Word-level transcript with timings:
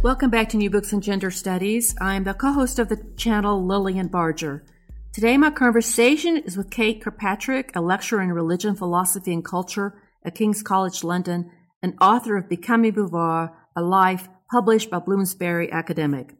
Welcome 0.00 0.30
back 0.30 0.48
to 0.50 0.56
New 0.56 0.70
Books 0.70 0.92
in 0.92 1.00
Gender 1.00 1.32
Studies. 1.32 1.92
I'm 2.00 2.22
the 2.22 2.32
co 2.32 2.52
host 2.52 2.78
of 2.78 2.88
the 2.88 3.04
channel, 3.16 3.66
Lilian 3.66 4.06
Barger. 4.06 4.64
Today, 5.12 5.36
my 5.36 5.50
conversation 5.50 6.36
is 6.36 6.56
with 6.56 6.70
Kate 6.70 7.02
Kirkpatrick, 7.02 7.74
a 7.74 7.80
lecturer 7.80 8.22
in 8.22 8.32
religion, 8.32 8.76
philosophy, 8.76 9.32
and 9.32 9.44
culture 9.44 10.00
at 10.24 10.36
King's 10.36 10.62
College 10.62 11.02
London, 11.02 11.50
and 11.82 11.98
author 12.00 12.36
of 12.36 12.48
Becoming 12.48 12.92
Beauvoir, 12.92 13.50
A 13.74 13.82
Life, 13.82 14.28
published 14.52 14.88
by 14.88 15.00
Bloomsbury 15.00 15.72
Academic. 15.72 16.36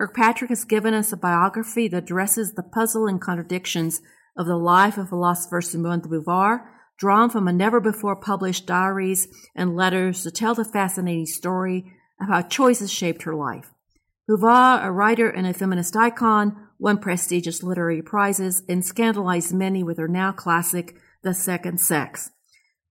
Kirkpatrick 0.00 0.50
has 0.50 0.64
given 0.64 0.94
us 0.94 1.12
a 1.12 1.16
biography 1.16 1.88
that 1.88 2.04
addresses 2.04 2.52
the 2.52 2.62
puzzle 2.62 3.08
and 3.08 3.20
contradictions 3.20 4.00
of 4.36 4.46
the 4.46 4.56
life 4.56 4.96
of 4.96 5.08
philosopher 5.08 5.60
Simone 5.60 6.02
de 6.02 6.08
Beauvoir, 6.08 6.68
drawn 6.98 7.28
from 7.28 7.48
a 7.48 7.52
never 7.52 7.80
before 7.80 8.14
published 8.14 8.66
diaries 8.66 9.26
and 9.56 9.74
letters 9.74 10.22
to 10.22 10.30
tell 10.30 10.54
the 10.54 10.64
fascinating 10.64 11.26
story 11.26 11.92
of 12.22 12.28
how 12.28 12.42
choices 12.42 12.90
shaped 12.90 13.22
her 13.22 13.34
life. 13.34 13.72
Beauvoir, 14.28 14.84
a 14.84 14.92
writer 14.92 15.28
and 15.28 15.46
a 15.46 15.52
feminist 15.52 15.96
icon, 15.96 16.68
won 16.78 16.98
prestigious 16.98 17.62
literary 17.62 18.02
prizes 18.02 18.62
and 18.68 18.84
scandalized 18.84 19.52
many 19.52 19.82
with 19.82 19.98
her 19.98 20.08
now 20.08 20.32
classic 20.32 20.96
The 21.22 21.34
Second 21.34 21.80
Sex. 21.80 22.30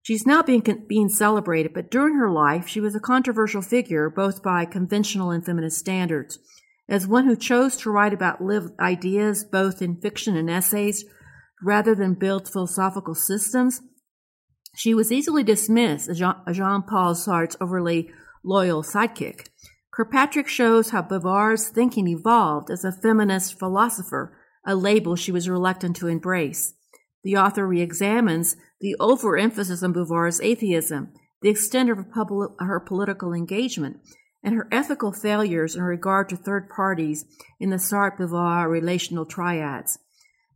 She's 0.04 0.26
now 0.26 0.42
being, 0.42 0.64
being 0.88 1.10
celebrated, 1.10 1.74
but 1.74 1.92
during 1.92 2.16
her 2.16 2.30
life, 2.30 2.68
she 2.68 2.82
was 2.82 2.96
a 2.96 3.00
controversial 3.00 3.62
figure 3.62 4.10
both 4.10 4.42
by 4.42 4.66
conventional 4.66 5.32
and 5.32 5.46
feminist 5.46 5.78
standards. 5.78 6.40
As 6.90 7.08
one 7.08 7.26
who 7.26 7.36
chose 7.36 7.78
to 7.78 7.92
write 7.92 8.14
about 8.14 8.44
lived 8.44 8.78
ideas 8.80 9.46
both 9.46 9.82
in 9.82 10.02
fiction 10.02 10.36
and 10.36 10.50
essays 10.50 11.06
rather 11.64 11.96
than 11.96 12.16
build 12.16 12.50
philosophical 12.50 13.16
systems, 13.16 13.82
she 14.76 14.94
was 14.94 15.12
easily 15.12 15.44
dismissed 15.44 16.10
as 16.10 16.18
Jean 16.20 16.82
Paul 16.82 17.14
Sartre's 17.14 17.58
overly 17.62 18.12
loyal 18.44 18.84
sidekick. 18.84 19.48
Kirkpatrick 19.92 20.48
shows 20.48 20.92
how 20.92 21.02
Beauvoir's 21.02 21.70
thinking 21.70 22.08
evolved 22.08 22.70
as 22.70 22.86
a 22.86 22.92
feminist 22.92 23.60
philosopher, 23.60 24.38
a 24.66 24.76
label 24.76 25.16
she 25.16 25.32
was 25.32 25.50
reluctant 25.50 25.96
to 25.98 26.08
embrace. 26.08 26.74
The 27.24 27.38
author 27.38 27.68
re-examines 27.68 28.56
the 28.80 28.96
overemphasis 29.00 29.84
on 29.84 29.94
Beauvoir's 29.94 30.42
atheism, 30.42 31.14
the 31.42 31.50
extent 31.50 31.90
of 31.90 31.98
her, 31.98 32.50
her 32.60 32.80
political 32.80 33.34
engagement, 33.34 33.98
and 34.44 34.56
her 34.56 34.68
ethical 34.72 35.12
failures 35.12 35.76
in 35.76 35.84
regard 35.84 36.30
to 36.30 36.36
third 36.36 36.70
parties 36.70 37.26
in 37.60 37.70
the 37.70 37.78
Sartre-Beauvoir 37.78 38.70
relational 38.70 39.26
triads. 39.26 40.00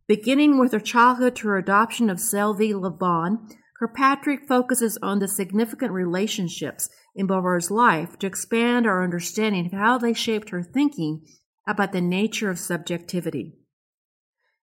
Beginning 0.08 0.58
with 0.58 0.72
her 0.72 0.80
childhood 0.80 1.36
to 1.36 1.48
her 1.48 1.58
adoption 1.58 2.10
of 2.10 2.20
Sylvie 2.20 2.74
Le 2.74 2.90
Bon, 2.90 3.48
Kirkpatrick 3.78 4.48
focuses 4.48 4.96
on 5.02 5.18
the 5.18 5.28
significant 5.28 5.92
relationships 5.92 6.88
in 7.14 7.28
Beauvoir's 7.28 7.70
life 7.70 8.18
to 8.18 8.26
expand 8.26 8.86
our 8.86 9.04
understanding 9.04 9.66
of 9.66 9.72
how 9.72 9.98
they 9.98 10.14
shaped 10.14 10.50
her 10.50 10.62
thinking 10.62 11.26
about 11.68 11.92
the 11.92 12.00
nature 12.00 12.50
of 12.50 12.58
subjectivity. 12.58 13.58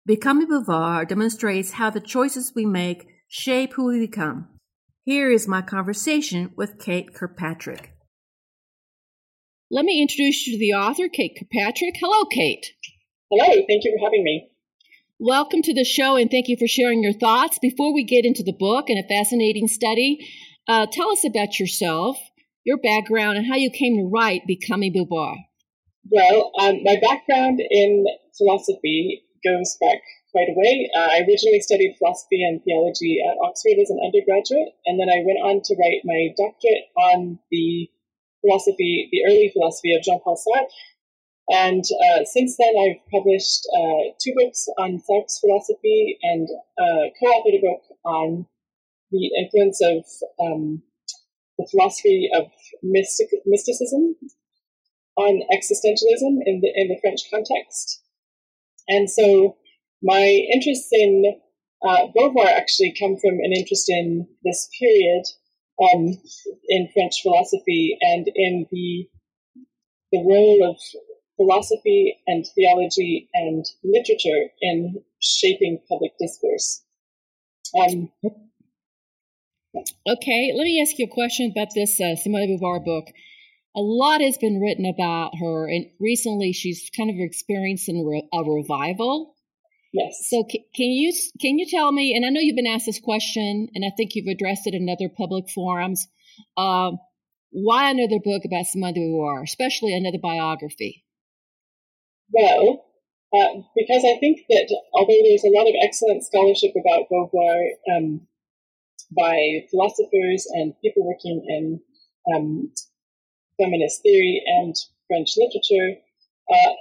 Becoming 0.05 0.47
Beauvoir 0.47 1.07
demonstrates 1.07 1.73
how 1.73 1.89
the 1.89 1.99
choices 1.99 2.53
we 2.55 2.65
make 2.65 3.07
shape 3.27 3.73
who 3.73 3.85
we 3.85 3.99
become. 3.99 4.49
Here 5.03 5.31
is 5.31 5.47
my 5.47 5.61
conversation 5.61 6.51
with 6.55 6.79
Kate 6.79 7.13
Kirkpatrick. 7.13 7.93
Let 9.69 9.85
me 9.85 10.01
introduce 10.01 10.47
you 10.47 10.53
to 10.53 10.59
the 10.59 10.73
author, 10.73 11.07
Kate 11.07 11.37
Kirkpatrick. 11.37 11.95
Hello, 11.99 12.25
Kate. 12.25 12.65
Hello, 13.29 13.45
thank 13.45 13.83
you 13.83 13.97
for 13.97 14.05
having 14.05 14.23
me. 14.23 14.52
Welcome 15.23 15.61
to 15.61 15.73
the 15.73 15.85
show 15.85 16.17
and 16.17 16.29
thank 16.29 16.49
you 16.49 16.57
for 16.59 16.67
sharing 16.67 17.01
your 17.01 17.13
thoughts. 17.13 17.57
Before 17.57 17.93
we 17.93 18.03
get 18.03 18.25
into 18.25 18.43
the 18.43 18.51
book 18.51 18.89
and 18.89 18.99
a 18.99 19.07
fascinating 19.07 19.69
study, 19.69 20.19
uh, 20.67 20.85
tell 20.91 21.11
us 21.11 21.23
about 21.23 21.61
yourself, 21.61 22.17
your 22.65 22.75
background, 22.75 23.37
and 23.37 23.47
how 23.47 23.55
you 23.55 23.71
came 23.71 23.95
to 23.95 24.03
write 24.03 24.41
Becoming 24.45 24.91
Beauvoir. 24.91 25.37
Well, 26.11 26.51
um, 26.59 26.83
my 26.83 26.99
background 26.99 27.63
in 27.63 28.03
philosophy 28.37 29.23
goes 29.47 29.77
back 29.79 30.03
quite 30.33 30.51
a 30.51 30.59
way. 30.59 30.91
Uh, 30.93 31.15
I 31.15 31.23
originally 31.23 31.61
studied 31.61 31.95
philosophy 31.97 32.43
and 32.43 32.59
theology 32.61 33.23
at 33.23 33.39
Oxford 33.47 33.79
as 33.79 33.91
an 33.91 34.03
undergraduate, 34.03 34.75
and 34.87 34.99
then 34.99 35.07
I 35.07 35.23
went 35.23 35.39
on 35.39 35.61
to 35.63 35.75
write 35.79 36.03
my 36.03 36.35
doctorate 36.35 36.91
on 36.99 37.39
the 37.49 37.87
philosophy, 38.41 39.07
the 39.09 39.23
early 39.31 39.51
philosophy 39.55 39.95
of 39.95 40.03
Jean-Paul 40.03 40.35
Sartre, 40.35 40.67
and 41.49 41.83
uh, 41.83 42.23
since 42.23 42.55
then, 42.57 42.73
I've 42.79 43.11
published 43.11 43.67
uh, 43.75 44.15
two 44.21 44.33
books 44.35 44.65
on 44.77 44.99
Sartre's 44.99 45.39
philosophy 45.39 46.17
and 46.23 46.47
uh, 46.79 47.11
co-authored 47.19 47.57
a 47.57 47.61
book 47.61 47.81
on 48.05 48.45
the 49.11 49.29
influence 49.37 49.81
of 49.81 50.05
um, 50.39 50.81
the 51.57 51.67
philosophy 51.69 52.29
of 52.33 52.45
mystic, 52.81 53.27
mysticism 53.45 54.15
on 55.17 55.41
existentialism 55.53 56.39
in 56.45 56.61
the 56.61 56.71
in 56.75 56.87
the 56.87 56.97
French 57.01 57.19
context. 57.29 58.01
And 58.87 59.09
so, 59.09 59.57
my 60.01 60.23
interests 60.53 60.89
in 60.91 61.41
uh, 61.85 62.07
Beauvoir 62.15 62.47
actually 62.47 62.95
come 62.97 63.17
from 63.17 63.35
an 63.43 63.51
interest 63.53 63.89
in 63.89 64.27
this 64.43 64.69
period 64.79 65.23
um, 65.81 66.17
in 66.69 66.89
French 66.93 67.21
philosophy 67.21 67.97
and 68.01 68.27
in 68.33 68.65
the 68.71 69.09
the 70.13 70.23
role 70.25 70.69
of 70.69 70.77
philosophy 71.37 72.17
and 72.27 72.45
theology 72.55 73.29
and 73.33 73.65
literature 73.83 74.49
in 74.61 75.03
shaping 75.21 75.79
public 75.89 76.11
discourse. 76.19 76.83
Um, 77.77 78.09
okay, 80.07 80.53
let 80.55 80.63
me 80.63 80.81
ask 80.81 80.97
you 80.99 81.05
a 81.05 81.13
question 81.13 81.51
about 81.51 81.69
this 81.73 81.99
uh, 81.99 82.15
Simone 82.15 82.47
de 82.47 82.57
Beauvoir 82.57 82.83
book. 82.83 83.07
A 83.75 83.81
lot 83.81 84.21
has 84.21 84.37
been 84.37 84.61
written 84.61 84.85
about 84.85 85.31
her, 85.39 85.67
and 85.67 85.87
recently 85.99 86.53
she's 86.53 86.91
kind 86.95 87.09
of 87.09 87.15
experiencing 87.17 87.97
a 88.31 88.43
revival. 88.43 89.35
Yes. 89.93 90.27
So 90.27 90.43
can 90.43 90.61
you 90.75 91.11
can 91.39 91.57
you 91.57 91.67
tell 91.69 91.91
me? 91.91 92.15
And 92.15 92.25
I 92.25 92.29
know 92.29 92.39
you've 92.39 92.55
been 92.55 92.67
asked 92.67 92.85
this 92.85 92.99
question, 92.99 93.69
and 93.73 93.83
I 93.85 93.91
think 93.95 94.11
you've 94.13 94.27
addressed 94.27 94.67
it 94.67 94.73
in 94.75 94.89
other 94.89 95.09
public 95.09 95.49
forums. 95.49 96.07
Uh, 96.57 96.91
why 97.51 97.91
another 97.91 98.19
book 98.23 98.43
about 98.45 98.65
Simone 98.65 98.93
de 98.93 98.99
Beauvoir, 98.99 99.43
especially 99.43 99.95
another 99.95 100.17
biography? 100.21 101.03
Well, 102.33 102.85
uh, 103.33 103.61
because 103.75 104.03
I 104.03 104.17
think 104.19 104.41
that 104.49 104.67
although 104.93 105.21
there's 105.23 105.45
a 105.45 105.53
lot 105.53 105.67
of 105.69 105.75
excellent 105.83 106.23
scholarship 106.23 106.73
about 106.73 107.05
Beauvoir 107.09 107.69
um, 107.95 108.21
by 109.15 109.65
philosophers 109.69 110.47
and 110.53 110.73
people 110.81 111.05
working 111.05 111.45
in 111.47 111.79
um, 112.33 112.71
feminist 113.61 114.01
theory 114.01 114.41
and 114.45 114.75
French 115.07 115.33
literature, 115.37 116.01
uh, 116.49 116.73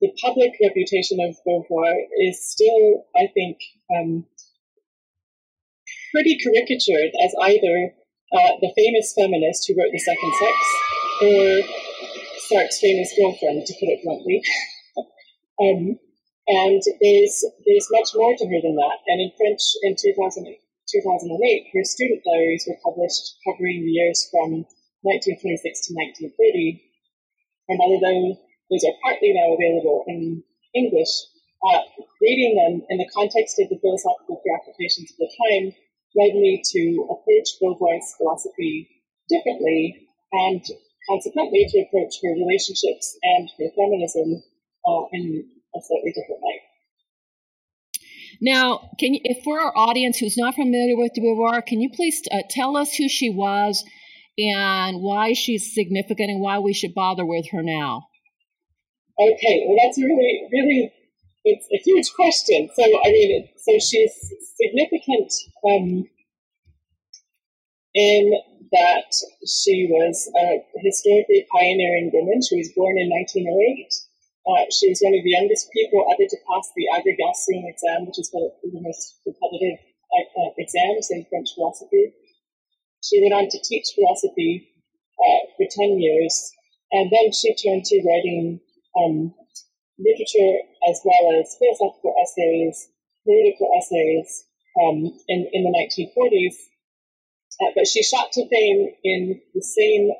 the 0.00 0.12
public 0.24 0.52
reputation 0.62 1.18
of 1.20 1.36
Beauvoir 1.46 1.94
is 2.20 2.50
still, 2.50 3.04
I 3.14 3.28
think, 3.34 3.58
um, 3.94 4.24
pretty 6.12 6.38
caricatured 6.42 7.12
as 7.22 7.34
either 7.42 7.92
uh, 8.32 8.52
the 8.60 8.72
famous 8.76 9.12
feminist 9.14 9.68
who 9.68 9.74
wrote 9.76 9.92
The 9.92 9.98
Second 9.98 10.32
Sex 10.40 10.56
or 11.22 11.62
Sartre's 12.48 12.80
famous 12.80 13.12
girlfriend, 13.18 13.66
to 13.66 13.74
put 13.74 13.88
it 13.88 14.00
bluntly. 14.02 14.42
Um, 15.60 15.98
and 16.46 16.82
there's 17.02 17.44
there's 17.66 17.88
much 17.90 18.14
more 18.14 18.34
to 18.36 18.46
her 18.46 18.60
than 18.62 18.76
that. 18.76 18.98
And 19.08 19.20
in 19.20 19.32
French 19.36 19.62
in 19.82 19.96
2000, 19.98 20.46
2008, 20.46 21.66
her 21.74 21.84
student 21.84 22.22
diaries 22.22 22.64
were 22.68 22.78
published 22.84 23.34
covering 23.42 23.82
the 23.82 23.90
years 23.90 24.28
from 24.30 24.62
1926 25.02 25.62
to 25.62 25.90
1930. 26.30 26.82
And 27.68 27.80
although 27.82 28.38
those 28.70 28.84
are 28.86 29.02
partly 29.02 29.34
now 29.34 29.54
available 29.58 30.04
in 30.06 30.42
English, 30.74 31.10
uh, 31.66 31.82
reading 32.22 32.54
them 32.54 32.86
in 32.90 32.98
the 32.98 33.10
context 33.10 33.58
of 33.58 33.68
the 33.68 33.78
philosophical 33.82 34.38
preoccupations 34.38 35.10
of 35.10 35.18
the 35.18 35.30
time 35.34 35.74
led 36.14 36.34
me 36.38 36.62
to 36.62 36.82
approach 37.10 37.58
Beauvoir's 37.58 38.14
philosophy 38.18 38.88
differently 39.28 40.06
and 40.32 40.62
consequently 41.10 41.66
to 41.70 41.82
approach 41.82 42.22
her 42.22 42.34
relationships 42.38 43.18
and 43.22 43.50
her 43.58 43.70
feminism 43.74 44.42
uh, 44.86 45.02
in 45.12 45.44
a 45.74 45.80
slightly 45.82 46.12
different 46.12 46.40
light. 46.42 46.60
Now, 48.40 48.90
can 48.98 49.14
you, 49.14 49.20
if 49.24 49.42
for 49.44 49.60
our 49.60 49.72
audience 49.76 50.18
who's 50.18 50.36
not 50.36 50.54
familiar 50.54 50.96
with 50.96 51.12
de 51.14 51.20
Beauvoir, 51.20 51.64
can 51.64 51.80
you 51.80 51.90
please 51.90 52.20
uh, 52.30 52.42
tell 52.50 52.76
us 52.76 52.94
who 52.94 53.08
she 53.08 53.30
was 53.30 53.82
and 54.38 55.00
why 55.00 55.32
she's 55.32 55.74
significant 55.74 56.30
and 56.30 56.40
why 56.40 56.58
we 56.58 56.74
should 56.74 56.94
bother 56.94 57.24
with 57.24 57.46
her 57.52 57.62
now? 57.62 58.08
Okay, 59.18 59.64
well, 59.66 59.78
that's 59.82 59.98
really, 59.98 60.48
really, 60.52 60.92
it's 61.44 61.66
a 61.72 61.78
huge 61.82 62.12
question. 62.12 62.68
So, 62.74 62.82
I 62.82 63.08
mean, 63.08 63.48
so 63.56 63.72
she's 63.78 64.12
significant 64.60 65.32
um, 65.64 66.04
in 67.94 68.32
that 68.72 69.10
she 69.46 69.88
was 69.88 70.30
a 70.36 70.58
historically 70.84 71.46
pioneering 71.50 72.10
woman. 72.12 72.42
She 72.42 72.56
was 72.56 72.70
born 72.76 72.98
in 72.98 73.08
1908. 73.08 74.05
Uh, 74.46 74.62
she 74.70 74.86
was 74.88 75.02
one 75.02 75.18
of 75.18 75.26
the 75.26 75.34
youngest 75.34 75.66
people 75.74 76.06
ever 76.06 76.22
to 76.22 76.38
pass 76.46 76.70
the 76.78 76.86
Agrégation 76.94 77.66
exam, 77.66 78.06
which 78.06 78.18
is 78.22 78.30
one 78.30 78.46
of 78.46 78.54
the 78.62 78.78
most 78.78 79.18
competitive 79.26 79.82
uh, 80.14 80.50
exams 80.56 81.10
in 81.10 81.26
French 81.26 81.50
philosophy. 81.54 82.14
She 83.02 83.18
went 83.22 83.34
on 83.34 83.50
to 83.50 83.58
teach 83.58 83.90
philosophy 83.94 84.70
uh, 85.18 85.40
for 85.58 85.66
10 85.66 85.98
years, 85.98 86.52
and 86.92 87.10
then 87.10 87.32
she 87.32 87.58
turned 87.58 87.84
to 87.90 88.02
writing 88.06 88.60
um, 88.94 89.34
literature 89.98 90.62
as 90.88 91.00
well 91.02 91.40
as 91.40 91.56
philosophical 91.58 92.14
essays, 92.22 92.88
political 93.26 93.70
essays 93.76 94.46
um, 94.78 95.10
in, 95.26 95.50
in 95.52 95.64
the 95.66 95.74
1940s. 95.74 96.54
Uh, 97.60 97.72
but 97.74 97.86
she 97.88 98.02
shot 98.02 98.30
to 98.32 98.46
fame 98.48 98.94
in 99.02 99.40
the 99.54 99.62
same 99.62 100.12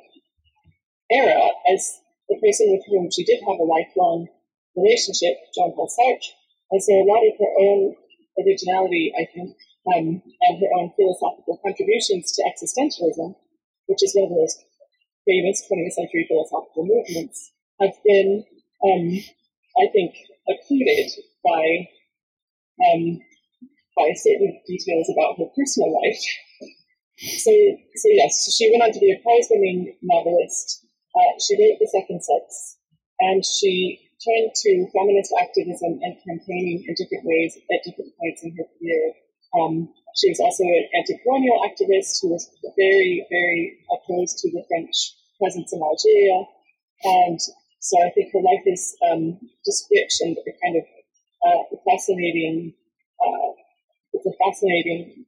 era 1.11 1.49
as 1.71 2.01
person 2.35 2.67
with 2.75 2.83
whom 2.91 3.07
she 3.07 3.23
did 3.23 3.39
have 3.47 3.59
a 3.59 3.63
lifelong 3.63 4.27
relationship, 4.75 5.39
Jean 5.55 5.71
Paul 5.71 5.87
Sartre. 5.87 6.35
And 6.71 6.83
so 6.83 6.91
a 6.91 7.07
lot 7.07 7.23
of 7.23 7.33
her 7.39 7.53
own 7.63 7.95
originality, 8.35 9.13
I 9.15 9.25
think, 9.31 9.55
um, 9.87 10.21
and 10.21 10.55
her 10.59 10.71
own 10.75 10.91
philosophical 10.99 11.59
contributions 11.63 12.35
to 12.35 12.43
existentialism, 12.43 13.35
which 13.87 14.03
is 14.03 14.13
one 14.13 14.27
of 14.27 14.35
the 14.35 14.41
most 14.43 14.59
famous 15.25 15.63
20th 15.65 15.95
century 15.95 16.27
philosophical 16.27 16.85
movements, 16.85 17.51
have 17.79 17.95
been, 18.03 18.43
um, 18.83 19.07
I 19.79 19.87
think, 19.95 20.15
occluded 20.47 21.11
by 21.43 21.87
um, 22.77 23.19
by 23.97 24.13
certain 24.13 24.61
details 24.67 25.09
about 25.09 25.37
her 25.39 25.49
personal 25.55 25.93
life. 25.93 26.23
So, 27.17 27.49
so 27.49 28.07
yes, 28.13 28.45
she 28.55 28.69
went 28.69 28.83
on 28.83 28.91
to 28.93 28.99
be 28.99 29.11
a 29.11 29.17
prize-winning 29.23 29.97
novelist 30.03 30.85
uh, 31.17 31.33
she 31.41 31.57
wrote 31.57 31.81
The 31.81 31.89
Second 31.89 32.21
Sex, 32.21 32.77
and 33.19 33.41
she 33.41 33.97
turned 34.21 34.53
to 34.53 34.71
feminist 34.93 35.33
activism 35.41 35.97
and 36.01 36.13
campaigning 36.21 36.85
in 36.85 36.93
different 36.93 37.25
ways 37.25 37.57
at 37.73 37.81
different 37.85 38.13
points 38.21 38.45
in 38.45 38.53
her 38.57 38.69
career. 38.77 39.03
Um, 39.57 39.89
she 40.17 40.29
was 40.29 40.41
also 40.41 40.65
an 40.65 40.85
anti-colonial 40.97 41.61
activist 41.65 42.21
who 42.21 42.33
was 42.33 42.49
very, 42.77 43.25
very 43.29 43.77
opposed 43.89 44.37
to 44.39 44.51
the 44.51 44.65
French 44.69 44.93
presence 45.37 45.73
in 45.73 45.81
Algeria. 45.81 46.45
And 47.05 47.39
so 47.79 47.95
I 48.01 48.09
think 48.13 48.33
her 48.33 48.41
life 48.41 48.65
is 48.65 48.97
um, 49.09 49.37
just 49.65 49.85
rich 49.93 50.13
and 50.21 50.37
a 50.37 50.53
kind 50.61 50.77
of 50.77 50.85
uh, 51.45 51.63
fascinating, 51.85 52.73
uh, 53.21 53.49
it's 54.13 54.25
a 54.25 54.33
fascinating 54.41 55.25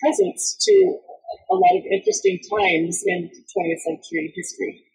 presence 0.00 0.56
to 0.60 1.00
a 1.50 1.54
lot 1.56 1.76
of 1.76 1.84
interesting 1.88 2.38
times 2.52 3.02
in 3.06 3.30
20th 3.32 3.80
century 3.80 4.32
history. 4.36 4.85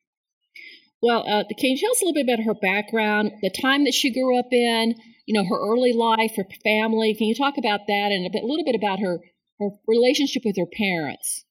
Well, 1.02 1.26
uh, 1.26 1.44
can 1.58 1.72
you 1.72 1.78
tell 1.78 1.92
us 1.92 2.02
a 2.02 2.06
little 2.06 2.22
bit 2.22 2.30
about 2.30 2.46
her 2.46 2.54
background, 2.54 3.32
the 3.42 3.50
time 3.50 3.86
that 3.86 3.94
she 3.94 4.14
grew 4.14 4.38
up 4.38 4.54
in, 4.54 4.94
you 5.26 5.34
know, 5.34 5.44
her 5.44 5.58
early 5.58 5.94
life, 5.94 6.38
her 6.38 6.46
family? 6.64 7.16
Can 7.18 7.26
you 7.26 7.34
talk 7.34 7.58
about 7.58 7.88
that 7.88 8.10
and 8.14 8.26
a, 8.26 8.30
bit, 8.30 8.44
a 8.44 8.48
little 8.48 8.66
bit 8.66 8.76
about 8.76 9.00
her, 9.00 9.18
her 9.60 9.70
relationship 9.88 10.44
with 10.46 10.58
her 10.58 10.70
parents? 10.70 11.44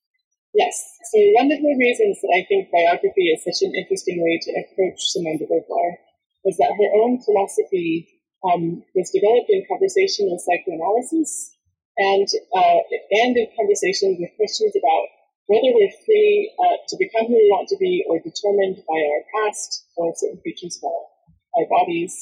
Yes. 0.54 0.78
So 1.10 1.18
one 1.34 1.50
of 1.50 1.58
the 1.58 1.76
reasons 1.78 2.22
that 2.22 2.30
I 2.30 2.46
think 2.46 2.70
biography 2.70 3.30
is 3.30 3.42
such 3.42 3.66
an 3.66 3.74
interesting 3.74 4.22
way 4.22 4.38
to 4.38 4.50
approach 4.62 4.98
Simone 5.10 5.38
de 5.38 5.46
Beauvoir 5.46 5.98
is 6.46 6.56
that 6.58 6.70
her 6.70 6.90
own 7.02 7.18
philosophy 7.22 8.06
um, 8.46 8.82
was 8.94 9.10
developed 9.10 9.50
in 9.50 9.66
conversation 9.66 10.30
with 10.30 10.42
psychoanalysis 10.42 11.54
and 11.98 12.26
uh, 12.56 12.80
and 13.26 13.36
in 13.36 13.46
conversation 13.54 14.16
with 14.18 14.30
questions 14.38 14.72
about 14.74 15.06
whether 15.50 15.74
we're 15.74 16.02
free 16.06 16.54
uh, 16.62 16.78
to 16.86 16.94
become 16.94 17.26
who 17.26 17.34
we 17.34 17.50
want 17.50 17.66
to 17.66 17.76
be 17.82 18.06
or 18.06 18.22
determined 18.22 18.78
by 18.86 18.94
our 18.94 19.22
past 19.34 19.82
or 19.98 20.14
certain 20.14 20.38
features 20.46 20.78
of 20.78 20.86
our, 20.86 21.02
our 21.58 21.66
bodies. 21.66 22.14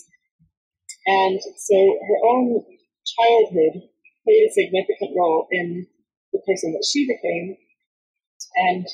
And 1.04 1.36
so 1.36 1.76
her 1.76 2.20
own 2.24 2.64
childhood 3.04 3.84
played 4.24 4.48
a 4.48 4.56
significant 4.56 5.12
role 5.12 5.46
in 5.52 5.86
the 6.32 6.40
person 6.48 6.72
that 6.72 6.88
she 6.88 7.04
became. 7.04 7.56
And 8.72 8.86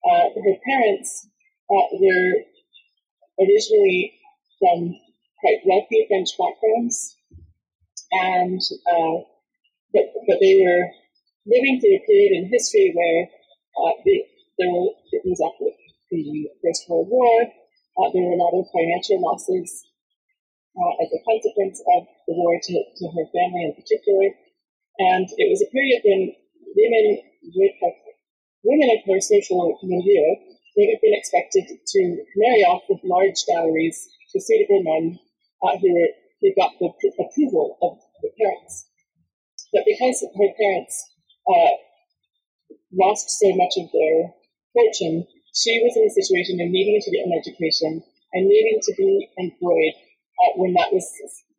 uh, 0.00 0.32
her 0.32 0.56
parents 0.64 1.28
uh, 1.68 1.88
were 2.00 2.32
originally 3.36 4.16
from 4.60 4.96
quite 5.44 5.60
wealthy 5.68 6.08
French 6.08 6.32
backgrounds, 6.40 7.16
and 8.12 8.60
uh, 8.88 9.28
but, 9.92 10.08
but 10.26 10.40
they 10.40 10.56
were 10.64 10.88
living 11.44 11.80
through 11.80 12.00
a 12.00 12.06
period 12.08 12.32
in 12.32 12.48
history 12.50 12.92
where 12.96 13.28
uh, 13.74 13.94
the, 14.04 14.16
there 14.58 14.70
were, 14.70 14.90
was 15.24 15.40
after 15.42 15.70
the 16.10 16.50
First 16.62 16.86
World 16.88 17.08
War. 17.10 17.42
Uh, 17.98 18.08
there 18.10 18.22
were 18.22 18.38
a 18.38 18.42
lot 18.42 18.54
of 18.54 18.66
financial 18.74 19.22
losses 19.22 19.86
uh, 20.74 20.92
as 21.02 21.10
a 21.14 21.22
consequence 21.22 21.78
of 21.94 22.06
the 22.26 22.34
war 22.34 22.58
to, 22.58 22.74
to 22.74 23.04
her 23.14 23.26
family 23.30 23.70
in 23.70 23.74
particular. 23.74 24.30
And 24.98 25.26
it 25.26 25.48
was 25.50 25.62
a 25.62 25.70
period 25.70 26.02
when 26.06 26.34
women 26.74 27.06
would 27.54 27.74
have, 27.82 27.96
women 28.62 28.90
of 28.94 29.02
her 29.06 29.20
social 29.20 29.78
milieu 29.82 30.28
would 30.76 30.90
have 30.90 31.02
been 31.02 31.18
expected 31.18 31.66
to 31.70 32.00
marry 32.36 32.62
off 32.66 32.82
with 32.88 33.02
large 33.06 33.38
dowries 33.46 33.98
to 34.30 34.40
suitable 34.42 34.82
men 34.82 35.18
uh, 35.62 35.78
who, 35.78 35.90
were, 35.94 36.12
who 36.42 36.50
got 36.58 36.74
the 36.78 36.90
approval 36.90 37.78
of 37.82 37.98
the 38.22 38.30
parents. 38.38 38.86
But 39.72 39.82
because 39.86 40.22
her 40.22 40.50
parents 40.58 40.94
uh, 41.46 41.74
lost 42.92 43.30
so 43.30 43.54
much 43.54 43.74
of 43.78 43.90
their 43.92 44.32
fortune, 44.72 45.26
she 45.54 45.78
was 45.82 45.94
in 45.96 46.06
a 46.06 46.18
situation 46.18 46.60
of 46.60 46.70
needing 46.70 47.00
to 47.00 47.10
get 47.10 47.26
an 47.26 47.38
education 47.38 48.02
and 48.34 48.48
needing 48.48 48.80
to 48.82 48.92
be 48.98 49.28
employed 49.38 49.94
uh, 50.42 50.52
when 50.56 50.74
that 50.74 50.92
was 50.92 51.06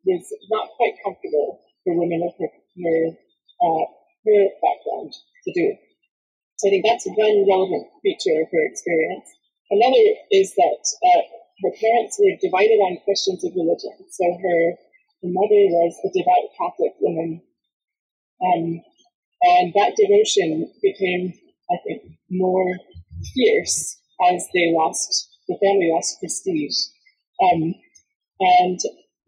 was 0.04 0.26
not 0.50 0.70
quite 0.76 0.94
comfortable 1.02 1.58
for 1.82 1.98
women 1.98 2.22
of 2.22 2.34
her 2.38 2.46
her, 2.46 2.98
uh, 3.64 3.84
her 4.24 4.40
background 4.62 5.12
to 5.44 5.50
do. 5.52 5.74
So 6.56 6.68
I 6.68 6.70
think 6.70 6.84
that's 6.84 7.08
one 7.08 7.44
relevant 7.48 7.88
feature 8.02 8.40
of 8.40 8.48
her 8.52 8.64
experience. 8.68 9.28
Another 9.70 10.04
is 10.30 10.54
that 10.56 10.82
uh, 11.04 11.22
her 11.64 11.72
parents 11.72 12.16
were 12.20 12.36
divided 12.40 12.80
on 12.80 13.02
questions 13.04 13.44
of 13.44 13.52
religion. 13.56 13.92
So 14.08 14.24
her, 14.24 14.60
her 15.24 15.30
mother 15.32 15.62
was 15.72 15.96
a 16.04 16.10
devout 16.12 16.48
Catholic 16.56 16.94
woman, 17.00 17.42
um, 18.40 18.80
and 19.42 19.72
that 19.74 19.96
devotion 19.96 20.72
became 20.82 21.34
I 21.70 21.76
think, 21.82 22.02
more 22.30 22.66
fierce 23.34 23.98
as 24.30 24.46
they 24.54 24.72
lost, 24.72 25.28
the 25.48 25.58
family 25.58 25.90
lost 25.92 26.18
prestige. 26.20 26.78
Um, 27.42 27.74
and 28.40 28.80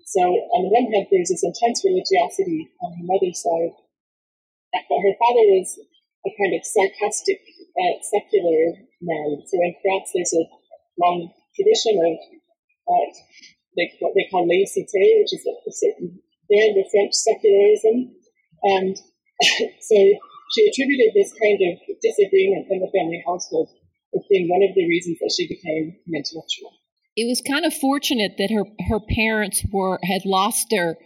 so, 0.04 0.22
on 0.22 0.64
the 0.64 0.72
one 0.72 0.92
hand, 0.92 1.06
there's 1.10 1.28
this 1.28 1.44
intense 1.44 1.82
religiosity 1.84 2.68
on 2.80 2.92
her 2.96 3.04
mother's 3.04 3.42
side, 3.42 3.74
but 4.72 5.02
her 5.02 5.16
father 5.18 5.44
was 5.52 5.78
a 6.24 6.30
kind 6.38 6.54
of 6.54 6.64
sarcastic, 6.64 7.40
uh, 7.76 7.96
secular 8.02 8.86
man. 9.02 9.42
So 9.46 9.56
in 9.60 9.74
France, 9.82 10.10
there's 10.14 10.32
a 10.32 10.48
long 10.98 11.30
tradition 11.54 12.00
of 12.00 12.14
uh, 12.88 13.08
like 13.76 13.92
what 14.00 14.14
they 14.14 14.28
call 14.30 14.48
laïcité, 14.48 15.20
which 15.20 15.34
is 15.34 15.44
a, 15.44 15.72
certain 15.72 16.20
brand 16.48 16.74
of 16.78 16.90
French 16.90 17.14
secularism. 17.14 18.16
And 18.62 18.96
so 19.80 19.96
she 20.52 20.68
attributed 20.68 21.12
this 21.14 21.32
kind 21.32 21.58
of 21.60 21.78
disagreement 22.02 22.66
in 22.70 22.80
the 22.80 22.90
family 22.94 23.22
household 23.26 23.68
as 24.14 24.22
being 24.30 24.48
one 24.48 24.62
of 24.68 24.74
the 24.74 24.88
reasons 24.88 25.18
that 25.20 25.32
she 25.36 25.46
became 25.46 25.96
an 26.06 26.14
intellectual. 26.14 26.72
It 27.16 27.26
was 27.26 27.42
kind 27.42 27.64
of 27.64 27.74
fortunate 27.74 28.32
that 28.38 28.50
her 28.50 28.64
her 28.88 29.00
parents 29.00 29.64
were 29.72 29.98
had 30.02 30.24
lost 30.24 30.68
their 30.70 30.96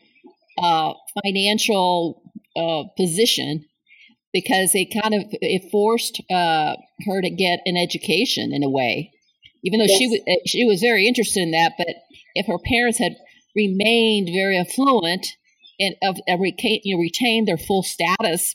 uh, 0.59 0.93
financial 1.25 2.23
uh, 2.55 2.85
position 2.97 3.65
because 4.33 4.73
it 4.75 4.93
kind 4.93 5.15
of 5.15 5.23
it 5.41 5.71
forced 5.71 6.21
uh, 6.31 6.77
her 7.07 7.23
to 7.23 7.31
get 7.31 7.61
an 7.65 7.77
education 7.77 8.53
in 8.53 8.62
a 8.62 8.71
way, 8.71 9.11
even 9.65 9.79
though 9.79 9.87
yes. 9.87 9.99
she 9.99 10.09
was 10.09 10.21
she 10.47 10.65
was 10.65 10.81
very 10.81 11.07
interested 11.07 11.43
in 11.43 11.53
that. 11.53 11.73
But 11.79 11.89
if 12.35 12.47
her 12.47 12.59
parents 12.59 12.99
had 12.99 13.12
remained 13.57 14.29
very 14.33 14.59
affluent 14.59 15.27
and 15.83 15.97
of, 16.03 16.17
of 16.29 16.41
you 16.41 16.95
know, 16.95 17.01
retained 17.01 17.49
their 17.49 17.59
full 17.59 17.83
status 17.83 18.55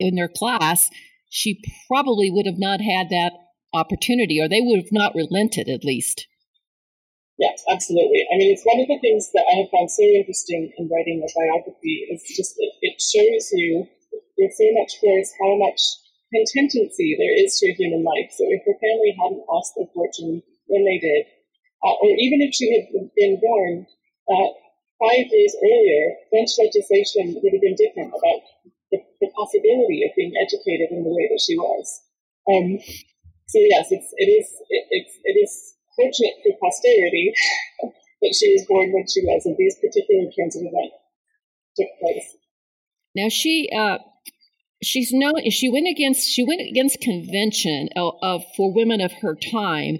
in 0.00 0.14
their 0.16 0.28
class, 0.28 0.88
she 1.28 1.60
probably 1.88 2.30
would 2.30 2.46
have 2.46 2.58
not 2.58 2.80
had 2.80 3.10
that 3.10 3.32
opportunity, 3.72 4.40
or 4.40 4.48
they 4.48 4.60
would 4.60 4.80
have 4.80 4.92
not 4.92 5.14
relented 5.14 5.68
at 5.68 5.84
least. 5.84 6.26
Yes, 7.38 7.64
absolutely. 7.68 8.24
I 8.32 8.36
mean, 8.36 8.52
it's 8.52 8.64
one 8.64 8.80
of 8.80 8.88
the 8.88 9.00
things 9.00 9.32
that 9.32 9.48
I 9.48 9.64
have 9.64 9.72
found 9.72 9.90
so 9.90 10.04
interesting 10.04 10.72
in 10.76 10.88
writing 10.92 11.24
a 11.24 11.28
biography 11.32 12.06
is 12.12 12.22
just 12.36 12.54
it, 12.58 12.72
it 12.80 12.96
shows 13.00 13.50
you 13.52 13.88
with 14.38 14.52
so 14.52 14.68
much 14.76 15.00
force 15.00 15.32
how 15.40 15.56
much 15.56 15.80
contingency 16.32 17.16
there 17.16 17.34
is 17.44 17.56
to 17.58 17.72
a 17.72 17.76
human 17.76 18.04
life. 18.04 18.32
So 18.32 18.44
if 18.48 18.62
her 18.64 18.76
family 18.76 19.12
hadn't 19.16 19.48
lost 19.48 19.72
their 19.76 19.88
fortune 19.92 20.42
when 20.68 20.84
they 20.84 21.00
did, 21.00 21.24
uh, 21.82 21.96
or 22.00 22.12
even 22.20 22.40
if 22.44 22.54
she 22.54 22.68
had 22.72 22.88
been 23.16 23.40
born 23.40 23.86
uh, 24.28 24.50
five 25.02 25.26
years 25.26 25.54
earlier, 25.58 26.04
French 26.30 26.54
legislation 26.62 27.34
would 27.34 27.52
have 27.52 27.64
been 27.64 27.74
different 27.74 28.14
about 28.14 28.40
the, 28.94 29.02
the, 29.18 29.28
possibility 29.34 30.06
of 30.06 30.14
being 30.14 30.30
educated 30.38 30.94
in 30.94 31.02
the 31.02 31.10
way 31.10 31.26
that 31.26 31.42
she 31.42 31.58
was. 31.58 31.86
Um, 32.46 32.78
so 33.50 33.58
yes, 33.58 33.90
it's 33.90 34.14
it 34.16 34.30
is 34.30 34.46
it, 34.70 34.84
it's 34.90 35.14
it 35.24 35.36
is 35.36 35.52
fortunate 35.96 36.38
for 36.42 36.54
posterity 36.62 37.32
that 38.22 38.34
she 38.38 38.54
was 38.54 38.64
born 38.68 38.92
when 38.92 39.06
she 39.08 39.20
was, 39.26 39.42
and 39.46 39.56
these 39.58 39.76
particular 39.82 40.30
kinds 40.38 40.56
of 40.56 40.62
events 40.62 40.96
took 41.76 41.90
place. 41.98 42.36
Now 43.14 43.28
she 43.28 43.68
uh, 43.74 43.98
she's 44.82 45.12
known 45.12 45.48
she 45.50 45.68
went 45.70 45.86
against 45.88 46.28
she 46.28 46.44
went 46.44 46.60
against 46.60 47.00
convention 47.00 47.88
of, 47.96 48.14
of 48.22 48.42
for 48.56 48.72
women 48.72 49.00
of 49.00 49.12
her 49.20 49.34
time. 49.34 49.98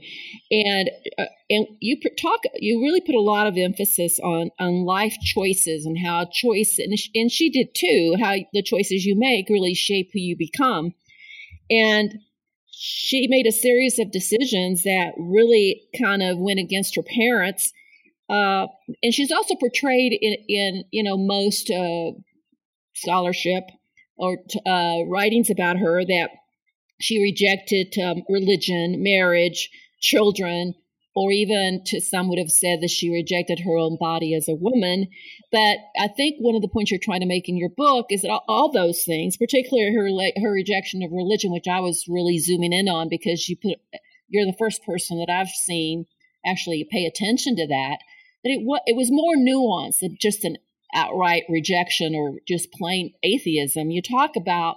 And 0.51 0.91
uh, 1.19 1.25
and 1.49 1.67
you 1.81 1.99
talk 2.21 2.41
you 2.57 2.81
really 2.81 3.01
put 3.01 3.15
a 3.15 3.21
lot 3.21 3.47
of 3.47 3.57
emphasis 3.57 4.19
on 4.21 4.51
on 4.59 4.85
life 4.85 5.17
choices 5.23 5.87
and 5.87 5.97
how 6.05 6.27
choice 6.33 6.77
and 6.79 6.99
she, 6.99 7.11
and 7.15 7.31
she 7.31 7.51
did 7.51 7.69
too 7.75 8.17
how 8.21 8.35
the 8.53 8.62
choices 8.62 9.05
you 9.05 9.17
make 9.17 9.49
really 9.49 9.75
shape 9.75 10.11
who 10.12 10.21
you 10.21 10.37
become. 10.37 10.93
And 11.71 12.15
she 12.71 13.27
made 13.29 13.47
a 13.47 13.53
series 13.53 13.99
of 13.99 14.11
decisions 14.11 14.83
that 14.83 15.12
really 15.17 15.83
kind 16.01 16.23
of 16.23 16.39
went 16.39 16.59
against 16.59 16.97
her 16.97 17.03
parents 17.03 17.73
uh, 18.29 18.67
and 19.03 19.12
she's 19.12 19.31
also 19.31 19.55
portrayed 19.57 20.17
in 20.21 20.37
in 20.49 20.85
you 20.91 21.03
know 21.03 21.17
most 21.17 21.71
uh, 21.71 22.12
scholarship 22.95 23.65
or 24.16 24.38
uh, 24.66 25.04
writings 25.09 25.50
about 25.50 25.78
her 25.78 26.04
that 26.04 26.31
she 27.00 27.21
rejected 27.21 27.95
um, 28.00 28.23
religion, 28.28 29.02
marriage, 29.02 29.71
children, 30.00 30.75
or 31.14 31.31
even 31.31 31.83
to 31.87 32.00
some 32.00 32.28
would 32.28 32.38
have 32.38 32.50
said 32.50 32.81
that 32.81 32.90
she 32.90 33.11
rejected 33.11 33.61
her 33.61 33.76
own 33.76 33.97
body 34.00 34.35
as 34.35 34.49
a 34.49 34.54
woman. 34.54 35.09
But 35.50 35.76
I 35.99 36.09
think 36.09 36.37
one 36.38 36.54
of 36.54 36.62
the 36.62 36.69
points 36.69 36.90
you're 36.90 37.00
trying 37.02 37.21
to 37.21 37.26
make 37.26 37.49
in 37.49 37.57
your 37.57 37.69
book 37.69 38.07
is 38.11 38.23
that 38.23 38.31
all, 38.31 38.45
all 38.49 38.73
those 38.73 39.02
things, 39.04 39.37
particularly 39.37 39.92
her 39.92 40.42
her 40.42 40.52
rejection 40.52 41.02
of 41.02 41.12
religion, 41.12 41.52
which 41.52 41.69
I 41.69 41.81
was 41.81 42.07
really 42.09 42.38
zooming 42.38 42.73
in 42.73 42.88
on 42.88 43.09
because 43.11 43.49
you 43.49 43.57
put 43.57 43.78
you're 44.28 44.47
the 44.47 44.57
first 44.59 44.83
person 44.85 45.19
that 45.19 45.31
I've 45.31 45.49
seen 45.49 46.07
actually 46.47 46.87
pay 46.90 47.04
attention 47.04 47.57
to 47.57 47.66
that. 47.66 47.99
That 48.45 48.50
it 48.50 48.62
was 48.62 48.81
it 48.87 48.97
was 48.97 49.11
more 49.11 49.37
nuanced 49.37 50.00
than 50.00 50.16
just 50.19 50.45
an 50.45 50.57
outright 50.95 51.45
rejection 51.49 52.15
or 52.15 52.39
just 52.47 52.73
plain 52.73 53.13
atheism. 53.23 53.91
You 53.91 54.03
talk 54.03 54.37
about 54.37 54.77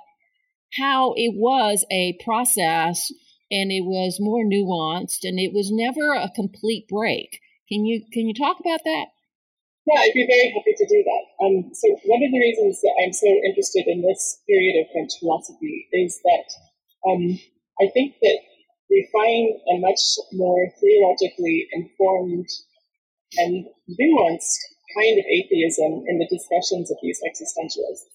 how 0.79 1.13
it 1.15 1.34
was 1.36 1.86
a 1.91 2.17
process 2.24 3.12
and 3.51 3.72
it 3.72 3.86
was 3.86 4.17
more 4.19 4.43
nuanced 4.43 5.24
and 5.24 5.39
it 5.39 5.53
was 5.53 5.72
never 5.72 6.13
a 6.13 6.31
complete 6.36 6.88
break. 6.88 7.39
Can 7.69 7.86
you 7.86 8.03
can 8.12 8.27
you 8.27 8.34
talk 8.34 8.60
about 8.60 8.81
that? 8.86 9.07
Yeah, 9.86 10.01
I'd 10.01 10.17
be 10.17 10.25
very 10.25 10.50
happy 10.50 10.74
to 10.74 10.88
do 10.89 11.03
that. 11.05 11.24
Um, 11.45 11.69
so 11.74 11.88
one 12.10 12.24
of 12.25 12.31
the 12.31 12.41
reasons 12.41 12.81
that 12.81 12.95
I'm 13.05 13.13
so 13.13 13.29
interested 13.45 13.86
in 13.86 14.01
this 14.01 14.41
period 14.50 14.81
of 14.81 14.89
French 14.91 15.13
philosophy 15.19 15.88
is 15.93 16.19
that 16.25 16.48
um, 17.05 17.38
I 17.79 17.93
think 17.93 18.15
that 18.22 18.39
we 18.89 19.07
find 19.13 19.53
a 19.69 19.77
much 19.77 20.01
more 20.34 20.74
theologically 20.81 21.67
informed 21.74 22.50
and 23.38 23.65
nuanced 23.89 24.57
kind 24.95 25.19
of 25.19 25.25
atheism 25.27 26.07
in 26.07 26.17
the 26.17 26.31
discussions 26.31 26.89
of 26.89 26.97
these 27.03 27.19
existentialists. 27.27 28.07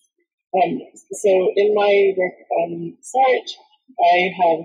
Um, 0.56 0.80
so 1.12 1.30
in 1.54 1.74
my 1.76 2.14
work 2.16 2.38
on 2.64 2.96
Sartre, 3.04 3.54
I 4.00 4.18
have 4.34 4.60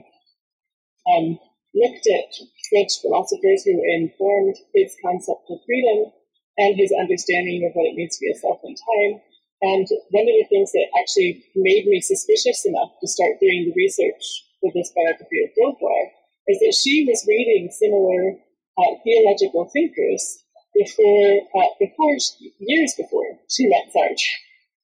um, 1.05 1.37
looked 1.75 2.07
at 2.07 2.31
French 2.71 3.01
philosophers 3.01 3.63
who 3.63 3.77
informed 3.83 4.55
his 4.73 4.95
concept 5.03 5.45
of 5.51 5.59
freedom 5.67 6.11
and 6.57 6.73
his 6.79 6.95
understanding 6.95 7.67
of 7.67 7.75
what 7.75 7.85
it 7.85 7.95
means 7.99 8.17
to 8.17 8.23
be 8.23 8.31
a 8.31 8.39
self 8.39 8.63
in 8.63 8.73
time. 8.73 9.21
And 9.61 9.87
one 10.09 10.27
of 10.27 10.37
the 10.39 10.49
things 10.49 10.71
that 10.71 10.93
actually 10.97 11.43
made 11.55 11.85
me 11.85 12.01
suspicious 12.01 12.65
enough 12.65 12.95
to 13.01 13.07
start 13.07 13.39
doing 13.39 13.67
the 13.67 13.75
research 13.75 14.23
for 14.61 14.71
this 14.73 14.91
biography 14.95 15.43
of 15.43 15.53
Beauvoir 15.53 16.03
is 16.47 16.59
that 16.59 16.75
she 16.75 17.05
was 17.07 17.25
reading 17.27 17.69
similar 17.71 18.39
uh, 18.77 18.93
theological 19.03 19.69
thinkers 19.71 20.44
before, 20.75 21.41
uh, 21.55 21.71
before 21.79 22.15
years 22.59 22.93
before 22.99 23.39
she 23.49 23.65
met 23.67 23.87
Sartre. 23.95 24.27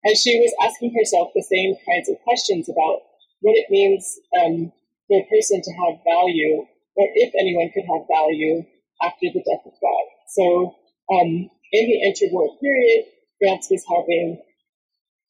And 0.03 0.17
she 0.17 0.39
was 0.39 0.55
asking 0.63 0.95
herself 0.98 1.29
the 1.36 1.45
same 1.45 1.75
kinds 1.86 2.10
of 2.10 2.17
questions 2.24 2.69
about 2.69 3.03
what 3.41 3.60
it 3.60 3.69
means 3.69 4.17
um, 4.41 4.71
for 5.07 5.19
a 5.19 5.29
person 5.29 5.62
to 5.62 5.71
have 5.86 6.01
value, 6.07 6.65
or 6.95 7.07
if 7.13 7.31
anyone 7.38 7.69
could 7.69 7.86
have 7.86 8.10
value 8.10 8.65
after 9.03 9.27
the 9.29 9.43
death 9.45 9.65
of 9.67 9.75
God. 9.77 10.05
So 10.33 10.75
um, 11.13 11.50
in 11.71 11.83
the 11.86 12.00
interwar 12.07 12.50
period, 12.60 13.05
France 13.38 13.67
was 13.69 13.86
having 13.86 14.41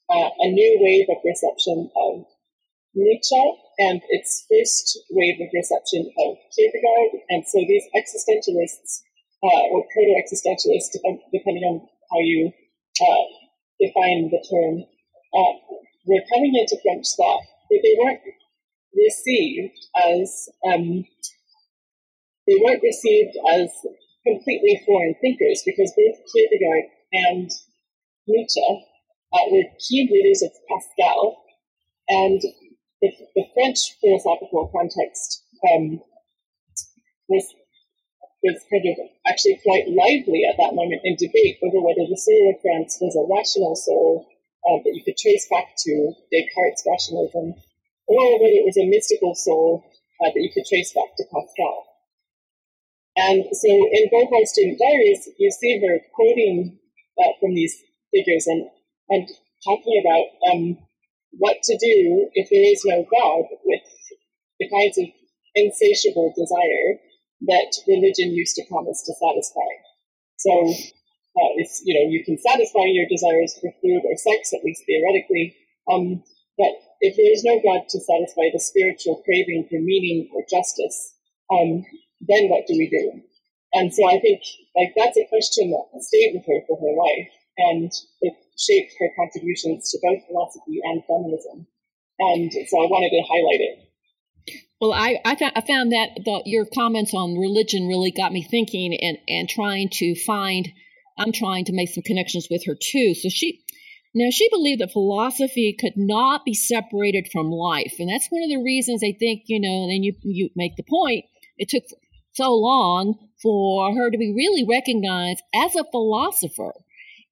uh, 0.09 0.29
a 0.39 0.47
new 0.51 0.77
wave 0.79 1.07
of 1.09 1.23
reception 1.23 1.89
of 1.95 2.25
Nietzsche 2.93 3.43
and 3.79 4.01
its 4.09 4.45
first 4.51 4.99
wave 5.11 5.39
of 5.39 5.47
reception 5.53 6.11
of 6.19 6.37
Kierkegaard. 6.55 7.23
And 7.29 7.43
so 7.47 7.59
these 7.59 7.87
existentialists 7.95 9.01
uh, 9.43 9.63
or 9.71 9.83
proto-existentialist, 9.93 10.97
depending 11.33 11.63
on 11.63 11.81
how 12.11 12.19
you 12.19 12.51
uh, 13.01 13.25
define 13.79 14.29
the 14.29 14.41
term, 14.49 14.85
uh, 15.33 15.53
were 16.05 16.21
coming 16.33 16.53
into 16.55 16.77
French 16.83 17.07
thought, 17.17 17.41
but 17.69 17.79
they 17.83 17.95
weren't 17.99 18.21
received 18.95 19.77
as 19.95 20.49
um, 20.67 21.03
they 22.47 22.57
weren't 22.59 22.83
received 22.83 23.37
as 23.53 23.69
completely 24.25 24.81
foreign 24.85 25.15
thinkers 25.21 25.63
because 25.65 25.93
both 25.95 26.19
Kierkegaard 26.33 26.85
and 27.13 27.49
Nietzsche 28.27 28.85
uh, 29.33 29.45
were 29.51 29.63
key 29.79 30.09
readers 30.11 30.41
of 30.43 30.51
Pascal, 30.67 31.43
and 32.09 32.41
the, 33.01 33.11
the 33.35 33.45
French 33.53 33.95
philosophical 34.01 34.69
context 34.75 35.43
um, 35.73 36.01
was 37.27 37.45
was 38.43 38.57
kind 38.69 38.85
of 38.89 38.97
actually 39.29 39.61
quite 39.61 39.85
lively 39.89 40.41
at 40.49 40.57
that 40.57 40.73
moment 40.73 41.01
in 41.05 41.15
debate 41.15 41.61
over 41.61 41.77
whether 41.77 42.05
the 42.09 42.17
soul 42.17 42.49
of 42.49 42.61
France 42.61 42.97
was 42.99 43.13
a 43.13 43.27
rational 43.29 43.75
soul 43.75 44.25
uh, 44.65 44.77
that 44.81 44.93
you 44.93 45.03
could 45.05 45.17
trace 45.17 45.45
back 45.49 45.73
to 45.77 46.13
Descartes' 46.33 46.85
rationalism, 46.85 47.53
or 48.07 48.23
whether 48.41 48.57
it 48.57 48.65
was 48.65 48.77
a 48.77 48.89
mystical 48.89 49.33
soul 49.35 49.85
uh, 50.21 50.29
that 50.33 50.41
you 50.41 50.49
could 50.53 50.65
trace 50.65 50.93
back 50.93 51.13
to 51.17 51.25
Pascal. 51.29 51.85
And 53.17 53.45
so 53.53 53.69
in 53.69 54.09
Beauvoir's 54.09 54.49
student 54.49 54.79
diaries, 54.79 55.29
you 55.37 55.51
see 55.51 55.81
her 55.85 55.99
quoting 56.13 56.79
uh, 57.19 57.33
from 57.39 57.53
these 57.53 57.75
figures 58.13 58.47
and, 58.47 58.69
and 59.09 59.29
talking 59.63 60.01
about 60.01 60.53
um, 60.53 60.77
what 61.37 61.61
to 61.63 61.77
do 61.77 62.29
if 62.33 62.49
there 62.49 62.65
is 62.73 62.85
no 62.85 63.05
God 63.05 63.45
with 63.65 63.81
the 64.59 64.69
kinds 64.69 64.97
of 64.97 65.05
insatiable 65.55 66.33
desire 66.35 67.01
that 67.47 67.71
religion 67.87 68.33
used 68.33 68.55
to 68.55 68.65
promise 68.69 69.01
to 69.05 69.13
satisfy. 69.13 69.71
So, 70.37 70.51
uh, 70.51 71.51
you 71.85 71.93
know, 71.95 72.09
you 72.09 72.23
can 72.25 72.37
satisfy 72.37 72.85
your 72.85 73.07
desires 73.09 73.57
for 73.59 73.71
food 73.81 74.01
or 74.05 74.15
sex, 74.17 74.53
at 74.53 74.63
least 74.63 74.83
theoretically, 74.85 75.55
um, 75.91 76.23
but 76.57 76.73
if 77.01 77.17
there 77.17 77.33
is 77.33 77.43
no 77.43 77.57
God 77.57 77.89
to 77.89 77.99
satisfy 77.99 78.53
the 78.53 78.59
spiritual 78.59 79.23
craving 79.25 79.65
for 79.69 79.81
meaning 79.81 80.29
or 80.33 80.45
justice, 80.49 81.15
um, 81.49 81.83
then 82.21 82.49
what 82.49 82.67
do 82.67 82.77
we 82.77 82.85
do? 82.89 83.21
And 83.73 83.93
so 83.93 84.05
I 84.07 84.19
think 84.19 84.41
like 84.75 84.93
that's 84.95 85.17
a 85.17 85.27
question 85.27 85.71
that 85.71 86.03
stayed 86.03 86.35
with 86.35 86.45
her 86.45 86.61
for 86.67 86.77
her 86.77 86.93
life, 86.93 87.31
and 87.57 87.91
it 88.21 88.35
shaped 88.59 88.93
her 88.99 89.09
contributions 89.17 89.89
to 89.91 89.99
both 90.03 90.27
philosophy 90.27 90.79
and 90.83 91.03
feminism. 91.07 91.65
And 92.19 92.51
so 92.51 92.77
I 92.77 92.91
wanted 92.91 93.09
to 93.09 93.25
highlight 93.25 93.61
it. 93.61 93.90
Well, 94.79 94.93
I 94.93 95.19
I, 95.25 95.35
th- 95.35 95.53
I 95.55 95.61
found 95.61 95.91
that 95.91 96.09
the, 96.23 96.41
your 96.45 96.65
comments 96.65 97.13
on 97.13 97.37
religion 97.37 97.87
really 97.87 98.11
got 98.11 98.31
me 98.33 98.43
thinking 98.43 98.97
and 98.99 99.17
and 99.27 99.49
trying 99.49 99.89
to 99.93 100.15
find. 100.15 100.69
I'm 101.17 101.33
trying 101.33 101.65
to 101.65 101.73
make 101.73 101.89
some 101.89 102.03
connections 102.03 102.47
with 102.49 102.65
her 102.65 102.73
too. 102.73 103.13
So 103.13 103.29
she, 103.29 103.61
Now, 104.15 104.29
she 104.31 104.49
believed 104.49 104.81
that 104.81 104.91
philosophy 104.91 105.75
could 105.77 105.93
not 105.95 106.45
be 106.45 106.53
separated 106.53 107.27
from 107.31 107.51
life. 107.51 107.95
And 107.99 108.09
that's 108.09 108.27
one 108.29 108.43
of 108.43 108.49
the 108.49 108.63
reasons 108.63 109.03
I 109.03 109.13
think, 109.17 109.43
you 109.45 109.59
know, 109.59 109.83
and 109.83 109.91
then 109.91 110.03
you, 110.03 110.13
you 110.23 110.49
make 110.55 110.75
the 110.77 110.83
point, 110.83 111.25
it 111.57 111.69
took 111.69 111.83
so 112.33 112.53
long 112.53 113.15
for 113.41 113.93
her 113.93 114.09
to 114.09 114.17
be 114.17 114.33
really 114.33 114.65
recognized 114.67 115.43
as 115.53 115.75
a 115.75 115.85
philosopher. 115.91 116.73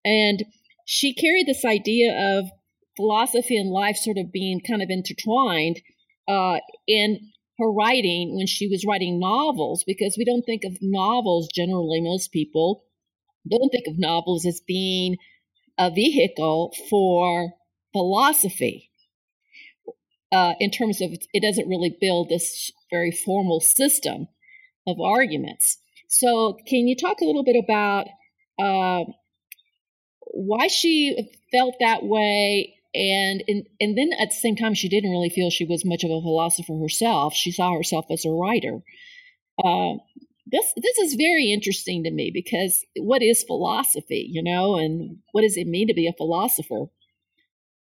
And 0.06 0.46
she 0.86 1.14
carried 1.14 1.48
this 1.48 1.66
idea 1.66 2.38
of 2.38 2.46
philosophy 2.96 3.58
and 3.58 3.72
life 3.72 3.96
sort 3.98 4.18
of 4.18 4.32
being 4.32 4.62
kind 4.62 4.82
of 4.82 4.90
intertwined 4.90 5.82
uh, 6.30 6.60
in 6.88 7.32
her 7.60 7.72
writing 7.72 8.38
when 8.38 8.48
she 8.48 8.68
was 8.68 8.86
writing 8.88 9.20
novels, 9.20 9.84
because 9.86 10.16
we 10.18 10.26
don't 10.26 10.44
think 10.44 10.64
of 10.66 10.78
novels 10.82 11.50
generally, 11.54 12.02
most 12.02 12.32
people 12.32 12.86
don't 13.50 13.70
think 13.70 13.88
of 13.88 14.00
novels 14.00 14.46
as 14.46 14.62
being 14.68 15.18
a 15.78 15.90
vehicle 15.92 16.74
for 16.90 17.54
philosophy 17.94 18.92
uh, 20.32 20.54
in 20.60 20.72
terms 20.72 21.02
of 21.02 21.12
it 21.12 21.42
doesn't 21.42 21.68
really 21.68 21.96
build 22.00 22.30
this 22.30 22.72
very 22.92 23.12
formal 23.12 23.60
system 23.60 24.28
of 24.88 25.00
arguments. 25.00 25.78
So, 26.08 26.58
can 26.68 26.88
you 26.88 26.96
talk 26.96 27.22
a 27.22 27.26
little 27.26 27.44
bit 27.44 27.56
about 27.64 28.08
uh, 28.60 29.06
why 30.32 30.68
she 30.68 31.30
felt 31.52 31.76
that 31.80 32.04
way? 32.04 32.76
And, 32.94 33.44
and 33.48 33.68
and 33.80 33.98
then 33.98 34.10
at 34.20 34.30
the 34.30 34.36
same 34.36 34.56
time, 34.56 34.74
she 34.74 34.90
didn't 34.90 35.12
really 35.12 35.30
feel 35.30 35.50
she 35.50 35.66
was 35.66 35.86
much 35.86 36.04
of 36.04 36.10
a 36.10 36.22
philosopher 36.22 36.74
herself. 36.82 37.36
She 37.36 37.52
saw 37.52 37.76
herself 37.76 38.06
as 38.10 38.26
a 38.26 38.32
writer. 38.32 38.80
Uh, 39.64 40.02
this 40.52 40.74
this 40.76 40.98
is 40.98 41.14
very 41.14 41.52
interesting 41.52 42.04
to 42.04 42.12
me 42.12 42.32
because 42.34 42.84
what 42.98 43.22
is 43.22 43.44
philosophy, 43.44 44.28
you 44.28 44.42
know, 44.42 44.76
and 44.76 45.18
what 45.34 45.42
does 45.42 45.58
it 45.58 45.68
mean 45.68 45.88
to 45.88 45.94
be 45.94 46.08
a 46.08 46.18
philosopher? 46.18 46.88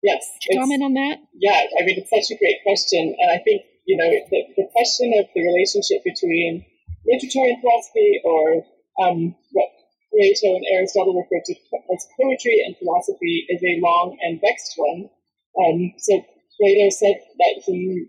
Yes. 0.03 0.27
comment 0.53 0.83
on 0.83 0.95
that? 0.95 1.19
Yeah, 1.39 1.63
I 1.79 1.85
mean, 1.85 1.99
it's 1.99 2.11
such 2.11 2.35
a 2.35 2.39
great 2.39 2.59
question. 2.67 3.15
And 3.19 3.31
I 3.31 3.39
think, 3.39 3.63
you 3.87 3.97
know, 3.97 4.11
the, 4.11 4.41
the 4.57 4.67
question 4.75 5.15
of 5.19 5.27
the 5.35 5.43
relationship 5.47 6.03
between 6.03 6.67
literature 7.07 7.47
and 7.47 7.63
philosophy, 7.63 8.21
or 8.25 8.67
um, 8.99 9.35
what 9.53 9.71
Plato 10.13 10.55
and 10.55 10.67
Aristotle 10.77 11.17
referred 11.17 11.45
to 11.49 11.55
as 11.93 12.07
poetry 12.21 12.61
and 12.67 12.77
philosophy, 12.77 13.47
is 13.49 13.63
a 13.65 13.81
long 13.81 14.17
and 14.21 14.41
vexed 14.41 14.75
one. 14.77 15.09
Um, 15.57 15.93
so 15.99 16.21
Plato 16.61 16.91
said 16.91 17.17
that 17.39 17.63
he 17.65 18.07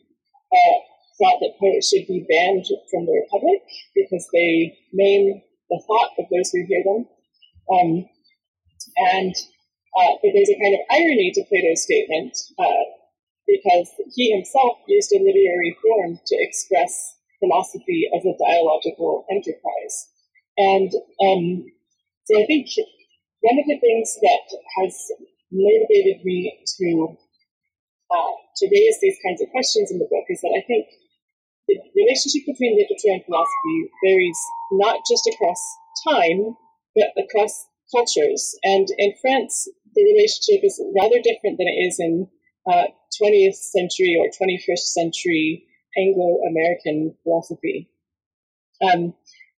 uh, 0.52 0.78
thought 1.18 1.40
that 1.40 1.60
poets 1.60 1.90
should 1.90 2.08
be 2.08 2.28
banned 2.28 2.68
from 2.92 3.06
the 3.06 3.16
Republic 3.24 3.64
because 3.96 4.28
they 4.34 4.78
maim 4.92 5.42
the 5.70 5.82
thought 5.88 6.12
of 6.20 6.26
those 6.30 6.52
who 6.52 6.68
hear 6.68 6.84
them. 6.84 7.08
Um, 7.72 8.06
and 9.16 9.36
uh, 9.96 10.14
but 10.22 10.32
there's 10.34 10.50
a 10.50 10.60
kind 10.60 10.76
of 10.76 10.84
irony 10.90 11.32
to 11.34 11.46
Plato's 11.48 11.84
statement 11.84 12.36
uh, 12.60 12.86
because 13.48 13.90
he 14.14 14.32
himself 14.32 14.78
used 14.88 15.12
a 15.14 15.24
literary 15.24 15.78
form 15.82 16.20
to 16.26 16.36
express 16.40 17.16
philosophy 17.40 18.10
as 18.16 18.26
a 18.26 18.38
dialogical 18.38 19.26
enterprise. 19.30 20.10
And 20.58 20.92
um, 21.22 21.66
so 22.25 22.39
I 22.39 22.46
think 22.46 22.68
one 23.42 23.60
of 23.60 23.65
the 23.68 23.80
things 23.80 24.18
that 24.22 24.46
has 24.80 24.96
motivated 25.51 26.24
me 26.24 26.56
to 26.80 27.18
uh, 28.12 28.34
to 28.58 28.70
raise 28.70 28.98
these 29.01 29.18
kinds 29.25 29.42
of 29.42 29.50
questions 29.50 29.92
in 29.92 29.98
the 29.98 30.08
book 30.10 30.25
is 30.30 30.42
that 30.42 30.53
I 30.56 30.63
think 30.65 30.86
the 31.68 31.80
relationship 31.96 32.46
between 32.46 32.77
literature 32.77 33.15
and 33.15 33.25
philosophy 33.25 33.77
varies 34.03 34.39
not 34.72 35.00
just 35.10 35.27
across 35.27 35.62
time, 36.08 36.56
but 36.96 37.10
across 37.18 37.65
cultures. 37.94 38.56
And 38.63 38.88
in 38.98 39.13
France, 39.22 39.68
the 39.96 40.03
relationship 40.03 40.63
is 40.63 40.82
rather 40.96 41.22
different 41.24 41.58
than 41.58 41.68
it 41.68 41.80
is 41.88 42.00
in 42.00 42.27
uh, 42.70 42.88
20th 43.22 43.56
century 43.56 44.18
or 44.20 44.27
21st 44.27 44.86
century 44.94 45.65
Anglo-American 45.98 47.15
philosophy. 47.24 47.89
Um, 48.82 49.13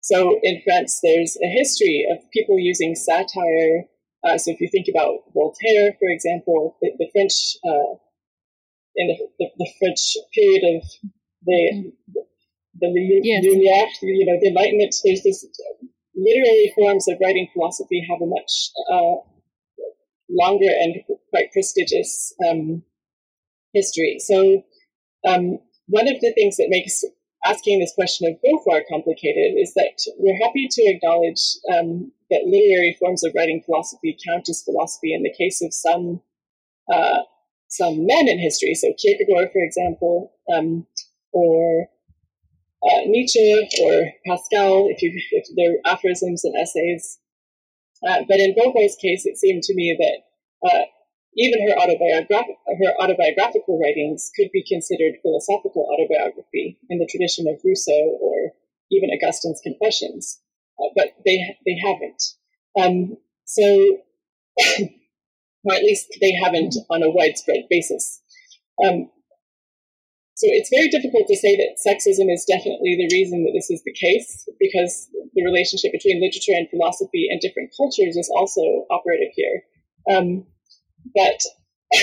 so 0.05 0.39
in 0.43 0.61
France, 0.65 1.01
there's 1.03 1.39
a 1.43 1.49
history 1.49 2.07
of 2.13 2.31
people 2.31 2.59
using 2.59 2.95
satire. 2.95 3.89
Uh, 4.23 4.37
so 4.37 4.51
if 4.51 4.61
you 4.61 4.69
think 4.71 4.85
about 4.93 5.25
Voltaire, 5.33 5.97
for 5.99 6.09
example, 6.13 6.77
the, 6.83 6.93
the 6.99 7.09
French, 7.11 7.57
uh, 7.65 7.97
in 8.97 9.09
the, 9.09 9.17
the, 9.39 9.47
the, 9.57 9.71
French 9.81 10.17
period 10.35 10.77
of 10.77 10.83
the 11.47 11.93
the 12.81 13.21
yes. 13.23 13.45
Lumiere, 13.45 13.89
you 14.03 14.27
know, 14.27 14.39
the 14.43 14.49
Enlightenment. 14.49 14.95
There's 15.03 15.23
this 15.23 15.47
literary 16.15 16.73
forms 16.75 17.09
of 17.09 17.17
writing 17.23 17.49
philosophy 17.55 18.07
have 18.11 18.21
a 18.21 18.27
much 18.27 18.73
uh, 18.93 19.25
longer 20.29 20.69
and 20.69 20.97
quite 21.31 21.51
prestigious 21.51 22.35
um, 22.47 22.83
history. 23.73 24.19
So, 24.19 24.65
um, 25.27 25.61
one 25.87 26.09
of 26.09 26.21
the 26.21 26.33
things 26.35 26.59
that 26.59 26.69
makes 26.69 27.03
asking 27.45 27.81
this 27.81 27.95
question 27.95 28.29
of 28.29 28.39
Beauvoir 28.41 28.83
complicated 28.89 29.55
is 29.59 29.75
that 29.75 29.99
we're 30.19 30.47
happy 30.47 30.67
to 30.71 30.83
acknowledge 30.87 31.41
um, 31.73 32.11
that 32.31 32.47
literary 32.47 32.97
forms 32.99 33.23
of 33.25 33.33
writing 33.37 33.63
philosophy 33.65 34.17
count 34.27 34.49
as 34.49 34.63
philosophy 34.63 35.15
in 35.15 35.23
the 35.23 35.35
case 35.37 35.63
of 35.63 35.73
some 35.73 36.21
uh, 36.93 37.21
some 37.69 38.07
men 38.07 38.29
in 38.29 38.39
history. 38.39 38.75
So 38.75 38.89
Kierkegaard, 38.99 39.51
for 39.53 39.63
example, 39.63 40.33
um, 40.55 40.87
or 41.33 41.89
uh, 42.85 43.01
Nietzsche 43.07 43.69
or 43.83 44.13
Pascal, 44.27 44.89
if, 44.91 45.03
you, 45.03 45.13
if 45.33 45.47
they're 45.57 45.93
aphorisms 45.93 46.45
and 46.45 46.55
essays. 46.57 47.19
Uh, 48.07 48.23
but 48.29 48.39
in 48.39 48.55
Beauvoir's 48.55 48.97
case, 48.97 49.25
it 49.25 49.39
seemed 49.39 49.63
to 49.63 49.75
me 49.75 49.97
that 49.99 50.69
uh, 50.69 50.85
even 51.37 51.67
her, 51.69 51.75
her 51.75 52.93
autobiographical 53.01 53.79
writings 53.81 54.31
could 54.37 54.51
be 54.53 54.65
considered 54.67 55.19
philosophical 55.23 55.89
autobiography 55.93 56.79
in 56.91 56.99
the 56.99 57.09
tradition 57.11 57.47
of 57.49 57.61
Rousseau 57.65 58.19
or 58.21 58.53
even 58.91 59.11
Augustine's 59.11 59.61
Confessions, 59.63 60.41
uh, 60.79 60.91
but 60.95 61.15
they 61.25 61.57
they 61.67 61.77
haven't. 61.83 62.23
Um, 62.79 63.17
so, 63.45 63.63
or 65.65 65.75
at 65.75 65.83
least 65.83 66.07
they 66.21 66.33
haven't 66.33 66.75
on 66.91 67.03
a 67.03 67.11
widespread 67.11 67.65
basis. 67.69 68.21
Um, 68.85 69.11
so 70.37 70.47
it's 70.51 70.71
very 70.71 70.89
difficult 70.89 71.29
to 71.29 71.37
say 71.37 71.57
that 71.57 71.79
sexism 71.79 72.27
is 72.33 72.45
definitely 72.45 72.99
the 72.99 73.09
reason 73.15 73.45
that 73.45 73.55
this 73.55 73.71
is 73.71 73.83
the 73.85 73.95
case, 73.95 74.49
because 74.59 75.09
the 75.35 75.45
relationship 75.45 75.93
between 75.93 76.21
literature 76.21 76.59
and 76.59 76.69
philosophy 76.71 77.29
and 77.31 77.41
different 77.41 77.71
cultures 77.77 78.17
is 78.17 78.31
also 78.35 78.87
operative 78.91 79.31
here. 79.35 79.63
Um, 80.11 80.47
but 81.15 81.41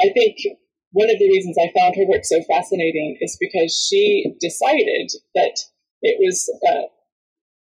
I 0.00 0.08
think 0.14 0.36
one 0.92 1.10
of 1.10 1.18
the 1.18 1.28
reasons 1.28 1.56
I 1.58 1.72
found 1.78 1.96
her 1.96 2.06
work 2.06 2.24
so 2.24 2.40
fascinating 2.48 3.18
is 3.20 3.36
because 3.40 3.74
she 3.74 4.34
decided 4.40 5.10
that 5.34 5.58
it 6.02 6.18
was 6.20 6.48
uh, 6.68 6.86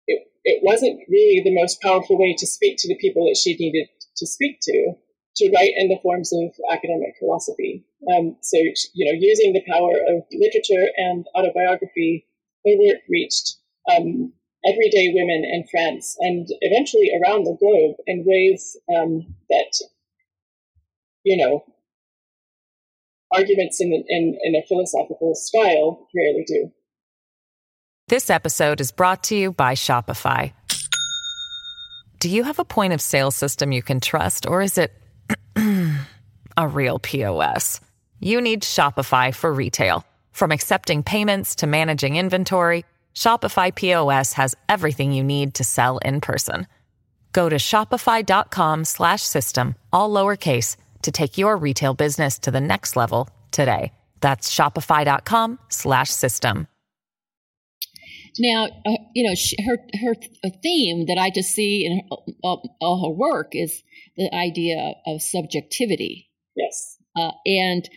it, 0.08 0.28
it 0.44 0.60
wasn't 0.64 1.00
really 1.10 1.42
the 1.44 1.56
most 1.56 1.82
powerful 1.82 2.18
way 2.18 2.36
to 2.38 2.48
speak 2.48 2.78
to 2.80 2.88
the 2.88 2.98
people 3.00 3.26
that 3.26 3.38
she 3.38 3.56
needed 3.56 3.88
to 4.18 4.28
speak 4.28 4.60
to 4.62 4.94
to 5.38 5.52
write 5.56 5.74
in 5.78 5.88
the 5.88 6.00
forms 6.02 6.34
of 6.34 6.50
academic 6.72 7.14
philosophy. 7.20 7.86
Um, 8.12 8.38
so, 8.42 8.58
you 8.94 9.06
know, 9.06 9.18
using 9.20 9.54
the 9.54 9.64
power 9.72 9.94
of 9.94 10.24
literature 10.34 10.90
and 10.98 11.26
autobiography, 11.36 12.26
her 12.66 12.74
work 12.78 13.02
reached 13.08 13.58
um, 13.90 14.34
everyday 14.66 15.14
women 15.14 15.46
in 15.46 15.64
France 15.70 16.18
and 16.20 16.48
eventually 16.62 17.12
around 17.22 17.44
the 17.44 17.58
globe 17.60 17.96
in 18.08 18.26
ways 18.26 18.76
um, 18.96 19.36
that, 19.50 19.72
you 21.28 21.36
know, 21.36 21.66
arguments 23.34 23.82
in, 23.82 23.92
in, 24.08 24.38
in 24.42 24.56
a 24.56 24.66
philosophical 24.66 25.36
style 25.36 26.08
rarely 26.16 26.46
do. 26.48 26.72
This 28.08 28.30
episode 28.30 28.80
is 28.80 28.94
brought 28.94 29.24
to 29.24 29.36
you 29.36 29.52
by 29.52 29.74
Shopify. 29.74 30.54
Do 32.20 32.30
you 32.30 32.46
have 32.46 32.60
a 32.60 32.66
point 32.66 32.94
of 32.94 33.02
sale 33.02 33.32
system 33.32 33.74
you 33.74 33.84
can 33.84 34.00
trust, 34.00 34.48
or 34.48 34.62
is 34.62 34.78
it 34.78 34.94
a 36.58 36.68
real 36.68 37.00
POS? 37.00 37.82
You 38.22 38.40
need 38.40 38.64
Shopify 38.64 39.36
for 39.36 39.54
retail. 39.54 40.06
From 40.32 40.54
accepting 40.54 41.04
payments 41.04 41.56
to 41.56 41.68
managing 41.68 42.16
inventory, 42.16 42.86
Shopify 43.14 43.76
POS 43.76 44.32
has 44.34 44.56
everything 44.70 45.12
you 45.12 45.26
need 45.26 45.56
to 45.56 45.66
sell 45.66 45.98
in 45.98 46.22
person. 46.22 46.68
Go 47.34 47.50
to 47.50 47.58
shopify.com/system 47.58 49.76
all 49.92 50.10
lowercase 50.10 50.78
to 51.02 51.12
take 51.12 51.38
your 51.38 51.58
retail 51.58 51.94
business 51.94 52.40
to 52.40 52.52
the 52.52 52.62
next 52.62 52.96
level 52.96 53.30
today. 53.52 53.92
That's 54.22 54.54
shopify.com 54.54 55.60
slash 55.70 56.10
system. 56.10 56.68
Now, 58.40 58.68
uh, 58.86 58.98
you 59.16 59.28
know, 59.28 59.36
she, 59.36 59.56
her 59.66 59.78
her 60.02 60.50
theme 60.62 61.08
that 61.08 61.18
I 61.18 61.30
just 61.30 61.50
see 61.50 61.86
in 61.86 61.98
her, 61.98 62.34
uh, 62.44 62.58
all 62.82 63.04
her 63.04 63.16
work 63.16 63.50
is 63.54 63.84
the 64.16 64.34
idea 64.34 64.94
of 65.06 65.22
subjectivity. 65.22 66.30
Yes. 66.56 66.98
Uh, 67.16 67.32
and 67.46 67.90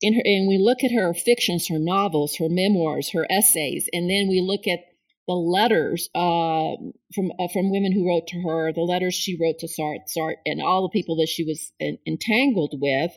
in 0.00 0.14
her, 0.14 0.22
and 0.24 0.48
we 0.48 0.58
look 0.58 0.84
at 0.84 0.92
her 0.92 1.12
fictions, 1.12 1.68
her 1.68 1.78
novels, 1.78 2.36
her 2.36 2.48
memoirs, 2.48 3.10
her 3.12 3.26
essays, 3.30 3.88
and 3.92 4.08
then 4.08 4.28
we 4.28 4.40
look 4.40 4.66
at 4.66 4.80
the 5.26 5.34
letters 5.34 6.08
uh, 6.14 6.76
from 7.14 7.32
uh, 7.38 7.48
from 7.52 7.70
women 7.70 7.92
who 7.92 8.08
wrote 8.08 8.26
to 8.28 8.40
her, 8.42 8.72
the 8.72 8.80
letters 8.80 9.14
she 9.14 9.38
wrote 9.40 9.58
to 9.60 9.68
Sartre, 9.68 10.00
Sartre 10.08 10.36
and 10.46 10.62
all 10.62 10.82
the 10.82 10.98
people 10.98 11.16
that 11.16 11.28
she 11.28 11.44
was 11.44 11.72
entangled 12.06 12.74
with. 12.80 13.12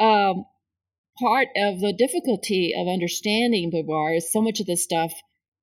Um, 0.00 0.44
part 1.20 1.48
of 1.56 1.80
the 1.80 1.92
difficulty 1.92 2.72
of 2.76 2.86
understanding 2.86 3.70
Beauvoir 3.70 4.16
is 4.16 4.32
so 4.32 4.40
much 4.40 4.60
of 4.60 4.66
this 4.66 4.84
stuff 4.84 5.12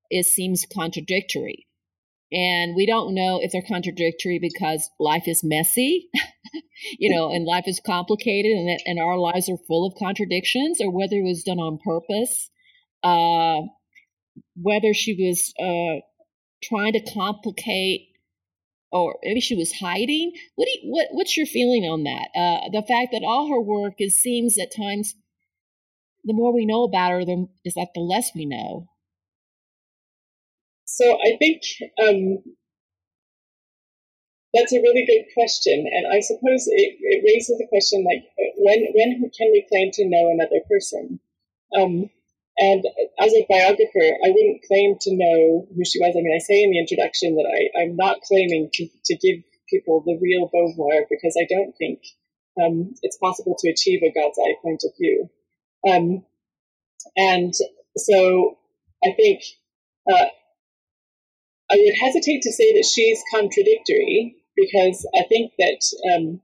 it 0.10 0.26
seems 0.26 0.66
contradictory. 0.72 1.68
And 2.32 2.76
we 2.76 2.86
don't 2.86 3.14
know 3.14 3.40
if 3.42 3.52
they're 3.52 3.62
contradictory 3.62 4.40
because 4.42 4.90
life 5.00 5.28
is 5.28 5.44
messy, 5.44 6.10
you 7.00 7.14
know, 7.14 7.30
and 7.30 7.46
life 7.46 7.66
is 7.68 7.80
complicated 7.86 8.52
and, 8.52 8.68
that, 8.68 8.82
and 8.86 9.00
our 9.00 9.18
lives 9.18 9.48
are 9.48 9.58
full 9.68 9.88
of 9.88 9.94
contradictions, 9.98 10.82
or 10.82 10.92
whether 10.92 11.16
it 11.16 11.24
was 11.24 11.44
done 11.44 11.60
on 11.60 11.80
purpose, 11.84 12.50
uh, 13.04 13.62
whether 14.56 14.94
she 14.94 15.14
was 15.14 15.54
uh, 15.60 16.02
trying 16.64 16.94
to 16.94 17.12
complicate 17.14 18.10
or 18.92 19.18
maybe 19.24 19.42
she 19.42 19.56
was 19.56 19.74
hiding. 19.74 20.32
What, 20.56 20.68
you, 20.68 20.90
what 20.90 21.08
what's 21.12 21.36
your 21.36 21.46
feeling 21.46 21.84
on 21.84 22.04
that? 22.04 22.30
Uh, 22.36 22.70
the 22.72 22.86
fact 22.88 23.12
that 23.12 23.24
all 23.26 23.50
her 23.50 23.62
work 23.62 23.96
is 24.00 24.20
seems 24.20 24.58
at 24.58 24.76
times 24.76 25.16
the 26.24 26.34
more 26.34 26.54
we 26.54 26.66
know 26.66 26.84
about 26.84 27.12
her, 27.12 27.26
the 27.26 27.48
is 27.64 27.76
like 27.76 27.94
the 27.94 28.02
less 28.02 28.32
we 28.34 28.46
know. 28.46 28.88
So 30.86 31.18
I 31.22 31.36
think 31.38 31.62
um, 32.02 32.38
that's 34.54 34.72
a 34.72 34.80
really 34.80 35.06
good 35.06 35.26
question, 35.34 35.86
and 35.92 36.08
I 36.08 36.22
suppose 36.22 36.68
it, 36.68 36.98
it 37.00 37.24
raises 37.26 37.58
the 37.58 37.68
question 37.68 38.06
like 38.06 38.24
when 38.58 38.88
when 38.94 39.30
can 39.38 39.52
we 39.52 39.66
claim 39.70 39.92
to 39.92 40.08
know 40.08 40.32
another 40.32 40.62
person? 40.70 41.20
Um, 41.78 42.10
and 42.58 42.84
as 43.20 43.34
a 43.34 43.46
biographer, 43.50 44.08
I 44.24 44.30
wouldn't 44.30 44.64
claim 44.68 44.96
to 45.02 45.16
know 45.16 45.68
who 45.76 45.84
she 45.84 46.00
was. 46.00 46.16
I 46.16 46.22
mean, 46.22 46.36
I 46.36 46.40
say 46.40 46.64
in 46.64 46.72
the 46.72 46.80
introduction 46.80 47.36
that 47.36 47.48
I, 47.48 47.82
I'm 47.82 47.96
not 47.96 48.22
claiming 48.22 48.70
to, 48.74 48.88
to 48.88 49.16
give 49.18 49.44
people 49.70 50.04
the 50.06 50.18
real 50.22 50.50
Beauvoir 50.50 51.04
because 51.10 51.36
I 51.40 51.46
don't 51.50 51.74
think 51.78 52.00
um, 52.62 52.94
it's 53.02 53.18
possible 53.18 53.56
to 53.60 53.70
achieve 53.70 54.02
a 54.04 54.14
God's 54.14 54.40
eye 54.40 54.56
point 54.62 54.84
of 54.86 54.92
view. 54.98 55.30
Um, 55.90 56.24
and 57.18 57.54
so 57.98 58.58
I 59.04 59.12
think 59.18 59.42
uh, 60.10 60.28
I 61.72 61.76
would 61.76 61.96
hesitate 62.02 62.42
to 62.44 62.54
say 62.54 62.74
that 62.74 62.86
she's 62.86 63.22
contradictory 63.34 64.36
because 64.56 65.06
I 65.18 65.24
think 65.28 65.52
that 65.60 65.82
um, 66.16 66.42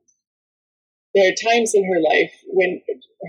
there 1.14 1.30
are 1.30 1.52
times 1.52 1.74
in 1.76 1.84
her 1.86 2.00
life 2.00 2.34
when 2.48 2.82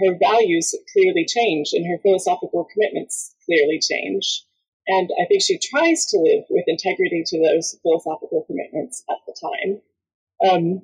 her 0.05 0.17
values 0.19 0.75
clearly 0.93 1.27
change 1.27 1.71
and 1.73 1.87
her 1.87 1.99
philosophical 2.03 2.67
commitments 2.73 3.35
clearly 3.45 3.81
change. 3.81 4.45
And 4.87 5.11
I 5.21 5.27
think 5.27 5.43
she 5.43 5.59
tries 5.59 6.07
to 6.07 6.19
live 6.19 6.45
with 6.51 6.65
integrity 6.67 7.23
to 7.27 7.39
those 7.43 7.77
philosophical 7.83 8.45
commitments 8.47 9.05
at 9.11 9.19
the 9.27 9.35
time. 9.41 9.81
Um, 10.51 10.83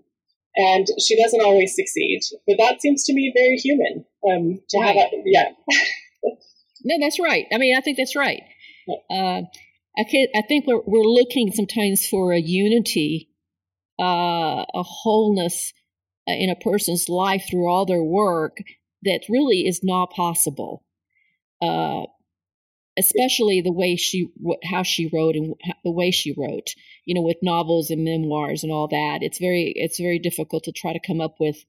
and 0.57 0.87
she 1.01 1.21
doesn't 1.21 1.43
always 1.43 1.75
succeed, 1.75 2.21
but 2.47 2.57
that 2.59 2.81
seems 2.81 3.05
to 3.05 3.15
me 3.15 3.33
very 3.35 3.57
human. 3.57 4.05
Um, 4.29 4.61
to 4.71 4.79
right. 4.79 4.97
have 4.97 5.13
a, 5.13 5.23
yeah. 5.25 5.51
no, 6.85 6.97
that's 7.01 7.21
right. 7.21 7.47
I 7.53 7.59
mean, 7.59 7.77
I 7.77 7.81
think 7.81 7.97
that's 7.97 8.17
right. 8.17 8.43
Uh, 9.11 9.43
I, 9.97 10.05
can, 10.09 10.27
I 10.35 10.43
think 10.43 10.67
we're, 10.67 10.83
we're 10.85 11.05
looking 11.05 11.53
sometimes 11.53 12.07
for 12.07 12.33
a 12.33 12.41
unity, 12.41 13.31
uh, 14.01 14.65
a 14.75 14.83
wholeness 14.83 15.73
in 16.33 16.51
a 16.51 16.57
person's 16.57 17.09
life 17.09 17.45
through 17.49 17.69
all 17.69 17.87
their 17.87 18.03
work 18.03 18.59
that 19.03 19.21
really 19.29 19.67
is 19.67 19.81
not 19.83 20.11
possible. 20.11 20.85
Uh, 21.63 22.03
especially 22.99 23.61
the 23.61 23.73
way 23.73 23.95
she, 23.95 24.29
how 24.65 24.83
she 24.83 25.09
wrote 25.13 25.37
and 25.37 25.55
the 25.85 25.91
way 25.91 26.11
she 26.11 26.35
wrote, 26.37 26.75
you 27.05 27.15
know, 27.15 27.23
with 27.23 27.37
novels 27.43 27.91
and 27.91 28.03
memoirs 28.03 28.65
and 28.65 28.73
all 28.73 28.89
that. 28.89 29.19
It's 29.23 29.39
very, 29.39 29.73
it's 29.77 30.01
very 30.01 30.19
difficult 30.19 30.65
to 30.65 30.73
try 30.73 30.93
to 30.93 31.07
come 31.07 31.21
up 31.21 31.37
with 31.39 31.65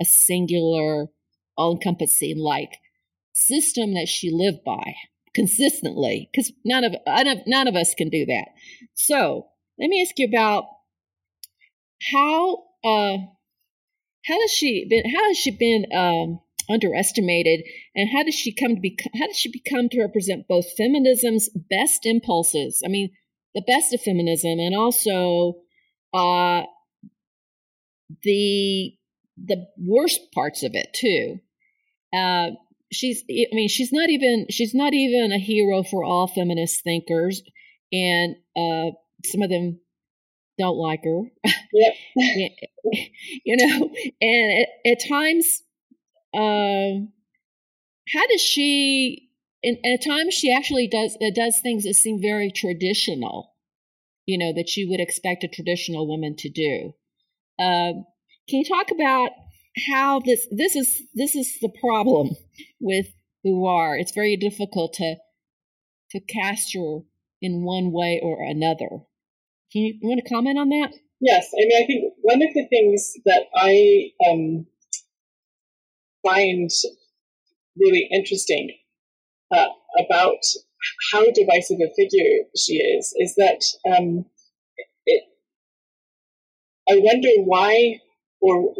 a 0.00 0.04
singular, 0.06 1.08
all-encompassing 1.56 2.38
like 2.38 2.78
system 3.34 3.92
that 3.94 4.08
she 4.08 4.30
lived 4.30 4.64
by 4.64 4.94
consistently 5.34 6.28
because 6.32 6.52
none 6.64 6.84
of 6.84 6.94
none 7.46 7.68
of 7.68 7.76
us 7.76 7.94
can 7.94 8.08
do 8.08 8.26
that. 8.26 8.46
So 8.94 9.46
let 9.78 9.88
me 9.88 10.02
ask 10.02 10.18
you 10.18 10.26
about 10.26 10.64
how 12.12 12.64
uh, 12.84 13.16
how 14.26 14.40
has 14.40 14.50
she 14.50 14.86
been? 14.88 15.10
How 15.14 15.28
has 15.28 15.36
she 15.38 15.50
been 15.50 15.86
um, 15.94 16.40
underestimated, 16.68 17.64
and 17.94 18.08
how 18.12 18.22
does 18.22 18.34
she 18.34 18.54
come 18.54 18.74
to 18.74 18.80
be? 18.80 18.96
How 19.18 19.26
does 19.26 19.36
she 19.36 19.50
become 19.50 19.88
to 19.90 20.00
represent 20.00 20.48
both 20.48 20.76
feminism's 20.76 21.48
best 21.48 22.04
impulses? 22.04 22.82
I 22.84 22.88
mean, 22.88 23.10
the 23.54 23.64
best 23.66 23.92
of 23.94 24.00
feminism, 24.00 24.58
and 24.58 24.74
also 24.74 25.56
uh, 26.12 26.62
the 28.22 28.94
the 29.36 29.66
worst 29.78 30.32
parts 30.32 30.62
of 30.62 30.72
it 30.74 30.88
too. 30.94 31.40
Uh, 32.12 32.56
she's 32.92 33.22
i 33.30 33.46
mean 33.52 33.68
she's 33.68 33.92
not 33.92 34.10
even 34.10 34.46
she's 34.50 34.74
not 34.74 34.92
even 34.92 35.32
a 35.32 35.38
hero 35.38 35.82
for 35.82 36.02
all 36.04 36.26
feminist 36.26 36.82
thinkers 36.82 37.42
and 37.92 38.36
uh 38.56 38.90
some 39.24 39.42
of 39.42 39.50
them 39.50 39.78
don't 40.60 40.76
like 40.76 41.02
her 41.04 41.22
yep. 41.72 41.94
you 43.44 43.56
know 43.56 43.90
and 44.20 44.62
at, 44.62 44.92
at 44.92 45.08
times 45.08 45.62
um 46.34 47.12
how 48.12 48.26
does 48.26 48.40
she 48.40 49.28
and, 49.62 49.76
at 49.84 50.04
times 50.04 50.34
she 50.34 50.54
actually 50.54 50.86
does 50.86 51.16
uh, 51.20 51.30
does 51.34 51.60
things 51.60 51.84
that 51.84 51.94
seem 51.94 52.20
very 52.20 52.50
traditional 52.50 53.54
you 54.26 54.38
know 54.38 54.52
that 54.54 54.76
you 54.76 54.88
would 54.90 55.00
expect 55.00 55.44
a 55.44 55.48
traditional 55.48 56.06
woman 56.06 56.36
to 56.36 56.48
do 56.48 56.92
um 57.58 58.04
can 58.48 58.58
you 58.60 58.64
talk 58.64 58.90
about 58.90 59.30
how 59.90 60.20
this 60.20 60.46
this 60.50 60.76
is 60.76 61.02
this 61.14 61.34
is 61.34 61.58
the 61.60 61.72
problem 61.80 62.30
with 62.80 63.06
who 63.42 63.66
are? 63.66 63.96
It's 63.96 64.12
very 64.12 64.36
difficult 64.36 64.94
to 64.94 65.16
to 66.10 66.20
cast 66.20 66.74
her 66.74 67.00
in 67.40 67.62
one 67.62 67.92
way 67.92 68.20
or 68.22 68.42
another. 68.42 69.04
Can 69.72 69.82
you, 69.82 69.94
you 70.00 70.08
want 70.08 70.20
to 70.24 70.28
comment 70.28 70.58
on 70.58 70.68
that? 70.70 70.92
Yes, 71.20 71.48
I 71.54 71.60
mean 71.60 71.82
I 71.82 71.86
think 71.86 72.14
one 72.22 72.42
of 72.42 72.54
the 72.54 72.66
things 72.68 73.12
that 73.26 73.44
I 73.54 74.10
um, 74.28 74.66
find 76.26 76.70
really 77.76 78.08
interesting 78.10 78.76
uh, 79.54 79.68
about 79.98 80.42
how 81.12 81.24
divisive 81.32 81.78
a 81.80 81.92
figure 81.94 82.46
she 82.56 82.74
is 82.74 83.14
is 83.18 83.34
that 83.36 83.62
um, 83.94 84.24
it, 85.06 85.24
I 86.88 86.96
wonder 86.98 87.28
why 87.44 88.00
or 88.40 88.74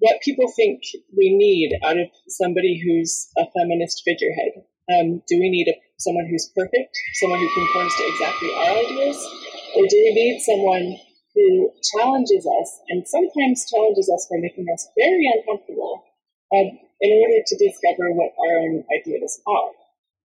what 0.00 0.20
people 0.22 0.52
think 0.54 0.82
we 1.16 1.34
need 1.34 1.72
out 1.84 1.98
of 1.98 2.08
somebody 2.28 2.80
who's 2.84 3.30
a 3.38 3.44
feminist 3.58 4.02
figurehead. 4.04 4.64
Um, 4.92 5.22
do 5.26 5.38
we 5.40 5.50
need 5.50 5.68
a, 5.68 5.74
someone 5.98 6.26
who's 6.30 6.50
perfect, 6.54 6.96
someone 7.14 7.40
who 7.40 7.48
conforms 7.54 7.94
to 7.96 8.04
exactly 8.08 8.50
our 8.54 8.76
ideas, 8.78 9.47
or 9.78 9.86
do 9.86 9.94
we 9.94 10.10
need 10.10 10.42
someone 10.42 10.98
who 11.38 11.70
challenges 11.94 12.42
us 12.42 12.68
and 12.90 13.06
sometimes 13.06 13.70
challenges 13.70 14.10
us 14.10 14.26
by 14.26 14.42
making 14.42 14.66
us 14.74 14.90
very 14.98 15.22
uncomfortable 15.38 16.02
um, 16.50 16.66
in 16.98 17.10
order 17.22 17.38
to 17.46 17.54
discover 17.62 18.10
what 18.10 18.34
our 18.42 18.58
own 18.58 18.82
ideas 18.90 19.38
are? 19.46 19.70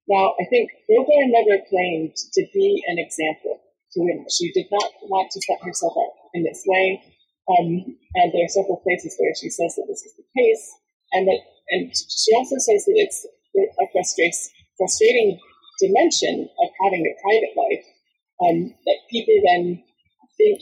Now, 0.09 0.33
I 0.41 0.49
think 0.49 0.73
Beauvoir 0.89 1.29
never 1.29 1.61
claimed 1.69 2.17
to 2.17 2.41
be 2.49 2.81
an 2.89 2.97
example 2.97 3.61
to 3.93 4.01
women. 4.01 4.25
She 4.25 4.49
did 4.57 4.65
not 4.73 4.89
want 5.05 5.29
to 5.29 5.39
set 5.45 5.61
herself 5.61 5.93
up 6.01 6.13
in 6.33 6.41
this 6.41 6.65
way. 6.65 6.97
Um, 7.45 7.93
and 8.17 8.33
there 8.33 8.49
are 8.49 8.57
several 8.57 8.81
places 8.81 9.13
where 9.21 9.37
she 9.37 9.53
says 9.53 9.77
that 9.77 9.85
this 9.85 10.01
is 10.01 10.17
the 10.17 10.25
case, 10.33 10.65
and 11.13 11.27
that 11.27 11.39
and 11.69 11.91
she 11.93 12.33
also 12.35 12.55
says 12.57 12.85
that 12.89 12.97
it's 12.97 13.27
a 13.27 13.87
frustrating 13.93 15.39
dimension 15.79 16.49
of 16.57 16.69
having 16.81 17.03
a 17.05 17.13
private 17.21 17.53
life 17.55 17.85
um, 18.43 18.73
that 18.85 18.99
people 19.09 19.35
then 19.45 19.83
think 20.37 20.59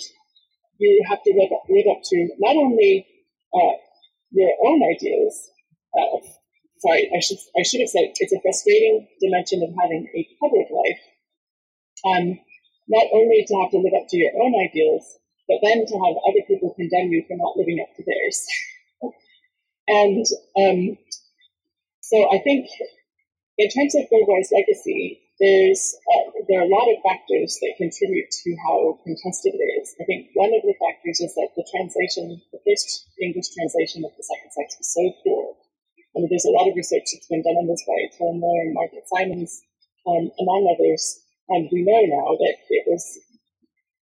you 0.78 1.04
have 1.10 1.24
to 1.24 1.34
live 1.34 1.52
up, 1.52 1.63
live 1.70 1.89
up 1.89 2.02
to 2.04 2.17
not 2.39 2.56
only 2.56 3.06
uh, 3.54 3.76
your 4.32 4.52
own 4.65 4.82
ideas. 4.84 5.50
Uh, 5.98 6.22
sorry, 6.80 7.10
I 7.15 7.20
should 7.20 7.38
I 7.58 7.63
should 7.63 7.82
have 7.82 7.89
said 7.89 8.13
it's 8.15 8.34
a 8.34 8.41
frustrating 8.41 9.08
dimension 9.20 9.63
of 9.63 9.74
having 9.82 10.08
a 10.13 10.22
public 10.39 10.67
life. 10.72 11.02
Um, 12.06 12.39
not 12.89 13.08
only 13.13 13.46
to 13.48 13.54
have 13.62 13.72
to 13.72 13.78
live 13.78 13.94
up 13.94 14.08
to 14.10 14.17
your 14.17 14.34
own 14.41 14.54
ideals, 14.58 15.06
but 15.48 15.60
then 15.62 15.86
to 15.86 15.96
have 15.96 16.15
other 16.28 16.44
people 16.48 16.74
condemn 16.74 17.12
you 17.12 17.24
for 17.28 17.38
not 17.38 17.58
living 17.58 17.80
up 17.82 17.94
to 17.96 18.04
theirs. 18.04 18.46
and 19.88 20.26
um, 20.58 20.98
so 22.02 22.17
I 22.34 22.39
think 22.44 22.67
in 23.58 23.70
terms 23.70 23.96
of 23.96 24.10
Beauvoir's 24.10 24.52
legacy, 24.52 25.22
there's 25.41 25.97
uh, 26.06 26.30
there 26.45 26.62
are 26.62 26.69
a 26.69 26.75
lot 26.77 26.86
of 26.86 27.01
factors 27.01 27.58
that 27.65 27.82
contribute 27.82 28.30
to 28.30 28.49
how 28.62 29.01
contested 29.01 29.58
it 29.58 29.63
is. 29.82 29.89
I 29.97 30.06
think 30.06 30.30
one 30.38 30.54
of 30.54 30.62
the 30.62 30.77
factors 30.77 31.17
is 31.17 31.34
that 31.34 31.49
the 31.58 31.65
translation, 31.65 32.38
the 32.54 32.62
first 32.62 33.10
English 33.17 33.49
translation 33.58 34.06
of 34.06 34.13
the 34.13 34.21
second 34.21 34.54
sex 34.54 34.77
was 34.77 34.93
so 34.93 35.04
poor. 35.25 35.58
I 36.13 36.21
mean, 36.21 36.30
there's 36.30 36.45
a 36.45 36.54
lot 36.54 36.69
of 36.69 36.77
research 36.77 37.10
that's 37.10 37.25
been 37.25 37.41
done 37.41 37.58
on 37.58 37.65
this 37.65 37.82
by 37.89 37.99
Toril 38.13 38.38
Moi 38.38 38.69
and 38.69 38.77
Margaret 38.77 39.10
Simons, 39.10 39.65
um, 40.06 40.30
among 40.38 40.69
others. 40.69 41.25
And 41.49 41.65
we 41.73 41.89
know 41.89 42.04
now 42.06 42.38
that 42.38 42.58
it 42.69 42.84
was 42.86 43.01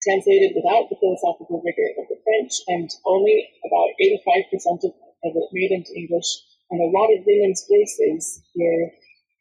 translated 0.03 0.59
without 0.59 0.91
the 0.91 0.99
philosophical 0.99 1.63
rigor 1.63 1.89
of 2.03 2.11
the 2.11 2.19
French, 2.19 2.53
and 2.67 2.89
only 3.07 3.47
about 3.63 3.95
85% 3.95 4.91
of, 4.91 4.93
of 5.23 5.31
it 5.39 5.55
made 5.55 5.71
into 5.71 5.95
English, 5.95 6.27
and 6.71 6.83
a 6.83 6.91
lot 6.91 7.13
of 7.15 7.23
women's 7.23 7.63
voices 7.63 8.43
were 8.55 8.91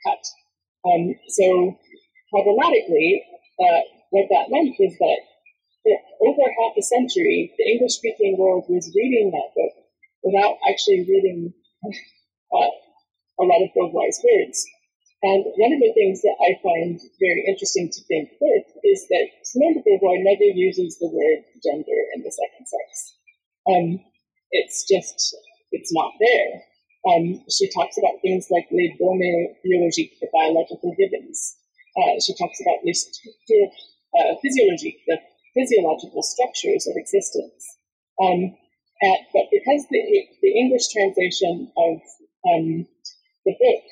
cut. 0.07 0.23
Um, 0.87 1.15
so 1.29 1.79
problematically, 2.31 3.25
uh, 3.61 3.81
what 4.11 4.29
that 4.31 4.51
meant 4.51 4.75
was 4.79 4.95
that 4.99 5.21
for 5.83 5.97
over 6.29 6.47
half 6.61 6.75
a 6.77 6.83
century, 6.83 7.53
the 7.59 7.71
English-speaking 7.73 8.37
world 8.39 8.65
was 8.69 8.93
reading 8.95 9.31
that 9.31 9.55
book 9.55 9.75
without 10.23 10.57
actually 10.69 11.07
reading 11.09 11.53
uh, 12.53 12.73
a 13.41 13.45
lot 13.45 13.63
of 13.63 13.71
Beauvoir's 13.77 14.21
words. 14.23 14.67
And 15.23 15.45
one 15.59 15.73
of 15.75 15.83
the 15.83 15.95
things 15.99 16.23
that 16.23 16.39
I 16.39 16.55
find 16.63 16.95
very 17.19 17.43
interesting 17.49 17.91
to 17.91 18.01
think 18.07 18.31
with 18.41 18.67
is 18.85 19.07
that 19.11 19.27
Simone 19.43 19.75
de 19.75 19.83
Beauvoir 19.83 20.23
never 20.23 20.47
uses 20.55 20.99
the 20.99 21.11
word 21.11 21.43
gender 21.59 21.99
in 22.15 22.23
the 22.23 22.31
second 22.31 22.67
sex. 22.67 23.19
Um, 23.67 23.99
it's 24.53 24.87
just, 24.87 25.35
it's 25.73 25.93
not 25.93 26.13
there. 26.21 26.63
Um, 27.11 27.43
she 27.51 27.71
talks 27.71 27.99
about 27.99 28.23
things 28.23 28.47
like 28.51 28.69
les 28.71 28.95
données 28.99 29.59
biologiques, 29.65 30.19
the 30.21 30.29
biological 30.33 30.95
givens. 30.95 31.58
Uh, 31.99 32.15
she 32.23 32.33
talks 32.39 32.61
about 32.63 32.79
les 32.87 33.03
uh, 34.15 34.35
physiologiques, 34.39 35.03
the 35.07 35.19
physiological 35.55 36.23
structures 36.23 36.87
of 36.87 36.95
existence. 36.97 37.77
Um, 38.23 38.55
at, 39.03 39.21
but 39.33 39.47
because 39.51 39.87
the, 39.91 40.03
the 40.43 40.53
English 40.59 40.89
translation 40.89 41.71
of 41.77 41.99
um, 42.47 42.87
the 43.45 43.55
book 43.59 43.85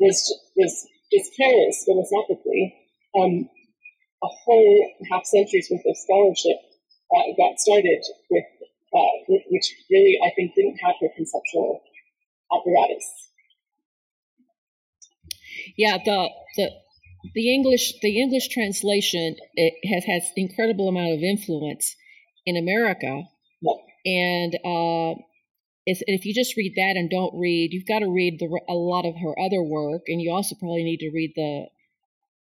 was 0.00 0.18
was 0.56 0.86
is 1.12 1.30
careless 1.36 1.84
philosophically, 1.84 2.74
um, 3.16 3.48
a 4.22 4.28
whole 4.44 4.90
half 5.10 5.24
century's 5.26 5.68
worth 5.70 5.84
of 5.86 5.96
scholarship 5.96 6.56
uh, 7.14 7.22
got 7.36 7.60
started 7.60 8.02
with, 8.30 8.44
uh, 8.94 9.14
with, 9.28 9.42
which 9.50 9.74
really 9.90 10.18
I 10.24 10.30
think 10.34 10.54
didn't 10.54 10.78
have 10.84 10.96
the 11.00 11.10
conceptual 11.14 11.82
apparatus. 12.52 13.04
Yeah, 15.76 15.98
the 16.04 16.30
the 16.56 16.70
the 17.34 17.54
English 17.54 17.94
the 18.02 18.20
English 18.20 18.48
translation 18.48 19.36
it 19.54 19.74
has 19.92 20.04
has 20.04 20.30
incredible 20.36 20.88
amount 20.88 21.12
of 21.12 21.20
influence 21.20 21.96
in 22.44 22.56
America, 22.56 23.22
and 24.04 24.54
uh, 24.64 25.14
if, 25.86 25.98
if 26.06 26.24
you 26.24 26.34
just 26.34 26.56
read 26.56 26.74
that 26.76 26.94
and 26.96 27.10
don't 27.10 27.38
read, 27.38 27.72
you've 27.72 27.86
got 27.86 28.00
to 28.00 28.10
read 28.10 28.38
the, 28.38 28.46
a 28.68 28.74
lot 28.74 29.04
of 29.04 29.14
her 29.16 29.38
other 29.38 29.62
work, 29.62 30.02
and 30.06 30.20
you 30.20 30.32
also 30.32 30.54
probably 30.58 30.84
need 30.84 30.98
to 30.98 31.10
read 31.14 31.32
the 31.36 31.66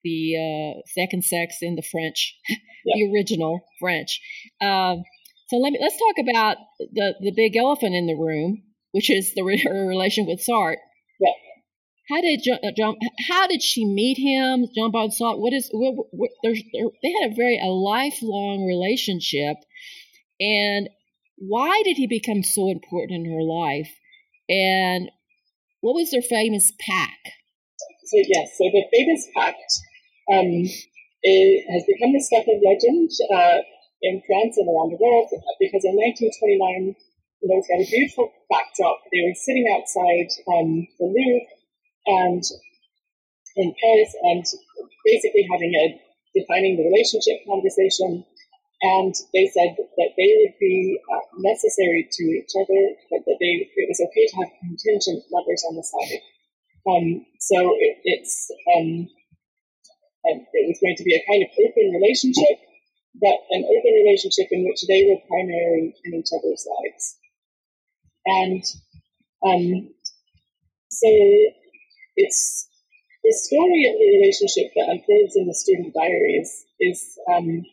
the 0.04 0.36
uh, 0.36 0.80
second 0.94 1.24
sex 1.24 1.58
in 1.62 1.74
the 1.74 1.82
French, 1.82 2.36
yeah. 2.84 2.94
the 2.94 3.12
original 3.12 3.60
French. 3.80 4.20
Uh, 4.60 4.96
so 5.48 5.56
let 5.56 5.72
me 5.72 5.78
let's 5.80 5.98
talk 5.98 6.24
about 6.28 6.56
the 6.78 7.14
the 7.20 7.32
big 7.34 7.56
elephant 7.56 7.94
in 7.94 8.06
the 8.06 8.14
room, 8.14 8.62
which 8.92 9.10
is 9.10 9.32
the 9.34 9.42
her 9.64 9.86
relation 9.86 10.26
with 10.26 10.44
Sartre. 10.46 10.76
How 12.08 12.20
did 12.20 12.40
John, 12.44 12.94
uh, 12.94 13.08
How 13.28 13.46
did 13.48 13.62
she 13.62 13.84
meet 13.84 14.16
him, 14.18 14.66
John 14.74 14.92
Paul 14.92 15.10
Sartre? 15.10 15.40
What 15.40 15.52
is? 15.52 15.68
What, 15.72 16.06
what, 16.12 16.30
they 16.44 17.12
had 17.20 17.32
a 17.32 17.34
very 17.34 17.58
a 17.58 17.66
lifelong 17.66 18.64
relationship, 18.64 19.56
and 20.38 20.88
why 21.36 21.82
did 21.84 21.96
he 21.96 22.06
become 22.06 22.42
so 22.42 22.70
important 22.70 23.26
in 23.26 23.32
her 23.32 23.42
life? 23.42 23.90
And 24.48 25.10
what 25.80 25.94
was 25.94 26.10
their 26.10 26.22
famous 26.22 26.72
pact? 26.78 27.26
So, 28.06 28.22
yes, 28.22 28.54
so 28.56 28.70
the 28.70 28.86
famous 28.94 29.26
pact 29.34 29.66
um, 30.30 30.62
has 31.74 31.82
become 31.90 32.14
the 32.14 32.22
stuff 32.22 32.46
of 32.46 32.62
legend 32.62 33.10
uh, 33.34 33.58
in 34.02 34.22
France 34.26 34.56
and 34.58 34.70
around 34.70 34.94
the 34.94 35.02
world 35.02 35.26
because 35.58 35.82
in 35.82 35.98
1929, 35.98 36.94
you 37.42 37.46
know, 37.50 37.58
it's 37.58 37.66
got 37.66 37.82
a 37.82 37.90
beautiful 37.90 38.30
backdrop. 38.48 39.02
They 39.10 39.26
were 39.26 39.34
sitting 39.34 39.66
outside 39.74 40.30
um, 40.46 40.86
the 41.02 41.10
Louvre 41.10 41.55
and 42.06 42.42
in 43.56 43.74
Paris 43.82 44.12
and 44.22 44.44
basically 45.04 45.46
having 45.50 45.74
a 45.74 46.00
defining 46.34 46.76
the 46.76 46.84
relationship 46.84 47.40
conversation 47.48 48.24
and 48.82 49.14
they 49.32 49.48
said 49.48 49.72
that 49.76 50.10
they 50.16 50.30
would 50.36 50.54
be 50.60 51.00
uh, 51.08 51.24
necessary 51.38 52.08
to 52.12 52.24
each 52.24 52.52
other, 52.60 52.82
but 53.10 53.24
that 53.24 53.38
they 53.40 53.64
it 53.64 53.88
was 53.88 54.00
okay 54.04 54.26
to 54.28 54.36
have 54.36 54.60
contingent 54.60 55.24
lovers 55.32 55.64
on 55.68 55.76
the 55.76 55.82
side. 55.82 56.20
Um, 56.84 57.24
so 57.40 57.56
it, 57.80 57.96
it's 58.04 58.50
um, 58.76 59.08
it 60.28 60.66
was 60.68 60.78
going 60.82 60.96
to 60.96 61.04
be 61.04 61.16
a 61.16 61.24
kind 61.24 61.42
of 61.42 61.50
open 61.56 61.86
relationship, 61.96 62.60
but 63.16 63.38
an 63.50 63.64
open 63.64 63.94
relationship 64.04 64.48
in 64.50 64.68
which 64.68 64.84
they 64.86 65.08
were 65.08 65.24
primary 65.24 65.94
in 66.04 66.14
each 66.14 66.30
other's 66.36 66.66
lives. 66.68 67.16
And 68.26 68.62
um, 69.40 69.94
so 70.90 71.08
it's 72.16 72.68
the 73.22 73.32
story 73.32 73.82
of 73.90 73.98
the 73.98 74.08
relationship 74.20 74.72
that 74.76 74.88
unfolds 74.88 75.36
in 75.36 75.46
the 75.46 75.54
student 75.54 75.94
diaries 75.94 76.64
is 76.80 77.18
um, 77.32 77.64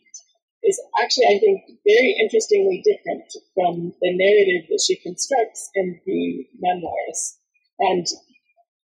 is 0.64 0.80
actually, 1.00 1.28
I 1.28 1.38
think, 1.38 1.60
very 1.84 2.16
interestingly 2.18 2.82
different 2.82 3.28
from 3.54 3.92
the 4.00 4.12
narrative 4.16 4.66
that 4.70 4.80
she 4.80 4.96
constructs 4.96 5.70
in 5.74 6.00
the 6.06 6.48
memoirs, 6.58 7.38
and 7.78 8.06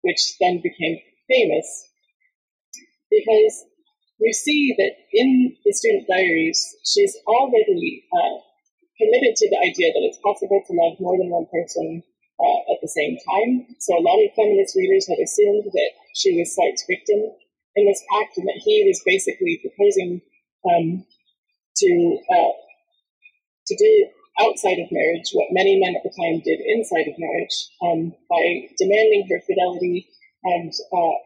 which 0.03 0.37
then 0.41 0.61
became 0.61 0.99
famous. 1.31 1.67
Because 3.11 3.65
you 4.21 4.33
see 4.35 4.75
that 4.77 4.93
in 5.13 5.57
the 5.65 5.73
student 5.73 6.09
diaries, 6.09 6.61
she's 6.85 7.17
already 7.27 8.05
uh, 8.13 8.37
committed 8.99 9.37
to 9.37 9.49
the 9.49 9.61
idea 9.63 9.95
that 9.95 10.05
it's 10.05 10.21
possible 10.21 10.61
to 10.67 10.73
love 10.75 10.99
more 11.01 11.17
than 11.17 11.31
one 11.31 11.47
person 11.47 12.03
uh, 12.41 12.61
at 12.73 12.79
the 12.81 12.89
same 12.89 13.19
time. 13.27 13.67
So 13.79 13.99
a 13.99 14.05
lot 14.05 14.23
of 14.23 14.35
feminist 14.35 14.77
readers 14.77 15.09
had 15.09 15.19
assumed 15.19 15.67
that 15.67 15.93
she 16.15 16.39
was 16.39 16.55
Sartre's 16.55 16.85
victim 16.89 17.35
in 17.77 17.87
this 17.87 18.03
act, 18.21 18.39
and 18.39 18.47
that 18.47 18.63
he 18.63 18.85
was 18.87 19.03
basically 19.05 19.61
proposing 19.63 20.21
um, 20.67 21.05
to 21.77 22.19
uh, 22.31 22.55
to 23.67 23.75
do 23.77 23.93
outside 24.41 24.79
of 24.79 24.91
marriage 24.91 25.31
what 25.33 25.51
many 25.51 25.79
men 25.79 25.95
at 25.97 26.03
the 26.03 26.15
time 26.15 26.41
did 26.45 26.61
inside 26.63 27.11
of 27.11 27.19
marriage 27.19 27.57
um, 27.83 28.15
by 28.31 28.43
demanding 28.79 29.27
her 29.31 29.41
fidelity 29.43 30.09
and 30.45 30.73
uh, 30.95 31.19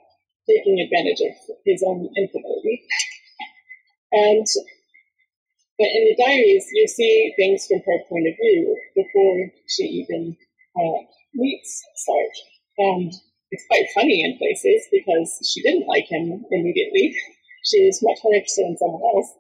taking 0.49 0.81
advantage 0.81 1.21
of 1.21 1.35
his 1.65 1.85
own 1.87 2.09
infidelity. 2.17 2.83
And 4.13 4.47
but 5.79 5.89
in 5.89 6.05
the 6.05 6.23
diaries, 6.23 6.67
you 6.73 6.87
see 6.87 7.33
things 7.37 7.67
from 7.67 7.81
her 7.81 7.99
point 8.09 8.29
of 8.29 8.35
view 8.37 8.77
before 8.95 9.51
she 9.67 10.05
even 10.05 10.37
uh, 10.77 10.99
meets 11.35 11.83
Sartre. 11.97 12.43
And 12.79 13.13
it's 13.51 13.67
quite 13.69 13.87
funny 13.95 14.25
in 14.25 14.39
places 14.39 14.89
because 14.91 15.39
she 15.45 15.63
didn't 15.63 15.89
like 15.89 16.07
him 16.11 16.45
immediately. 16.51 17.15
She 17.65 17.87
was 17.87 18.03
much 18.03 18.19
more 18.25 18.35
interested 18.35 18.67
in 18.67 18.77
someone 18.77 19.07
else. 19.15 19.31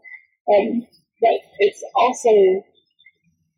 Um, 0.47 0.87
but 1.21 1.43
it's 1.59 1.83
also 1.97 2.31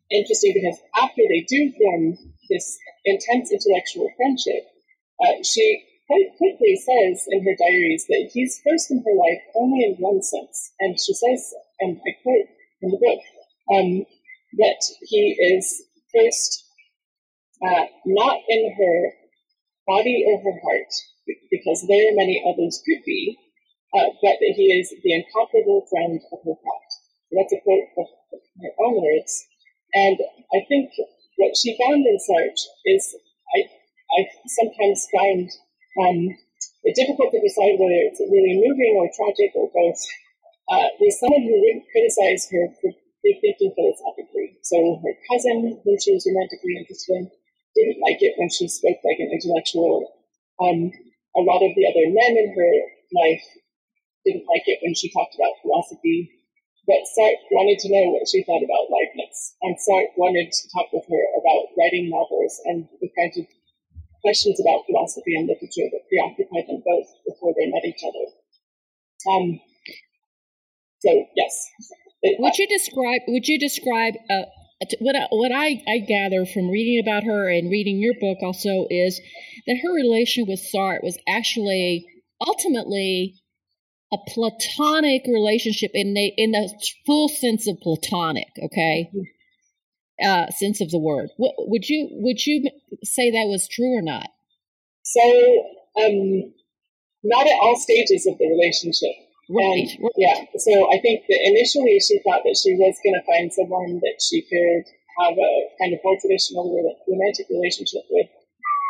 interesting 0.09 0.53
because 0.57 0.81
after 0.97 1.21
they 1.29 1.45
do 1.47 1.71
form 1.77 2.17
this 2.49 2.77
intense 3.05 3.51
intellectual 3.51 4.09
friendship, 4.17 4.65
uh, 5.21 5.37
she 5.43 5.85
quite 6.07 6.33
quickly 6.37 6.75
says 6.75 7.25
in 7.29 7.45
her 7.45 7.55
diaries 7.57 8.05
that 8.09 8.29
he's 8.33 8.61
first 8.67 8.91
in 8.91 9.03
her 9.05 9.15
life 9.17 9.41
only 9.55 9.85
in 9.85 9.95
one 9.97 10.21
sense. 10.21 10.73
And 10.79 10.97
she 10.99 11.13
says, 11.13 11.53
and 11.81 11.97
I 11.97 12.11
quote 12.21 12.49
in 12.81 12.89
the 12.91 13.01
book, 13.01 13.21
um, 13.73 14.05
that 14.57 14.81
he 15.01 15.37
is 15.57 15.83
first 16.13 16.64
uh, 17.63 17.85
not 18.05 18.37
in 18.49 18.73
her 18.75 18.97
body 19.87 20.25
or 20.27 20.41
her 20.41 20.57
heart, 20.63 20.91
because 21.51 21.85
there 21.87 22.15
many 22.15 22.43
others 22.43 22.81
could 22.85 23.03
be, 23.05 23.37
uh, 23.93 24.09
but 24.21 24.37
that 24.41 24.53
he 24.57 24.75
is 24.75 24.89
the 25.03 25.13
incomparable 25.13 25.85
friend 25.89 26.19
of 26.33 26.39
her 26.43 26.57
heart. 26.57 26.91
That's 27.31 27.53
a 27.53 27.61
quote 27.61 27.89
of 27.97 28.07
her 28.61 28.73
own 28.83 29.01
words. 29.01 29.45
And 29.93 30.17
I 30.53 30.65
think 30.67 30.91
what 31.37 31.55
she 31.55 31.77
found 31.79 32.05
in 32.05 32.17
Sartre 32.19 32.65
is 32.85 33.15
I, 33.55 33.59
I 33.63 34.19
sometimes 34.47 35.07
find 35.11 35.47
um, 36.03 36.19
it 36.83 36.95
difficult 36.95 37.31
to 37.31 37.41
decide 37.41 37.79
whether 37.79 38.01
it's 38.05 38.21
really 38.21 38.61
moving 38.61 38.93
or 38.99 39.09
tragic 39.09 39.55
or 39.55 39.71
both. 39.73 40.01
Uh, 40.69 40.89
there's 40.99 41.19
someone 41.19 41.45
who 41.45 41.55
wouldn't 41.55 41.89
criticize 41.91 42.49
her 42.51 42.67
for 42.81 42.91
thinking 43.23 43.73
philosophically. 43.73 44.57
So 44.61 45.01
her 45.01 45.13
cousin, 45.31 45.81
who 45.81 45.91
she 45.97 46.13
was 46.13 46.25
romantically 46.29 46.77
interested 46.77 47.25
in, 47.25 47.31
didn't 47.75 48.01
like 48.01 48.19
it 48.23 48.39
when 48.39 48.49
she 48.49 48.67
spoke 48.67 48.97
like 49.03 49.19
an 49.19 49.31
intellectual. 49.31 50.15
Um, 50.59 50.91
a 51.35 51.43
lot 51.43 51.59
of 51.59 51.75
the 51.75 51.85
other 51.85 52.07
men 52.07 52.33
in 52.39 52.55
her 52.55 52.73
life 53.11 53.45
didn't 54.23 54.47
like 54.47 54.63
it 54.65 54.79
when 54.81 54.95
she 54.95 55.11
talked 55.11 55.35
about 55.35 55.59
philosophy. 55.61 56.31
But 56.87 57.01
Sartre 57.17 57.49
wanted 57.51 57.79
to 57.81 57.89
know 57.89 58.13
what 58.13 58.29
she 58.29 58.45
thought 58.45 58.61
about 58.61 58.93
Leibniz, 58.93 59.57
and 59.65 59.73
Sartre 59.73 60.13
wanted 60.21 60.53
to 60.53 60.63
talk 60.69 60.93
with 60.93 61.05
her 61.09 61.23
about 61.41 61.73
writing 61.73 62.13
novels 62.13 62.61
and 62.65 62.85
the 63.01 63.09
kinds 63.17 63.41
of 63.41 63.45
questions 64.21 64.61
about 64.61 64.85
philosophy 64.85 65.33
and 65.33 65.49
literature 65.49 65.89
that 65.89 66.05
preoccupied 66.09 66.69
them 66.69 66.81
both 66.85 67.09
before 67.25 67.53
they 67.57 67.69
met 67.73 67.85
each 67.85 68.05
other. 68.05 68.25
Um, 69.29 69.59
so 71.01 71.09
yes. 71.35 71.53
Would 72.23 72.57
you 72.57 72.67
describe? 72.67 73.21
Would 73.27 73.47
you 73.47 73.59
describe 73.59 74.15
uh, 74.29 74.45
what 74.99 75.15
I, 75.15 75.27
what 75.29 75.51
I, 75.51 75.81
I 75.87 75.99
gather 75.99 76.45
from 76.45 76.69
reading 76.69 76.99
about 76.99 77.23
her 77.23 77.49
and 77.49 77.71
reading 77.71 77.97
your 77.97 78.13
book 78.19 78.37
also 78.41 78.87
is 78.89 79.19
that 79.67 79.77
her 79.83 79.93
relation 79.93 80.45
with 80.47 80.61
Sartre 80.61 81.03
was 81.03 81.17
actually 81.27 82.05
ultimately 82.45 83.35
a 84.13 84.17
platonic 84.27 85.23
relationship 85.27 85.91
in 85.93 86.13
the 86.13 86.31
in 86.37 86.51
the 86.51 86.69
full 87.05 87.27
sense 87.27 87.67
of 87.67 87.79
platonic. 87.81 88.47
Okay, 88.63 89.09
uh, 90.23 90.49
sense 90.51 90.81
of 90.81 90.91
the 90.91 90.99
word. 90.99 91.29
What, 91.37 91.53
would 91.57 91.89
you 91.89 92.09
would 92.11 92.45
you 92.45 92.69
say 93.03 93.31
that 93.31 93.47
was 93.47 93.67
true 93.67 93.97
or 93.97 94.01
not? 94.01 94.27
So, 95.03 95.21
um, 95.97 96.53
not 97.23 97.47
at 97.47 97.59
all 97.61 97.77
stages 97.77 98.25
of 98.27 98.37
the 98.37 98.47
relationship. 98.47 99.24
Right. 99.49 99.89
And, 99.99 100.09
yeah. 100.17 100.45
So 100.57 100.73
I 100.89 100.97
think 101.01 101.25
that 101.29 101.41
initially 101.53 101.99
she 101.99 102.19
thought 102.25 102.41
that 102.43 102.57
she 102.57 102.73
was 102.75 102.97
going 103.03 103.17
to 103.17 103.25
find 103.29 103.53
someone 103.53 104.01
that 104.01 104.17
she 104.17 104.41
could 104.41 104.85
have 105.21 105.37
a 105.37 105.51
kind 105.79 105.93
of 105.93 105.99
more 106.03 106.17
traditional 106.19 106.65
romantic 107.07 107.47
relationship 107.49 108.03
with, 108.09 108.27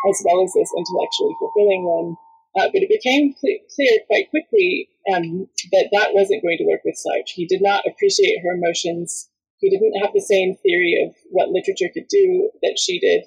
as 0.10 0.24
well 0.26 0.44
as 0.44 0.54
this 0.54 0.72
intellectually 0.78 1.36
fulfilling 1.40 1.84
one. 1.84 2.16
Uh, 2.56 2.72
but 2.72 2.82
it 2.82 2.90
became 2.90 3.36
cl- 3.36 3.60
clear 3.76 4.00
quite 4.08 4.30
quickly 4.30 4.88
um, 5.14 5.46
that 5.74 5.90
that 5.92 6.14
wasn't 6.16 6.42
going 6.42 6.58
to 6.58 6.66
work 6.66 6.80
with 6.86 6.96
Sartre. 6.96 7.28
He 7.28 7.46
did 7.46 7.62
not 7.62 7.84
appreciate 7.86 8.40
her 8.42 8.56
emotions. 8.56 9.30
He 9.60 9.70
didn't 9.70 10.00
have 10.00 10.14
the 10.14 10.22
same 10.22 10.56
theory 10.64 10.96
of 11.06 11.16
what 11.32 11.50
literature 11.50 11.92
could 11.94 12.08
do 12.08 12.50
that 12.64 12.80
she 12.80 13.00
did. 13.00 13.24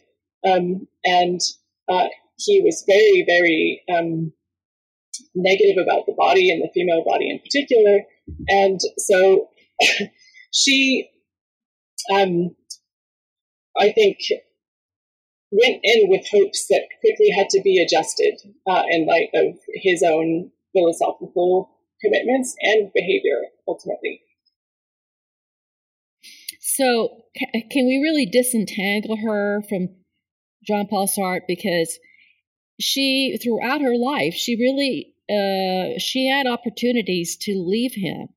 Um, 0.49 0.89
and 1.05 1.41
uh, 1.89 2.09
he 2.39 2.63
was 2.63 2.85
very, 2.87 3.25
very 3.27 3.83
um, 3.93 4.33
negative 5.35 5.77
about 5.83 6.07
the 6.07 6.15
body 6.17 6.51
and 6.51 6.63
the 6.63 6.71
female 6.75 7.05
body 7.05 7.31
in 7.31 7.39
particular. 7.39 8.01
And 8.49 8.81
so 8.99 9.49
she, 10.53 11.09
um, 12.13 12.55
I 13.79 13.93
think, 13.93 14.19
went 15.51 15.81
in 15.83 16.09
with 16.09 16.27
hopes 16.31 16.67
that 16.69 16.89
quickly 17.01 17.31
had 17.37 17.49
to 17.51 17.61
be 17.63 17.83
adjusted 17.83 18.35
uh, 18.69 18.83
in 18.91 19.07
light 19.07 19.31
of 19.35 19.57
his 19.75 20.03
own 20.03 20.51
philosophical 20.73 21.71
commitments 22.03 22.55
and 22.61 22.91
behavior 22.95 23.43
ultimately. 23.67 24.21
So, 26.61 27.23
can 27.71 27.87
we 27.87 28.01
really 28.03 28.27
disentangle 28.27 29.17
her 29.17 29.63
from 29.69 29.89
Jean 30.65 30.87
Paul 30.87 31.09
Sartre? 31.09 31.41
Because 31.49 31.99
she 32.81 33.39
throughout 33.43 33.81
her 33.81 33.97
life 33.97 34.35
she 34.35 34.57
really 34.57 35.15
uh, 35.31 35.99
she 35.99 36.29
had 36.29 36.47
opportunities 36.47 37.37
to 37.37 37.53
leave 37.55 37.93
him 37.95 38.29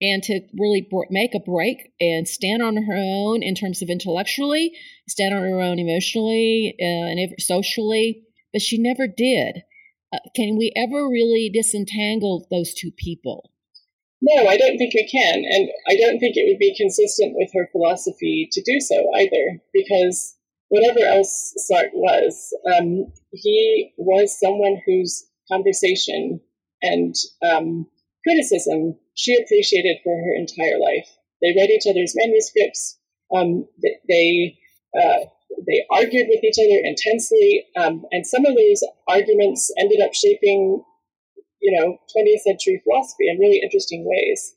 and 0.00 0.22
to 0.22 0.40
really 0.58 0.86
make 1.10 1.34
a 1.34 1.40
break 1.40 1.92
and 2.00 2.26
stand 2.26 2.62
on 2.62 2.76
her 2.76 2.96
own 2.96 3.42
in 3.42 3.54
terms 3.54 3.82
of 3.82 3.88
intellectually 3.88 4.72
stand 5.08 5.34
on 5.34 5.42
her 5.42 5.60
own 5.60 5.78
emotionally 5.78 6.74
uh, 6.80 7.06
and 7.10 7.34
socially 7.40 8.24
but 8.52 8.62
she 8.62 8.78
never 8.78 9.06
did. 9.06 9.62
Uh, 10.12 10.18
can 10.36 10.56
we 10.58 10.72
ever 10.76 11.08
really 11.08 11.50
disentangle 11.52 12.46
those 12.50 12.74
two 12.74 12.90
people? 12.90 13.50
No 14.20 14.46
i 14.46 14.56
don't 14.56 14.78
think 14.78 14.94
we 14.94 15.08
can 15.08 15.44
and 15.44 15.68
i 15.88 15.96
don't 15.96 16.20
think 16.20 16.36
it 16.36 16.44
would 16.46 16.58
be 16.58 16.76
consistent 16.76 17.34
with 17.34 17.50
her 17.54 17.68
philosophy 17.72 18.48
to 18.52 18.62
do 18.62 18.78
so 18.78 18.94
either 19.16 19.60
because 19.72 20.36
whatever 20.72 21.04
else 21.04 21.52
Sartre 21.68 21.92
was, 21.92 22.56
um, 22.74 23.12
he 23.30 23.92
was 23.98 24.40
someone 24.40 24.80
whose 24.86 25.28
conversation 25.50 26.40
and 26.80 27.14
um, 27.44 27.86
criticism 28.26 28.96
she 29.14 29.36
appreciated 29.36 29.98
for 30.02 30.16
her 30.16 30.34
entire 30.34 30.80
life. 30.80 31.08
They 31.42 31.52
read 31.54 31.68
each 31.68 31.84
other's 31.88 32.14
manuscripts. 32.16 32.98
Um, 33.34 33.68
they 34.08 34.56
uh, 34.96 35.28
they 35.66 35.84
argued 35.90 36.28
with 36.28 36.42
each 36.42 36.56
other 36.56 36.80
intensely, 36.84 37.66
um, 37.76 38.04
and 38.10 38.26
some 38.26 38.46
of 38.46 38.56
those 38.56 38.80
arguments 39.06 39.70
ended 39.78 40.00
up 40.00 40.14
shaping, 40.14 40.82
you 41.60 41.72
know, 41.76 41.98
20th 42.16 42.48
century 42.48 42.80
philosophy 42.82 43.28
in 43.28 43.38
really 43.38 43.60
interesting 43.62 44.06
ways. 44.08 44.54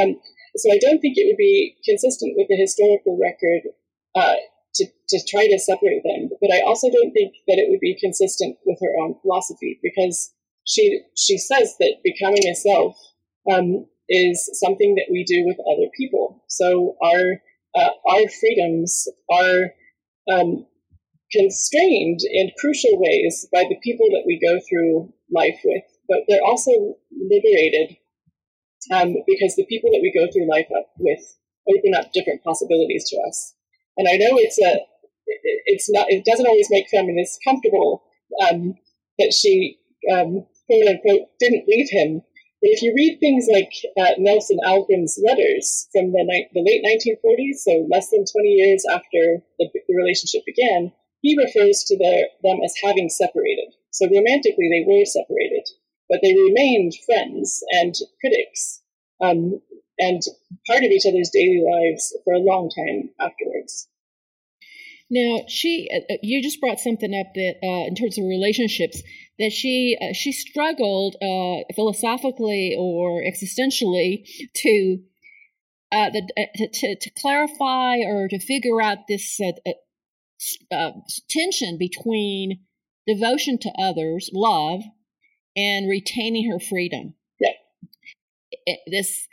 Um, 0.00 0.16
so 0.56 0.72
I 0.72 0.78
don't 0.78 1.00
think 1.00 1.16
it 1.16 1.26
would 1.26 1.36
be 1.36 1.76
consistent 1.84 2.34
with 2.36 2.48
the 2.48 2.56
historical 2.56 3.18
record 3.20 3.68
uh, 4.14 4.36
to, 4.74 4.86
to 5.08 5.18
try 5.28 5.46
to 5.46 5.58
separate 5.58 6.02
them. 6.04 6.30
But 6.40 6.52
I 6.52 6.60
also 6.66 6.88
don't 6.90 7.12
think 7.12 7.34
that 7.46 7.58
it 7.58 7.70
would 7.70 7.80
be 7.80 7.98
consistent 8.00 8.56
with 8.66 8.78
her 8.82 9.02
own 9.02 9.16
philosophy 9.22 9.78
because 9.82 10.32
she 10.64 11.00
she 11.16 11.38
says 11.38 11.74
that 11.80 11.96
becoming 12.04 12.46
a 12.46 12.54
self 12.54 12.96
um, 13.50 13.86
is 14.08 14.48
something 14.54 14.94
that 14.96 15.08
we 15.10 15.24
do 15.24 15.44
with 15.46 15.56
other 15.60 15.88
people. 15.96 16.44
So 16.48 16.96
our 17.02 17.40
uh, 17.74 17.90
our 18.08 18.28
freedoms 18.40 19.08
are 19.30 19.72
um, 20.32 20.66
constrained 21.32 22.20
in 22.30 22.50
crucial 22.58 22.98
ways 23.00 23.46
by 23.52 23.64
the 23.68 23.78
people 23.82 24.06
that 24.10 24.24
we 24.26 24.40
go 24.40 24.58
through 24.68 25.12
life 25.30 25.60
with, 25.64 25.84
but 26.08 26.18
they're 26.28 26.44
also 26.44 26.96
liberated 27.12 27.96
um, 28.92 29.16
because 29.26 29.56
the 29.56 29.66
people 29.66 29.90
that 29.90 30.00
we 30.00 30.12
go 30.12 30.30
through 30.32 30.48
life 30.48 30.66
with 30.98 31.20
open 31.68 31.94
up 31.94 32.12
different 32.12 32.42
possibilities 32.42 33.08
to 33.10 33.16
us. 33.28 33.54
And 33.98 34.08
I 34.08 34.16
know 34.16 34.38
it's 34.38 34.58
a, 34.58 34.78
it's 35.66 35.90
not, 35.90 36.06
it 36.08 36.24
doesn't 36.24 36.46
always 36.46 36.68
make 36.70 36.88
feminists 36.88 37.38
comfortable 37.44 38.02
um, 38.48 38.74
that 39.18 39.34
she, 39.34 39.78
um, 40.12 40.46
quote 40.66 40.86
unquote, 40.88 41.28
didn't 41.40 41.68
leave 41.68 41.90
him. 41.90 42.22
But 42.62 42.70
if 42.70 42.82
you 42.82 42.92
read 42.94 43.18
things 43.18 43.46
like 43.50 43.70
uh, 43.98 44.14
Nelson 44.18 44.58
Algren's 44.64 45.18
letters 45.22 45.88
from 45.92 46.12
the, 46.12 46.24
ni- 46.24 46.48
the 46.54 46.62
late 46.62 46.82
1940s, 46.82 47.58
so 47.58 47.86
less 47.90 48.10
than 48.10 48.24
20 48.24 48.48
years 48.48 48.84
after 48.90 49.42
the, 49.58 49.68
the 49.74 49.94
relationship 49.94 50.42
began, 50.46 50.92
he 51.20 51.36
refers 51.36 51.84
to 51.84 51.96
them 52.42 52.58
as 52.64 52.74
having 52.82 53.08
separated. 53.08 53.74
So 53.90 54.06
romantically, 54.06 54.70
they 54.70 54.84
were 54.86 55.04
separated, 55.04 55.68
but 56.08 56.20
they 56.22 56.34
remained 56.34 56.94
friends 57.06 57.62
and 57.72 57.94
critics. 58.20 58.82
Um, 59.20 59.60
and 59.98 60.22
part 60.66 60.84
of 60.84 60.90
each 60.90 61.06
other's 61.06 61.30
daily 61.32 61.62
lives 61.64 62.16
for 62.24 62.34
a 62.34 62.38
long 62.38 62.70
time 62.70 63.10
afterwards. 63.20 63.88
Now, 65.10 65.44
she, 65.48 65.88
uh, 65.92 66.12
uh, 66.12 66.16
you 66.22 66.42
just 66.42 66.60
brought 66.60 66.80
something 66.80 67.14
up 67.14 67.32
that, 67.34 67.54
uh, 67.62 67.86
in 67.86 67.94
terms 67.94 68.18
of 68.18 68.24
relationships, 68.24 69.02
that 69.38 69.52
she 69.52 69.96
uh, 70.00 70.12
she 70.12 70.32
struggled 70.32 71.16
uh, 71.22 71.64
philosophically 71.74 72.76
or 72.78 73.22
existentially 73.22 74.26
to, 74.54 74.98
uh, 75.92 76.10
the, 76.10 76.46
to, 76.56 76.68
to, 76.68 76.96
to 77.00 77.10
clarify 77.18 77.98
or 77.98 78.28
to 78.28 78.38
figure 78.38 78.82
out 78.82 78.98
this 79.08 79.40
tension 81.30 81.78
between 81.78 82.60
devotion 83.06 83.58
to 83.58 83.72
others, 83.78 84.28
love, 84.34 84.82
and 85.56 85.88
retaining 85.88 86.50
her 86.50 86.60
freedom. 86.60 87.14
Yeah. 87.40 88.74
this 88.88 89.26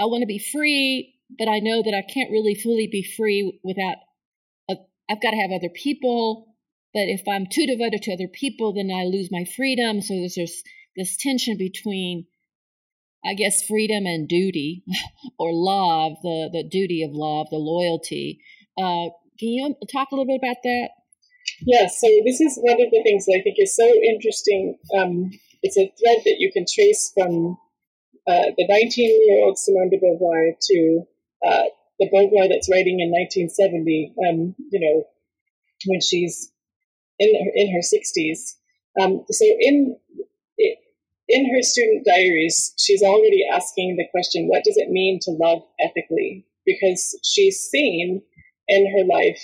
I 0.00 0.04
want 0.04 0.22
to 0.22 0.26
be 0.26 0.38
free, 0.38 1.14
but 1.38 1.48
I 1.48 1.58
know 1.58 1.82
that 1.82 1.94
I 1.94 2.02
can't 2.02 2.30
really 2.30 2.54
fully 2.54 2.86
be 2.86 3.02
free 3.02 3.58
without, 3.64 3.96
i 4.70 4.76
I've 5.08 5.22
got 5.22 5.30
to 5.30 5.36
have 5.36 5.50
other 5.52 5.70
people. 5.74 6.54
But 6.92 7.04
if 7.08 7.22
I'm 7.28 7.46
too 7.46 7.66
devoted 7.66 8.02
to 8.02 8.12
other 8.12 8.28
people, 8.28 8.72
then 8.72 8.90
I 8.90 9.04
lose 9.04 9.28
my 9.30 9.44
freedom. 9.44 10.00
So 10.00 10.14
there's 10.14 10.34
this, 10.34 10.62
this 10.96 11.16
tension 11.16 11.56
between, 11.56 12.26
I 13.24 13.34
guess, 13.34 13.66
freedom 13.66 14.06
and 14.06 14.28
duty 14.28 14.82
or 15.38 15.50
love, 15.52 16.18
the, 16.22 16.48
the 16.52 16.64
duty 16.68 17.02
of 17.02 17.10
love, 17.12 17.48
the 17.50 17.58
loyalty. 17.58 18.40
Uh, 18.78 19.12
can 19.38 19.48
you 19.48 19.74
talk 19.92 20.08
a 20.10 20.14
little 20.14 20.26
bit 20.26 20.40
about 20.42 20.62
that? 20.62 20.88
Yeah, 21.60 21.86
so 21.86 22.06
this 22.24 22.40
is 22.40 22.58
one 22.60 22.80
of 22.80 22.90
the 22.90 23.02
things 23.02 23.26
that 23.26 23.38
I 23.38 23.42
think 23.42 23.56
is 23.58 23.74
so 23.74 23.86
interesting. 23.86 24.78
Um, 24.96 25.30
it's 25.62 25.76
a 25.76 25.92
thread 25.98 26.22
that 26.24 26.36
you 26.38 26.52
can 26.52 26.64
trace 26.68 27.12
from 27.14 27.56
uh, 28.28 28.50
the 28.56 28.66
19 28.68 29.26
year 29.26 29.44
old 29.44 29.58
Simone 29.58 29.90
de 29.90 29.98
Beauvoir 29.98 30.52
to 30.60 31.02
uh, 31.46 31.64
the 31.98 32.08
Beauvoir 32.10 32.48
that's 32.48 32.70
writing 32.70 33.00
in 33.00 33.10
1970, 33.10 34.14
um, 34.28 34.54
you 34.70 34.80
know, 34.80 35.04
when 35.86 36.00
she's 36.00 36.52
in 37.18 37.32
her, 37.34 37.50
in 37.54 37.72
her 37.72 37.80
60s. 37.80 38.56
Um, 39.00 39.24
so 39.30 39.44
in 39.60 39.96
in 41.28 41.50
her 41.52 41.62
student 41.62 42.06
diaries, 42.06 42.72
she's 42.78 43.02
already 43.02 43.42
asking 43.52 43.96
the 43.96 44.06
question, 44.12 44.46
what 44.46 44.64
does 44.64 44.76
it 44.76 44.90
mean 44.90 45.18
to 45.22 45.32
love 45.32 45.62
ethically? 45.80 46.46
Because 46.64 47.18
she's 47.24 47.58
seen 47.58 48.22
in 48.68 48.92
her 48.96 49.04
life 49.04 49.42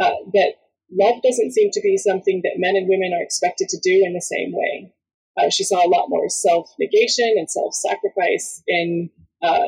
uh, 0.00 0.16
that 0.32 0.54
love 0.90 1.22
doesn't 1.22 1.52
seem 1.52 1.70
to 1.72 1.80
be 1.82 1.98
something 1.98 2.40
that 2.44 2.56
men 2.56 2.76
and 2.76 2.88
women 2.88 3.12
are 3.12 3.22
expected 3.22 3.68
to 3.68 3.78
do 3.82 4.04
in 4.06 4.14
the 4.14 4.22
same 4.22 4.52
way. 4.52 4.92
Uh, 5.38 5.50
she 5.50 5.64
saw 5.64 5.86
a 5.86 5.88
lot 5.88 6.08
more 6.08 6.28
self 6.28 6.70
negation 6.80 7.34
and 7.36 7.50
self 7.50 7.74
sacrifice 7.74 8.62
in 8.68 9.10
uh, 9.42 9.66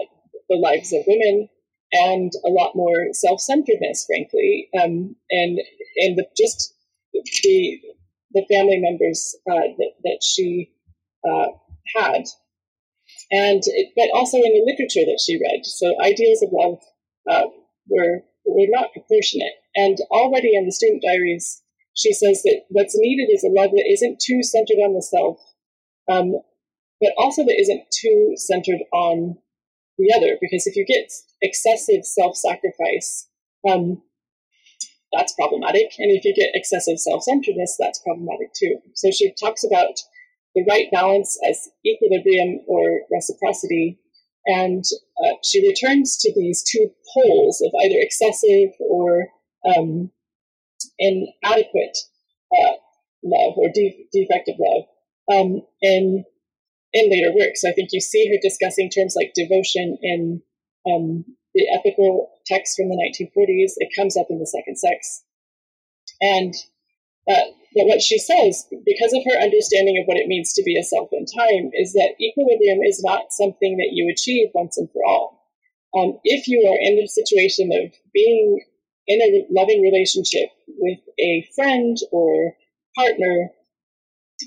the 0.49 0.57
lives 0.57 0.93
of 0.93 1.03
women, 1.07 1.49
and 1.93 2.33
a 2.45 2.51
lot 2.51 2.73
more 2.75 3.09
self 3.12 3.41
centeredness, 3.41 4.07
frankly, 4.07 4.68
um, 4.83 5.16
and 5.31 5.61
and 5.99 6.18
the, 6.18 6.27
just 6.37 6.75
the 7.12 7.81
the 8.33 8.47
family 8.51 8.79
members 8.81 9.37
uh, 9.51 9.68
that 9.79 9.93
that 10.05 10.21
she 10.23 10.73
uh, 11.29 11.49
had. 11.97 12.25
and 13.31 13.62
it, 13.66 13.93
but 13.97 14.11
also 14.16 14.37
in 14.39 14.53
the 14.55 14.64
literature 14.66 15.07
that 15.07 15.21
she 15.25 15.37
read. 15.39 15.64
So 15.64 15.95
ideals 16.03 16.43
of 16.43 16.51
love 16.53 16.79
uh, 17.31 17.47
were 17.89 18.23
were 18.47 18.66
not 18.71 18.93
proportionate. 18.93 19.55
And 19.77 19.99
already 20.11 20.55
in 20.57 20.66
the 20.66 20.73
student 20.73 21.03
diaries, 21.03 21.62
she 21.95 22.12
says 22.12 22.43
that 22.43 22.62
what's 22.71 22.97
needed 22.97 23.33
is 23.33 23.45
a 23.45 23.49
love 23.53 23.71
that 23.71 23.89
isn't 23.91 24.21
too 24.21 24.43
centered 24.43 24.83
on 24.83 24.95
the 24.95 25.03
self, 25.03 25.39
um, 26.11 26.33
but 27.01 27.13
also 27.17 27.45
that 27.45 27.59
isn't 27.59 27.85
too 27.91 28.33
centered 28.37 28.81
on 28.93 29.39
the 29.99 30.13
other. 30.15 30.37
Because 30.41 30.67
if 30.67 30.77
you 30.77 30.85
get 30.85 31.11
excessive 31.43 32.05
self-sacrifice, 32.05 33.29
um, 33.69 34.03
that's 35.13 35.35
problematic. 35.35 35.93
And 35.99 36.11
if 36.17 36.25
you 36.25 36.35
get 36.35 36.51
excessive 36.55 36.99
self-centeredness, 36.99 37.77
that's 37.79 38.01
problematic 38.01 38.53
too. 38.55 38.77
So 38.95 39.11
she 39.11 39.33
talks 39.41 39.65
about 39.65 39.99
the 40.55 40.65
right 40.69 40.87
balance 40.93 41.39
as 41.49 41.69
equilibrium 41.87 42.61
or 42.67 43.01
reciprocity. 43.13 43.99
And 44.47 44.85
uh, 45.25 45.35
she 45.45 45.67
returns 45.67 46.17
to 46.19 46.33
these 46.35 46.63
two 46.63 46.91
poles 47.15 47.61
of 47.61 47.73
either 47.85 47.97
excessive 47.99 48.71
or 48.81 49.29
um, 49.77 50.11
inadequate 50.99 51.97
uh, 52.57 52.73
love 53.23 53.55
or 53.57 53.69
de- 53.73 54.07
defective 54.13 54.57
love 54.59 54.85
um, 55.33 55.62
in 55.81 56.24
in 56.93 57.11
later 57.11 57.33
works. 57.37 57.64
I 57.64 57.72
think 57.72 57.91
you 57.93 58.01
see 58.01 58.28
her 58.28 58.39
discussing 58.43 58.91
terms 58.91 59.14
like 59.16 59.33
devotion 59.35 59.97
in 60.03 60.43
um, 60.91 61.24
the 61.55 61.66
ethical 61.72 62.31
text 62.47 62.76
from 62.76 62.89
the 62.89 62.97
1940s. 62.97 63.72
It 63.76 63.95
comes 63.97 64.16
up 64.16 64.26
in 64.31 64.39
the 64.39 64.47
Second 64.47 64.76
Sex, 64.76 65.24
and 66.20 66.55
uh, 67.31 67.47
but 67.74 67.87
what 67.87 68.03
she 68.03 68.18
says, 68.18 68.66
because 68.85 69.12
of 69.14 69.22
her 69.31 69.39
understanding 69.41 69.99
of 70.01 70.07
what 70.07 70.16
it 70.16 70.26
means 70.26 70.53
to 70.55 70.62
be 70.64 70.76
a 70.76 70.83
self 70.83 71.11
in 71.12 71.24
time, 71.26 71.70
is 71.74 71.93
that 71.93 72.18
equilibrium 72.20 72.83
is 72.83 73.03
not 73.05 73.31
something 73.31 73.76
that 73.76 73.91
you 73.93 74.11
achieve 74.11 74.49
once 74.55 74.76
and 74.76 74.91
for 74.91 75.03
all. 75.07 75.47
Um, 75.97 76.18
if 76.24 76.49
you 76.49 76.59
are 76.66 76.78
in 76.81 76.97
the 76.97 77.07
situation 77.07 77.70
of 77.72 77.93
being 78.12 78.61
in 79.07 79.20
a 79.22 79.47
loving 79.51 79.83
relationship 79.83 80.51
with 80.78 80.99
a 81.18 81.47
friend 81.55 81.97
or 82.11 82.55
partner 82.97 83.51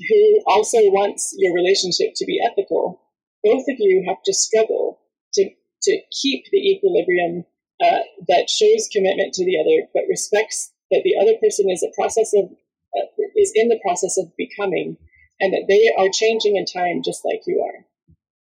who 0.10 0.42
also 0.48 0.78
wants 0.92 1.34
your 1.38 1.54
relationship 1.54 2.14
to 2.16 2.26
be 2.26 2.40
ethical, 2.44 3.02
both 3.44 3.64
of 3.70 3.76
you 3.80 4.04
have 4.08 4.22
to 4.26 4.34
struggle 4.34 5.00
to, 5.34 5.50
to 5.84 6.02
keep 6.12 6.46
the 6.52 6.72
equilibrium 6.72 7.46
uh, 7.84 8.00
that 8.28 8.50
shows 8.50 8.90
commitment 8.92 9.34
to 9.34 9.46
the 9.46 9.60
other, 9.60 9.88
but 9.94 10.04
respects 10.10 10.72
that 10.92 11.02
the 11.04 11.16
other 11.20 11.34
person 11.42 11.70
is 11.70 11.84
a 11.84 11.94
process 12.00 12.32
of 12.36 12.52
uh, 12.96 13.08
is 13.36 13.52
in 13.56 13.70
the 13.70 13.80
process 13.82 14.18
of 14.18 14.32
becoming, 14.38 14.96
and 15.40 15.52
that 15.52 15.66
they 15.68 15.90
are 15.98 16.10
changing 16.14 16.56
in 16.56 16.66
time 16.66 17.02
just 17.04 17.26
like 17.26 17.42
you 17.48 17.60
are. 17.66 17.84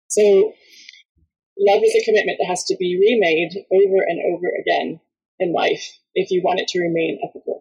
So, 0.08 0.54
love 1.58 1.82
is 1.82 1.94
a 1.96 2.04
commitment 2.04 2.38
that 2.38 2.46
has 2.46 2.64
to 2.64 2.76
be 2.78 2.94
remade 2.94 3.66
over 3.72 4.02
and 4.06 4.20
over 4.32 4.46
again 4.60 5.00
in 5.40 5.52
life 5.52 5.98
if 6.14 6.30
you 6.30 6.42
want 6.44 6.60
it 6.60 6.68
to 6.68 6.80
remain 6.80 7.18
ethical. 7.22 7.55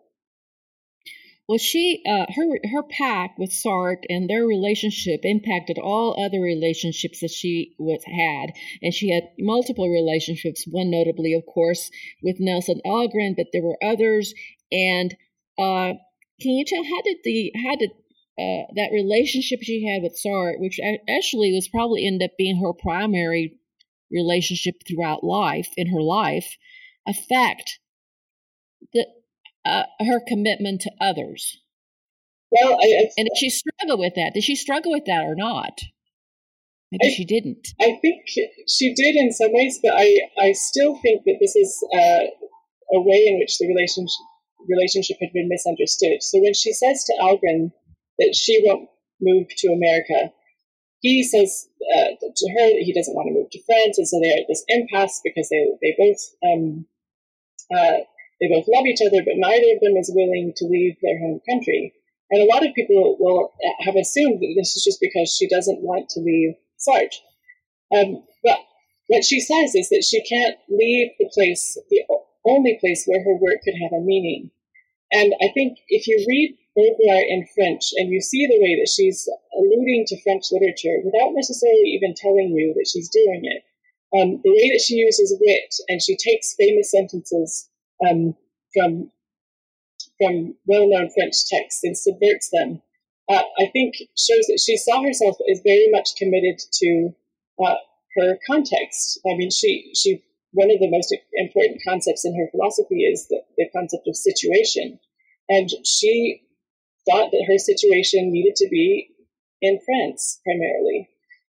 Well, 1.48 1.60
she, 1.60 2.02
uh, 2.08 2.26
her, 2.36 2.60
her 2.72 2.82
pact 2.82 3.38
with 3.38 3.52
Sartre 3.52 4.04
and 4.10 4.28
their 4.28 4.46
relationship 4.46 5.20
impacted 5.24 5.78
all 5.78 6.20
other 6.20 6.42
relationships 6.42 7.20
that 7.20 7.30
she 7.30 7.76
was 7.78 8.04
had, 8.04 8.54
and 8.82 8.92
she 8.92 9.12
had 9.12 9.30
multiple 9.38 9.88
relationships. 9.88 10.66
One 10.66 10.90
notably, 10.90 11.34
of 11.34 11.46
course, 11.46 11.92
with 12.24 12.40
Nelson 12.40 12.82
Algren, 12.84 13.36
but 13.38 13.48
there 13.54 13.62
were 13.62 13.78
others. 13.84 14.34
And 14.72 15.16
uh, 15.60 15.94
can 16.42 16.52
you 16.52 16.66
tell 16.66 16.84
how 16.84 17.02
did 17.04 17.18
the 17.24 17.52
how 17.64 17.76
did 17.76 17.92
uh, 18.40 18.66
that 18.76 18.90
relationship 18.92 19.60
she 19.62 19.86
had 19.86 20.02
with 20.02 20.20
Sartre, 20.20 20.60
which 20.60 20.80
actually 21.08 21.54
was 21.54 21.68
probably 21.68 22.08
ended 22.08 22.32
up 22.32 22.38
being 22.40 22.60
her 22.60 22.74
primary 22.74 23.60
relationship 24.12 24.76
throughout 24.88 25.24
life 25.24 25.70
in 25.78 25.88
her 25.88 26.02
life, 26.02 26.58
affect 27.08 27.80
the 28.94 29.06
uh, 29.66 29.84
her 30.00 30.20
commitment 30.28 30.82
to 30.82 30.92
others? 31.02 31.62
Well, 32.52 32.74
I, 32.74 32.86
I, 32.86 33.10
and 33.18 33.28
did 33.28 33.38
she 33.38 33.50
struggle 33.50 33.98
with 33.98 34.14
that? 34.16 34.32
Did 34.34 34.44
she 34.44 34.56
struggle 34.56 34.92
with 34.92 35.06
that 35.06 35.26
or 35.26 35.36
not? 35.36 35.82
Maybe 36.92 37.12
I, 37.12 37.16
she 37.16 37.26
didn't. 37.26 37.68
I 37.82 37.98
think 38.02 38.22
she 38.28 38.94
did 38.94 39.16
in 39.16 39.32
some 39.34 39.52
ways, 39.52 39.80
but 39.84 39.94
I, 39.96 40.20
I 40.40 40.52
still 40.54 40.96
think 41.02 41.24
that 41.26 41.38
this 41.42 41.56
is 41.56 41.84
uh, 41.94 42.26
a 42.94 43.02
way 43.02 43.26
in 43.28 43.40
which 43.40 43.58
the 43.58 43.68
relationship 43.68 44.22
relationship 44.68 45.18
had 45.22 45.34
been 45.34 45.50
misunderstood. 45.50 46.22
So 46.22 46.40
when 46.42 46.54
she 46.54 46.74
says 46.74 47.04
to 47.04 47.14
Algren 47.22 47.72
that 48.18 48.34
she 48.36 48.64
won't 48.66 48.90
move 49.22 49.48
to 49.58 49.68
America, 49.74 50.32
he 51.02 51.24
says 51.24 51.68
uh, 51.96 52.10
to 52.20 52.50
her 52.50 52.68
that 52.74 52.84
he 52.84 52.94
doesn't 52.94 53.14
want 53.14 53.28
to 53.28 53.34
move 53.34 53.50
to 53.52 53.64
France, 53.66 53.98
and 53.98 54.08
so 54.08 54.20
they're 54.22 54.42
at 54.42 54.48
this 54.48 54.64
impasse 54.68 55.22
because 55.24 55.50
they 55.50 55.66
they 55.82 55.96
both 55.98 56.22
um, 56.50 56.86
uh, 57.76 57.98
they 58.40 58.48
both 58.48 58.68
love 58.68 58.86
each 58.86 59.02
other, 59.06 59.24
but 59.24 59.40
neither 59.40 59.76
of 59.76 59.82
them 59.82 59.96
is 59.98 60.12
willing 60.14 60.54
to 60.58 60.66
leave 60.66 60.96
their 61.02 61.20
home 61.20 61.40
country. 61.50 61.94
And 62.32 62.42
a 62.42 62.52
lot 62.52 62.66
of 62.66 62.74
people 62.74 63.18
will 63.20 63.54
have 63.86 63.96
assumed 63.96 64.42
that 64.42 64.54
this 64.58 64.76
is 64.76 64.84
just 64.84 65.00
because 65.00 65.32
she 65.32 65.48
doesn't 65.48 65.82
want 65.82 66.10
to 66.10 66.20
leave 66.20 66.56
Sartre. 66.76 67.22
Um, 67.96 68.24
but 68.44 68.60
what 69.08 69.24
she 69.24 69.40
says 69.40 69.76
is 69.76 69.90
that 69.90 70.04
she 70.04 70.24
can't 70.24 70.58
leave 70.68 71.12
the 71.20 71.30
place, 71.34 71.78
the 71.90 72.04
only 72.46 72.78
place 72.82 73.06
where 73.06 73.24
her 73.24 73.38
work 73.38 73.62
could 73.64 73.76
have 73.82 73.94
a 73.94 74.04
meaning. 74.04 74.52
And 75.12 75.34
I 75.42 75.54
think 75.54 75.78
if 75.88 76.08
you 76.08 76.18
read 76.28 76.58
Baudelaire 76.76 77.24
in 77.30 77.48
French 77.56 77.94
and 77.96 78.12
you 78.12 78.20
see 78.22 78.48
the 78.48 78.60
way 78.60 78.76
that 78.82 78.90
she's 78.90 79.30
alluding 79.56 80.06
to 80.08 80.22
French 80.24 80.52
literature 80.52 81.00
without 81.06 81.32
necessarily 81.34 81.94
even 81.96 82.16
telling 82.18 82.52
you 82.52 82.74
that 82.76 82.90
she's 82.92 83.10
doing 83.10 83.42
it, 83.46 83.64
um, 84.18 84.42
the 84.44 84.52
way 84.52 84.70
that 84.74 84.84
she 84.84 84.96
uses 84.96 85.38
wit 85.40 85.74
and 85.88 86.02
she 86.02 86.18
takes 86.18 86.56
famous 86.58 86.92
sentences 86.92 87.70
um, 88.08 88.36
from 88.74 89.12
from 90.18 90.56
well-known 90.66 91.10
French 91.14 91.36
texts 91.52 91.84
and 91.84 91.98
subverts 91.98 92.50
them, 92.52 92.82
uh, 93.30 93.44
I 93.60 93.66
think 93.74 93.96
shows 94.16 94.48
that 94.48 94.62
she 94.64 94.78
saw 94.78 95.04
herself 95.04 95.36
as 95.52 95.60
very 95.64 95.90
much 95.92 96.16
committed 96.18 96.60
to 96.82 97.10
uh, 97.64 97.76
her 98.18 98.38
context. 98.48 99.20
I 99.26 99.36
mean, 99.36 99.52
she 99.52 99.92
she 99.96 100.24
one 100.52 100.72
of 100.72 100.80
the 100.80 100.90
most 100.90 101.14
important 101.34 101.82
concepts 101.88 102.24
in 102.24 102.36
her 102.40 102.50
philosophy 102.52 103.04
is 103.04 103.28
the, 103.28 103.42
the 103.58 103.70
concept 103.76 104.08
of 104.08 104.16
situation, 104.16 105.00
and 105.50 105.70
she 105.84 106.42
thought 107.10 107.32
that 107.32 107.46
her 107.48 107.58
situation 107.58 108.32
needed 108.32 108.56
to 108.56 108.68
be 108.70 109.10
in 109.62 109.80
France 109.86 110.40
primarily. 110.44 111.10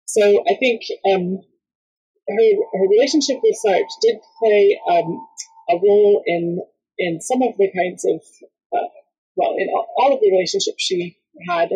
So 0.05 0.43
I 0.49 0.55
think 0.55 0.81
um, 1.13 1.39
her 2.27 2.49
her 2.73 2.88
relationship 2.89 3.38
with 3.43 3.55
Sartre 3.63 3.85
did 4.01 4.17
play 4.39 4.79
um, 4.89 5.27
a 5.70 5.76
role 5.76 6.24
in 6.26 6.61
in 6.97 7.22
some 7.22 7.41
of 7.41 7.53
the 7.57 7.70
kinds 7.76 8.05
of 8.05 8.22
uh, 8.74 8.88
well 9.36 9.55
in 9.57 9.68
all 9.70 10.13
of 10.13 10.20
the 10.22 10.32
relationships 10.32 10.84
she 10.84 11.18
had. 11.47 11.72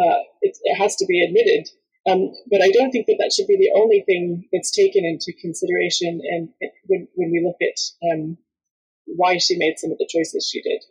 Uh, 0.00 0.22
it, 0.42 0.56
it, 0.62 0.76
has 0.76 0.94
to 0.94 1.04
be 1.06 1.24
admitted, 1.24 1.68
um, 2.08 2.32
but 2.48 2.62
I 2.62 2.70
don't 2.70 2.92
think 2.92 3.06
that 3.06 3.16
that 3.18 3.32
should 3.32 3.48
be 3.48 3.56
the 3.56 3.72
only 3.74 4.04
thing 4.06 4.48
that's 4.52 4.70
taken 4.70 5.04
into 5.04 5.32
consideration. 5.40 6.20
And 6.22 6.50
when, 6.86 7.08
when 7.16 7.32
we 7.32 7.42
look 7.44 7.56
at 7.60 8.12
um, 8.12 8.38
why 9.06 9.38
she 9.38 9.56
made 9.56 9.78
some 9.78 9.90
of 9.90 9.98
the 9.98 10.08
choices 10.08 10.48
she 10.52 10.62
did. 10.62 10.84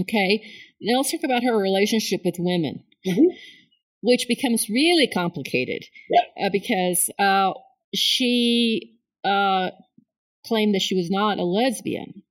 Okay, 0.00 0.44
now 0.80 0.98
let's 0.98 1.10
talk 1.10 1.24
about 1.24 1.42
her 1.42 1.56
relationship 1.56 2.20
with 2.24 2.36
women, 2.38 2.84
mm-hmm. 3.06 3.34
which 4.02 4.26
becomes 4.28 4.68
really 4.68 5.08
complicated 5.08 5.84
yeah. 6.08 6.46
uh, 6.46 6.50
because 6.52 7.10
uh, 7.18 7.52
she 7.94 8.96
uh, 9.24 9.70
claimed 10.48 10.74
that 10.74 10.82
she 10.82 10.96
was 10.96 11.10
not 11.10 11.38
a 11.38 11.44
lesbian, 11.44 12.22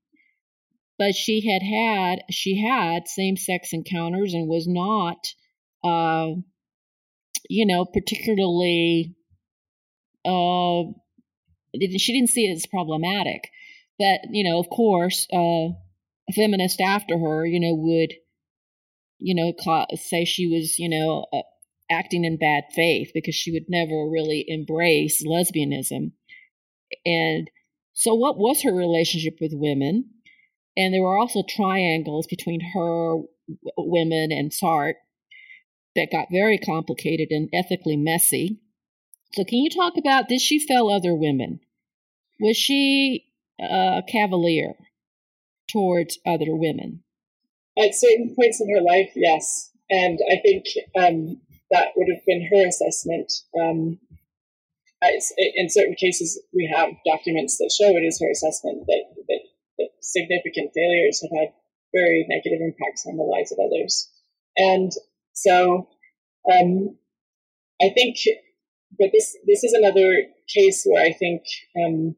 but 0.98 1.16
she 1.16 1.48
had 1.48 1.62
had 1.62 2.24
she 2.32 2.62
had 2.62 3.08
same 3.08 3.38
sex 3.38 3.70
encounters 3.72 4.34
and 4.34 4.48
was 4.48 4.68
not, 4.68 5.28
uh, 5.84 6.34
you 7.50 7.66
know, 7.66 7.86
particularly. 7.86 9.16
Uh, 10.26 10.92
she 11.74 12.14
didn't 12.14 12.30
see 12.30 12.48
it 12.48 12.56
as 12.56 12.66
problematic, 12.66 13.50
but 14.00 14.20
you 14.32 14.44
know, 14.44 14.60
of 14.60 14.70
course, 14.70 15.28
uh, 15.32 15.70
a 16.30 16.34
feminist 16.34 16.82
after 16.82 17.18
her, 17.18 17.46
you 17.46 17.60
know, 17.60 17.74
would, 17.74 18.14
you 19.20 19.36
know, 19.36 19.54
say 19.96 20.26
she 20.26 20.48
was, 20.48 20.78
you 20.80 20.90
know, 20.90 21.26
uh, 21.32 21.44
acting 21.90 22.26
in 22.26 22.38
bad 22.38 22.64
faith 22.76 23.12
because 23.14 23.36
she 23.36 23.52
would 23.52 23.66
never 23.70 24.10
really 24.10 24.44
embrace 24.48 25.24
lesbianism. 25.26 26.12
And 27.06 27.50
so, 28.00 28.14
what 28.14 28.38
was 28.38 28.62
her 28.62 28.72
relationship 28.72 29.40
with 29.42 29.54
women? 29.56 30.12
And 30.78 30.94
there 30.94 31.02
were 31.02 31.18
also 31.18 31.42
triangles 31.42 32.28
between 32.28 32.60
her, 32.76 33.16
women, 33.76 34.32
and 34.32 34.52
Sartre 34.52 34.94
that 35.96 36.12
got 36.12 36.28
very 36.32 36.60
complicated 36.60 37.30
and 37.32 37.50
ethically 37.52 37.98
messy. 37.98 38.60
So, 39.34 39.44
can 39.44 39.58
you 39.58 39.72
talk 39.72 39.94
about 39.98 40.28
did 40.28 40.42
she 40.42 40.60
fell 40.60 40.92
other 40.92 41.16
women? 41.16 41.60
Was 42.40 42.56
she 42.56 43.26
a 43.60 44.04
cavalier 44.08 44.76
towards 45.68 46.20
other 46.24 46.56
women? 46.56 47.04
At 47.80 47.96
certain 47.96 48.36
points 48.36 48.62
in 48.62 48.70
her 48.76 48.82
life, 48.84 49.10
yes. 49.16 49.72
And 49.90 50.20
I 50.32 50.40
think 50.44 50.66
um, 50.96 51.42
that 51.72 51.94
would 51.96 52.14
have 52.14 52.24
been 52.28 52.48
her 52.52 52.68
assessment. 52.68 53.34
Um, 53.60 53.98
in 55.02 55.70
certain 55.70 55.96
cases, 55.96 56.42
we 56.54 56.72
have 56.76 56.90
documents 57.06 57.58
that 57.58 57.72
show 57.72 57.90
it 57.90 58.02
is 58.02 58.20
her 58.22 58.32
assessment 58.32 58.86
that, 58.88 59.04
that, 59.28 59.42
that 59.78 59.90
significant 60.02 60.72
failures 60.74 61.22
have 61.22 61.40
had 61.40 61.54
very 61.94 62.26
negative 62.28 62.60
impacts 62.62 63.06
on 63.06 63.18
the 63.18 63.24
lives 63.24 63.52
of 63.52 63.60
others. 63.60 64.10
And 64.58 64.92
so 65.34 65.88
um, 66.52 66.98
I 67.82 67.90
think, 67.94 68.18
but 68.98 69.10
this, 69.14 69.38
this 69.46 69.64
is 69.64 69.74
another 69.74 70.24
case 70.48 70.84
where 70.86 71.06
I 71.06 71.14
think 71.14 71.44
um, 71.78 72.16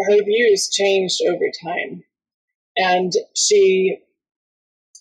her 0.00 0.24
views 0.24 0.70
changed 0.70 1.20
over 1.28 1.44
time. 1.62 2.04
And 2.76 3.12
she, 3.36 3.98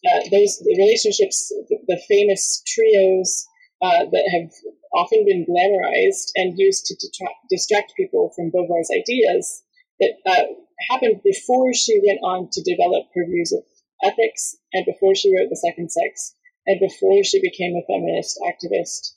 uh, 0.05 0.19
those 0.31 0.61
relationships, 0.65 1.53
the, 1.69 1.77
the 1.87 2.01
famous 2.09 2.63
trios 2.67 3.45
uh, 3.81 4.05
that 4.11 4.29
have 4.33 4.51
often 4.93 5.25
been 5.25 5.45
glamorized 5.45 6.31
and 6.35 6.57
used 6.57 6.85
to 6.85 6.95
detract, 6.95 7.39
distract 7.49 7.93
people 7.95 8.31
from 8.35 8.51
Beauvoir's 8.51 8.89
ideas 8.91 9.63
that 9.99 10.13
uh, 10.25 10.45
happened 10.89 11.21
before 11.23 11.73
she 11.73 11.99
went 12.05 12.19
on 12.23 12.49
to 12.51 12.61
develop 12.63 13.07
her 13.15 13.25
views 13.25 13.51
of 13.51 13.63
ethics 14.03 14.55
and 14.73 14.85
before 14.85 15.15
she 15.15 15.33
wrote 15.35 15.49
The 15.49 15.57
Second 15.57 15.91
Sex 15.91 16.35
and 16.65 16.79
before 16.79 17.23
she 17.23 17.41
became 17.41 17.75
a 17.75 17.85
feminist 17.87 18.39
activist. 18.45 19.13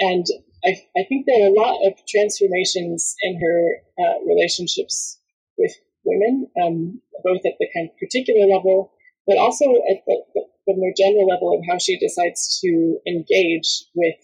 And 0.00 0.26
I, 0.64 0.76
I 0.96 1.04
think 1.08 1.26
there 1.26 1.44
are 1.44 1.50
a 1.50 1.60
lot 1.60 1.86
of 1.86 1.94
transformations 2.08 3.14
in 3.22 3.40
her 3.40 3.60
uh, 3.98 4.18
relationships 4.26 5.18
with 5.56 5.72
women, 6.04 6.48
um, 6.62 7.00
both 7.24 7.42
at 7.46 7.58
the 7.58 7.68
kind 7.74 7.88
of 7.90 7.98
particular 7.98 8.46
level, 8.46 8.92
but 9.26 9.38
also 9.38 9.64
at 9.90 10.02
the, 10.06 10.22
the, 10.34 10.42
the, 10.66 10.76
more 10.76 10.92
general 10.96 11.26
level 11.26 11.52
of 11.54 11.64
how 11.68 11.78
she 11.78 11.98
decides 11.98 12.60
to 12.60 12.98
engage 13.06 13.84
with 13.94 14.16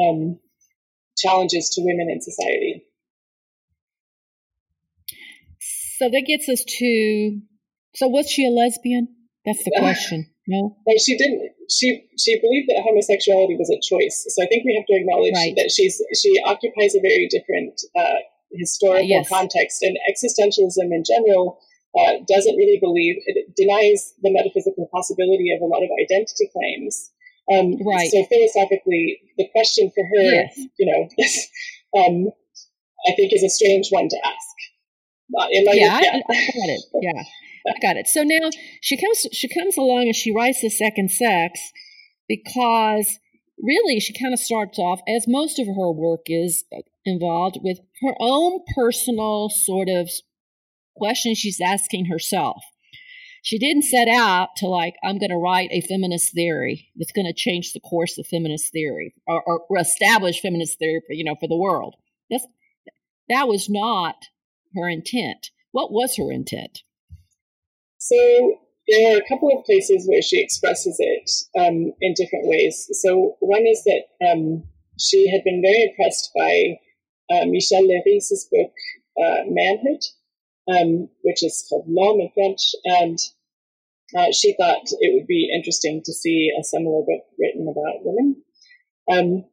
um, 0.00 0.38
challenges 1.16 1.70
to 1.70 1.82
women 1.82 2.08
in 2.10 2.20
society. 2.20 2.84
So 5.98 6.08
that 6.08 6.24
gets 6.26 6.48
us 6.48 6.62
to. 6.62 7.40
So 7.96 8.06
was 8.06 8.30
she 8.30 8.46
a 8.46 8.50
lesbian? 8.50 9.08
That's 9.44 9.64
the 9.64 9.74
question. 9.78 10.30
No. 10.46 10.76
No, 10.86 10.94
she 10.96 11.18
didn't. 11.18 11.52
She 11.68 12.08
she 12.16 12.40
believed 12.40 12.70
that 12.70 12.80
homosexuality 12.86 13.58
was 13.58 13.68
a 13.68 13.76
choice. 13.82 14.24
So 14.30 14.42
I 14.42 14.46
think 14.46 14.64
we 14.64 14.78
have 14.78 14.86
to 14.86 14.96
acknowledge 14.96 15.34
right. 15.34 15.52
that 15.56 15.70
she's 15.74 16.00
she 16.16 16.32
occupies 16.46 16.94
a 16.94 17.02
very 17.02 17.28
different 17.28 17.76
uh, 17.98 18.22
historical 18.54 19.08
yes. 19.08 19.28
context, 19.28 19.82
and 19.82 19.98
existentialism 20.08 20.88
in 20.88 21.02
general 21.04 21.60
uh, 21.98 22.24
doesn't 22.24 22.56
really 22.56 22.78
believe 22.80 23.20
it 23.26 23.52
denies 23.56 24.14
the 24.22 24.32
metaphysical 24.32 24.88
possibility 24.94 25.52
of 25.52 25.60
a 25.60 25.68
lot 25.68 25.82
of 25.82 25.90
identity 26.00 26.48
claims. 26.48 27.12
Um, 27.52 27.76
right. 27.84 28.10
So 28.10 28.24
philosophically, 28.24 29.20
the 29.36 29.48
question 29.52 29.90
for 29.94 30.04
her, 30.04 30.22
yes. 30.22 30.58
you 30.78 30.86
know, 30.86 31.02
um, 32.00 32.32
I 33.08 33.14
think 33.14 33.32
is 33.32 33.42
a 33.42 33.48
strange 33.48 33.88
one 33.90 34.08
to 34.08 34.16
ask. 34.24 34.48
Uh, 35.38 35.46
yeah, 35.50 35.72
yeah. 35.74 35.94
I, 35.94 36.16
I 36.16 36.46
got 36.46 36.68
it. 36.68 36.80
Yeah, 37.02 37.22
I 37.74 37.78
got 37.80 37.96
it. 37.96 38.08
So 38.08 38.22
now 38.22 38.50
she 38.80 39.00
comes. 39.00 39.26
She 39.32 39.48
comes 39.48 39.76
along 39.76 40.04
and 40.04 40.16
she 40.16 40.34
writes 40.34 40.62
the 40.62 40.70
second 40.70 41.10
sex 41.10 41.60
because 42.28 43.18
really 43.62 44.00
she 44.00 44.12
kind 44.12 44.32
of 44.32 44.40
starts 44.40 44.78
off 44.78 45.00
as 45.08 45.26
most 45.26 45.58
of 45.58 45.66
her 45.66 45.90
work 45.90 46.22
is 46.26 46.64
involved 47.04 47.58
with 47.62 47.78
her 48.02 48.14
own 48.20 48.60
personal 48.74 49.48
sort 49.48 49.88
of 49.88 50.10
questions 50.96 51.38
she's 51.38 51.60
asking 51.60 52.06
herself. 52.06 52.62
She 53.48 53.58
didn't 53.58 53.84
set 53.84 54.08
out 54.08 54.50
to 54.58 54.66
like, 54.66 54.96
I'm 55.02 55.16
going 55.16 55.30
to 55.30 55.38
write 55.38 55.70
a 55.72 55.80
feminist 55.80 56.34
theory 56.34 56.90
that's 56.96 57.12
going 57.12 57.24
to 57.24 57.32
change 57.32 57.72
the 57.72 57.80
course 57.80 58.18
of 58.18 58.26
feminist 58.26 58.70
theory 58.72 59.14
or, 59.26 59.42
or, 59.42 59.78
establish 59.78 60.42
feminist 60.42 60.78
theory, 60.78 61.00
for, 61.06 61.14
you 61.14 61.24
know, 61.24 61.34
for 61.34 61.48
the 61.48 61.56
world. 61.56 61.94
That's, 62.28 62.46
that 63.30 63.48
was 63.48 63.70
not 63.70 64.16
her 64.74 64.86
intent. 64.86 65.50
What 65.72 65.90
was 65.90 66.14
her 66.18 66.30
intent? 66.30 66.82
So 67.96 68.58
there 68.86 69.14
are 69.14 69.16
a 69.16 69.28
couple 69.30 69.48
of 69.56 69.64
places 69.64 70.06
where 70.06 70.20
she 70.20 70.42
expresses 70.42 70.96
it 70.98 71.30
um, 71.58 71.94
in 72.02 72.12
different 72.16 72.48
ways. 72.48 72.86
So 73.00 73.38
one 73.40 73.66
is 73.66 73.82
that 73.84 74.30
um, 74.30 74.64
she 75.00 75.30
had 75.30 75.42
been 75.42 75.62
very 75.64 75.84
impressed 75.84 76.32
by 76.36 76.76
uh, 77.34 77.46
Michel 77.46 77.80
Leiris's 77.80 78.46
book, 78.52 78.72
uh, 79.18 79.44
Manhood, 79.48 80.02
um, 80.68 81.08
which 81.22 81.42
is 81.42 81.64
called 81.66 81.86
L'Homme 81.88 82.20
in 82.20 82.30
French, 82.34 82.74
and 82.84 83.18
uh, 84.16 84.32
she 84.32 84.54
thought 84.56 84.88
it 85.00 85.14
would 85.14 85.26
be 85.26 85.50
interesting 85.54 86.02
to 86.04 86.12
see 86.12 86.50
a 86.58 86.64
similar 86.64 87.02
book 87.02 87.24
written 87.38 87.68
about 87.68 88.04
women. 88.04 88.42
Um, 89.10 89.44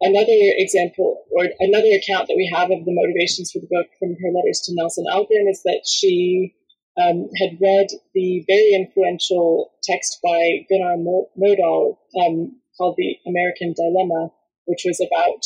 another 0.00 0.40
example, 0.56 1.24
or 1.32 1.48
another 1.60 1.92
account 1.92 2.28
that 2.28 2.36
we 2.36 2.50
have 2.54 2.70
of 2.70 2.84
the 2.84 2.96
motivations 2.96 3.52
for 3.52 3.60
the 3.60 3.68
book 3.70 3.88
from 3.98 4.16
her 4.16 4.30
letters 4.32 4.60
to 4.64 4.74
Nelson 4.74 5.04
Algren 5.12 5.50
is 5.50 5.62
that 5.64 5.82
she 5.86 6.54
um, 7.00 7.28
had 7.40 7.58
read 7.60 7.88
the 8.14 8.44
very 8.46 8.72
influential 8.72 9.72
text 9.82 10.20
by 10.22 10.64
Gunnar 10.70 10.96
Myrdal 10.96 11.98
um, 12.24 12.56
called 12.78 12.96
The 12.96 13.18
American 13.26 13.74
Dilemma, 13.74 14.30
which 14.66 14.82
was 14.86 15.00
about 15.00 15.44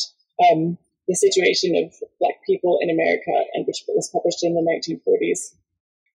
um, 0.51 0.79
the 1.09 1.17
situation 1.17 1.75
of 1.75 1.93
Black 2.21 2.37
people 2.47 2.79
in 2.83 2.91
America, 2.91 3.33
and 3.55 3.67
which 3.67 3.83
was 3.89 4.11
published 4.13 4.45
in 4.45 4.55
the 4.55 4.63
1940s. 4.63 5.57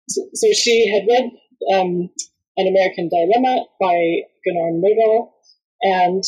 So, 0.09 0.21
so 0.33 0.47
she 0.53 0.91
had 0.91 1.07
read 1.07 1.31
um, 1.73 2.09
An 2.57 2.67
American 2.67 3.09
Dilemma 3.09 3.65
by 3.79 4.21
Gunnar 4.45 4.71
Myrdal, 4.73 5.31
and 5.81 6.23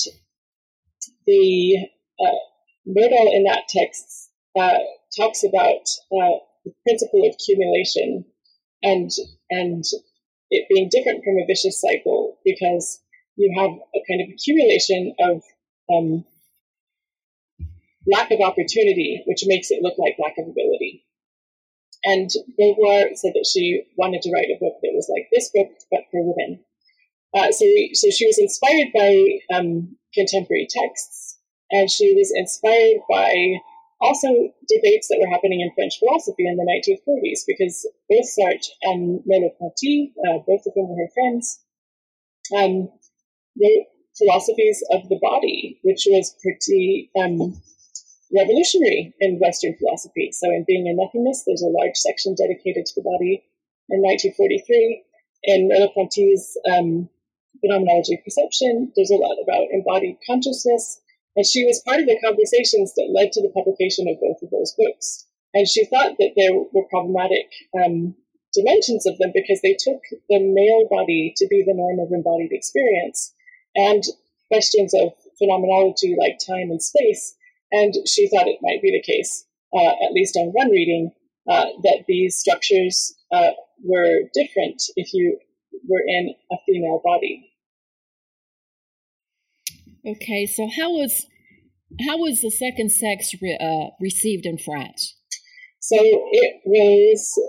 the 1.26 1.88
uh, 2.20 2.40
Myrdal 2.88 3.34
in 3.34 3.44
that 3.46 3.68
text 3.70 4.32
uh, 4.60 4.78
talks 5.18 5.44
about 5.44 5.88
uh, 6.12 6.40
the 6.66 6.74
principle 6.84 7.26
of 7.26 7.34
accumulation 7.34 8.26
and 8.82 9.10
and 9.50 9.84
it 10.50 10.68
being 10.70 10.90
different 10.92 11.24
from 11.24 11.38
a 11.38 11.46
vicious 11.48 11.82
cycle 11.82 12.38
because 12.46 13.02
you 13.36 13.54
have 13.58 13.72
a 13.72 14.04
kind 14.08 14.22
of 14.22 14.30
accumulation 14.34 15.16
of 15.20 15.42
um, 15.92 16.26
lack 18.06 18.32
of 18.32 18.42
opportunity, 18.42 19.24
which 19.26 19.44
makes 19.46 19.72
it 19.72 19.82
look 19.82 19.98
like 19.98 20.16
lack 20.20 20.38
of 20.38 20.48
ability. 20.48 21.03
And 22.04 22.30
Beauvoir 22.60 23.16
said 23.16 23.32
that 23.34 23.49
she 23.51 23.84
wanted 23.97 24.22
to 24.24 24.32
write 24.32 24.51
a 24.51 24.60
book 24.60 24.76
that 24.82 24.93
was 24.93 25.10
like 25.10 25.30
this 25.32 25.49
book, 25.54 25.72
but 25.89 26.01
for 26.12 26.22
women. 26.22 26.60
Uh, 27.34 27.51
so, 27.51 27.66
so 27.93 28.10
she 28.12 28.28
was 28.28 28.38
inspired 28.38 28.91
by 28.93 29.56
um, 29.56 29.95
contemporary 30.14 30.68
texts, 30.70 31.39
and 31.72 31.89
she 31.89 32.14
was 32.14 32.32
inspired 32.36 33.01
by 33.10 33.32
also 34.01 34.28
debates 34.68 35.08
that 35.08 35.18
were 35.20 35.34
happening 35.34 35.62
in 35.62 35.72
French 35.74 35.97
philosophy 35.97 36.45
in 36.45 36.58
the 36.58 36.68
1940s, 36.68 37.47
because 37.47 37.88
both 38.10 38.28
Sartre 38.38 38.70
and 38.84 39.22
Merleau-Ponty, 39.24 40.14
uh, 40.28 40.39
both 40.45 40.62
of 40.68 40.74
whom 40.76 40.89
were 40.89 40.97
her 40.97 41.12
friends, 41.16 41.64
um, 42.56 42.89
wrote 43.56 43.88
philosophies 44.18 44.84
of 44.91 45.08
the 45.10 45.20
body, 45.22 45.80
which 45.84 46.06
was 46.10 46.36
pretty 46.43 47.10
um, 47.18 47.62
revolutionary 48.34 49.14
in 49.20 49.40
Western 49.40 49.76
philosophy. 49.78 50.32
So 50.32 50.50
in 50.50 50.66
Being 50.68 50.88
and 50.88 50.98
Nothingness, 50.98 51.44
there's 51.46 51.62
a 51.62 51.70
large 51.70 51.96
section 51.96 52.36
dedicated 52.36 52.86
to 52.86 52.96
the 52.96 53.06
body. 53.06 53.46
In 53.90 54.02
1943, 54.02 55.04
in 55.44 55.70
Merleau-Ponty's 55.70 56.58
um, 56.72 57.10
Phenomenology 57.62 58.16
of 58.16 58.24
Perception, 58.24 58.92
there's 58.96 59.12
a 59.12 59.22
lot 59.22 59.38
about 59.44 59.70
embodied 59.72 60.18
consciousness. 60.26 61.00
And 61.36 61.46
she 61.46 61.66
was 61.66 61.84
part 61.86 62.00
of 62.00 62.08
the 62.08 62.20
conversations 62.24 62.94
that 62.96 63.14
led 63.14 63.32
to 63.34 63.42
the 63.42 63.54
publication 63.54 64.08
of 64.08 64.20
both 64.20 64.42
of 64.42 64.50
those 64.50 64.74
books. 64.78 65.26
And 65.54 65.68
she 65.68 65.86
thought 65.86 66.18
that 66.18 66.34
there 66.36 66.54
were 66.54 66.90
problematic 66.90 67.52
um, 67.78 68.16
dimensions 68.54 69.06
of 69.06 69.18
them 69.18 69.32
because 69.34 69.62
they 69.62 69.78
took 69.78 70.02
the 70.30 70.40
male 70.40 70.88
body 70.90 71.34
to 71.38 71.48
be 71.48 71.64
the 71.66 71.74
norm 71.74 72.00
of 72.00 72.12
embodied 72.12 72.52
experience 72.52 73.34
and 73.76 74.04
questions 74.48 74.94
of 74.94 75.14
phenomenology 75.38 76.16
like 76.18 76.38
time 76.38 76.70
and 76.70 76.82
space 76.82 77.36
and 77.74 77.94
she 78.08 78.30
thought 78.30 78.48
it 78.48 78.60
might 78.62 78.82
be 78.82 78.92
the 78.92 79.02
case, 79.02 79.46
uh, 79.76 79.92
at 80.06 80.14
least 80.14 80.38
on 80.38 80.48
one 80.54 80.70
reading, 80.70 81.12
uh, 81.50 81.66
that 81.84 82.06
these 82.08 82.38
structures 82.38 83.16
uh, 83.34 83.50
were 83.84 84.22
different 84.34 84.82
if 84.96 85.14
you 85.14 85.38
were 85.90 86.04
in 86.08 86.34
a 86.52 86.56
female 86.66 87.02
body. 87.04 87.50
Okay, 90.06 90.46
so 90.46 90.70
how 90.78 90.92
was 90.92 91.26
how 92.08 92.18
was 92.18 92.42
the 92.42 92.52
second 92.52 92.92
sex 92.92 93.34
re- 93.42 93.58
uh, 93.60 93.90
received 94.00 94.46
in 94.46 94.58
France? 94.58 95.16
So 95.80 95.98
it 96.00 96.62
was 96.66 97.40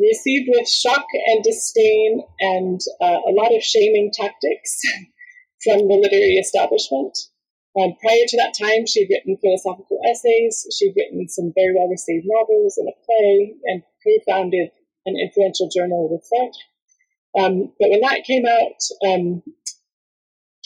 received 0.00 0.48
with 0.52 0.68
shock 0.68 1.04
and 1.26 1.42
disdain 1.42 2.22
and 2.40 2.80
uh, 3.00 3.18
a 3.26 3.32
lot 3.32 3.54
of 3.54 3.62
shaming 3.62 4.10
tactics 4.12 4.80
from 5.64 5.88
the 5.88 5.94
literary 5.94 6.34
establishment. 6.34 7.16
Um, 7.78 7.94
prior 8.02 8.26
to 8.26 8.36
that 8.38 8.54
time, 8.58 8.86
she'd 8.86 9.08
written 9.10 9.38
philosophical 9.38 10.00
essays, 10.10 10.66
she'd 10.76 10.94
written 10.96 11.28
some 11.28 11.52
very 11.54 11.74
well 11.74 11.88
received 11.88 12.26
novels 12.26 12.76
and 12.78 12.88
a 12.88 12.96
play, 13.06 13.54
and 13.66 13.82
co 14.02 14.10
founded 14.26 14.70
an 15.06 15.16
influential 15.16 15.68
journal 15.68 16.08
with 16.10 16.26
Sartre. 16.26 16.66
Um, 17.38 17.72
but 17.78 17.90
when 17.90 18.00
that 18.00 18.24
came 18.26 18.44
out, 18.44 18.82
um, 19.06 19.42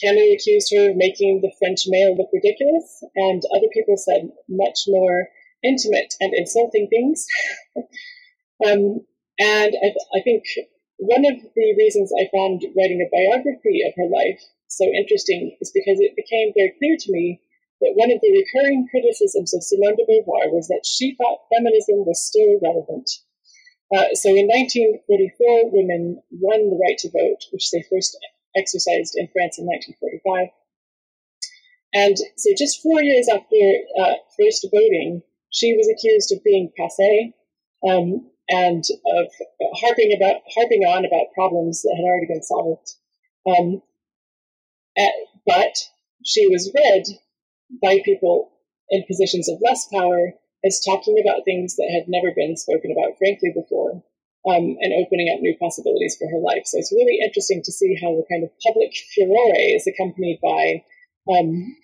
Camus 0.01 0.33
accused 0.33 0.73
her 0.75 0.89
of 0.89 0.97
making 0.97 1.41
the 1.41 1.53
French 1.59 1.83
male 1.87 2.17
look 2.17 2.29
ridiculous, 2.33 3.03
and 3.15 3.43
other 3.53 3.67
people 3.71 3.95
said 3.97 4.31
much 4.49 4.79
more 4.87 5.29
intimate 5.63 6.13
and 6.19 6.33
insulting 6.33 6.87
things. 6.89 7.25
um, 8.65 9.05
and 9.39 9.73
I, 9.77 9.93
I 10.17 10.21
think 10.23 10.43
one 10.97 11.25
of 11.25 11.41
the 11.41 11.75
reasons 11.77 12.11
I 12.17 12.29
found 12.35 12.61
writing 12.75 13.01
a 13.01 13.13
biography 13.13 13.81
of 13.85 13.93
her 13.97 14.09
life 14.09 14.41
so 14.67 14.85
interesting 14.85 15.57
is 15.61 15.71
because 15.73 15.99
it 15.99 16.15
became 16.15 16.53
very 16.55 16.73
clear 16.79 16.97
to 16.99 17.11
me 17.11 17.41
that 17.81 17.95
one 17.95 18.11
of 18.11 18.19
the 18.21 18.31
recurring 18.31 18.87
criticisms 18.89 19.53
of 19.53 19.63
Simone 19.63 19.95
de 19.95 20.05
Beauvoir 20.07 20.51
was 20.51 20.67
that 20.67 20.85
she 20.85 21.15
thought 21.15 21.45
feminism 21.53 22.05
was 22.05 22.23
still 22.23 22.59
relevant. 22.63 23.09
Uh, 23.93 24.09
so 24.17 24.29
in 24.29 24.47
1944, 24.47 25.71
women 25.71 26.21
won 26.31 26.69
the 26.69 26.79
right 26.81 26.97
to 26.99 27.11
vote, 27.11 27.45
which 27.51 27.69
they 27.71 27.83
first 27.91 28.17
exercised 28.57 29.13
in 29.15 29.27
France 29.29 29.59
in 29.59 29.67
1945. 29.67 30.49
And 31.93 32.17
so 32.35 32.49
just 32.57 32.81
four 32.81 33.03
years 33.03 33.29
after 33.29 33.61
uh, 34.01 34.15
first 34.35 34.65
voting, 34.73 35.21
she 35.51 35.75
was 35.77 35.87
accused 35.87 36.33
of 36.33 36.43
being 36.43 36.71
passe 36.75 37.33
um, 37.87 38.27
and 38.49 38.83
of 39.15 39.27
harping 39.79 40.11
about 40.11 40.41
harping 40.53 40.83
on 40.83 41.05
about 41.05 41.33
problems 41.33 41.83
that 41.83 41.95
had 41.95 42.03
already 42.03 42.27
been 42.27 42.43
solved. 42.43 42.95
Um, 43.47 43.81
but 45.45 45.75
she 46.23 46.47
was 46.47 46.71
read 46.73 47.03
by 47.81 47.99
people 48.03 48.51
in 48.89 49.03
positions 49.07 49.49
of 49.49 49.61
less 49.63 49.87
power 49.91 50.33
as 50.65 50.81
talking 50.81 51.17
about 51.21 51.45
things 51.45 51.75
that 51.75 51.91
had 51.93 52.07
never 52.07 52.33
been 52.35 52.57
spoken 52.57 52.91
about, 52.91 53.17
frankly, 53.17 53.51
before, 53.53 54.03
um, 54.49 54.77
and 54.81 54.93
opening 55.05 55.29
up 55.33 55.41
new 55.41 55.55
possibilities 55.59 56.17
for 56.17 56.27
her 56.27 56.41
life. 56.41 56.63
So 56.65 56.77
it's 56.77 56.93
really 56.93 57.19
interesting 57.23 57.61
to 57.63 57.71
see 57.71 57.97
how 58.01 58.09
the 58.15 58.25
kind 58.29 58.43
of 58.43 58.49
public 58.65 58.93
furore 59.13 59.55
is 59.55 59.87
accompanied 59.87 60.39
by 60.41 60.83
um, 61.31 61.75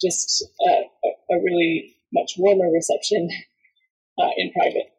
just 0.00 0.44
a, 0.66 0.70
a, 1.30 1.36
really 1.42 1.96
much 2.12 2.34
warmer 2.38 2.70
reception 2.72 3.28
uh, 4.18 4.30
in 4.36 4.52
private. 4.52 4.92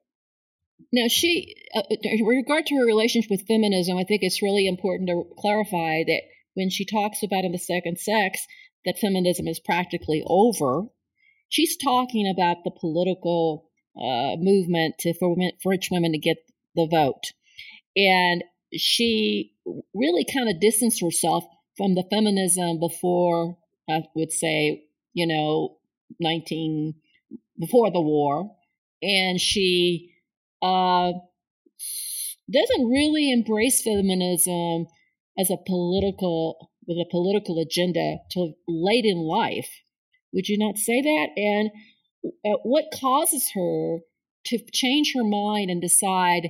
Now, 0.94 1.08
she, 1.08 1.56
uh, 1.76 1.82
in 1.90 2.26
regard 2.26 2.66
to 2.68 2.76
her 2.76 2.86
relationship 2.86 3.32
with 3.32 3.48
feminism, 3.48 3.98
I 3.98 4.04
think 4.04 4.22
it's 4.22 4.42
really 4.42 4.68
important 4.68 5.10
to 5.10 5.24
clarify 5.38 6.04
that 6.06 6.22
when 6.58 6.72
she 6.72 6.84
talks 6.84 7.22
about 7.22 7.46
in 7.46 7.52
the 7.52 7.60
second 7.60 8.00
sex 8.00 8.48
that 8.84 8.98
feminism 8.98 9.48
is 9.48 9.60
practically 9.60 10.24
over, 10.26 10.88
she's 11.50 11.78
talking 11.78 12.28
about 12.28 12.64
the 12.64 12.72
political 12.72 13.70
uh, 13.96 14.36
movement 14.38 14.96
to, 14.98 15.14
for, 15.14 15.30
women, 15.30 15.52
for 15.62 15.70
rich 15.70 15.90
women 15.92 16.14
to 16.14 16.18
get 16.18 16.38
the 16.74 16.88
vote. 16.90 17.26
And 17.96 18.44
she 18.74 19.54
really 19.94 20.26
kind 20.26 20.50
of 20.50 20.60
distanced 20.60 21.00
herself 21.00 21.44
from 21.78 21.94
the 21.94 22.04
feminism 22.10 22.80
before, 22.80 23.60
I 23.88 24.02
would 24.16 24.32
say, 24.32 24.86
you 25.14 25.28
know, 25.28 25.78
19, 26.20 26.96
before 27.60 27.92
the 27.92 28.02
war. 28.02 28.56
And 29.04 29.40
she 29.40 30.12
uh, 30.64 31.12
doesn't 32.52 32.88
really 32.88 33.32
embrace 33.32 33.84
feminism 33.84 34.88
as 35.38 35.50
a 35.50 35.58
political, 35.66 36.72
with 36.88 36.98
a 36.98 37.10
political 37.10 37.60
agenda 37.60 38.18
till 38.32 38.56
late 38.68 39.06
in 39.06 39.18
life. 39.18 39.70
Would 40.34 40.48
you 40.48 40.58
not 40.58 40.78
say 40.78 41.02
that? 41.02 41.28
And 41.36 41.72
uh, 42.46 42.58
what 42.64 42.86
causes 42.94 43.52
her 43.54 44.00
to 44.48 44.60
change 44.74 45.14
her 45.16 45.24
mind 45.24 45.70
and 45.70 45.82
decide 45.82 46.50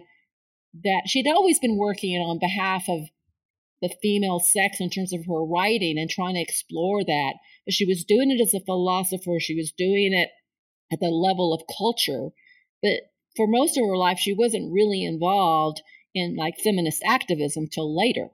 that 0.84 1.04
she'd 1.08 1.28
always 1.28 1.60
been 1.60 1.78
working 1.78 2.16
on 2.18 2.40
behalf 2.40 2.84
of 2.88 3.02
the 3.82 3.94
female 4.02 4.40
sex 4.40 4.80
in 4.80 4.90
terms 4.90 5.14
of 5.14 5.26
her 5.28 5.44
writing 5.44 5.98
and 5.98 6.10
trying 6.10 6.36
to 6.36 6.42
explore 6.42 7.04
that. 7.04 7.34
She 7.70 7.86
was 7.86 8.04
doing 8.04 8.32
it 8.32 8.42
as 8.42 8.54
a 8.54 8.66
philosopher, 8.66 9.40
she 9.40 9.56
was 9.56 9.72
doing 9.78 10.14
it 10.14 10.30
at 10.92 11.00
the 11.00 11.10
level 11.10 11.54
of 11.54 11.62
culture. 11.78 12.30
But 12.82 13.12
for 13.36 13.48
most 13.48 13.78
of 13.78 13.86
her 13.86 13.98
life, 13.98 14.18
she 14.20 14.34
wasn't 14.34 14.74
really 14.74 15.04
involved 15.04 15.82
in 16.16 16.36
like 16.36 16.60
feminist 16.64 17.04
activism 17.08 17.68
till 17.68 17.96
later. 17.96 18.30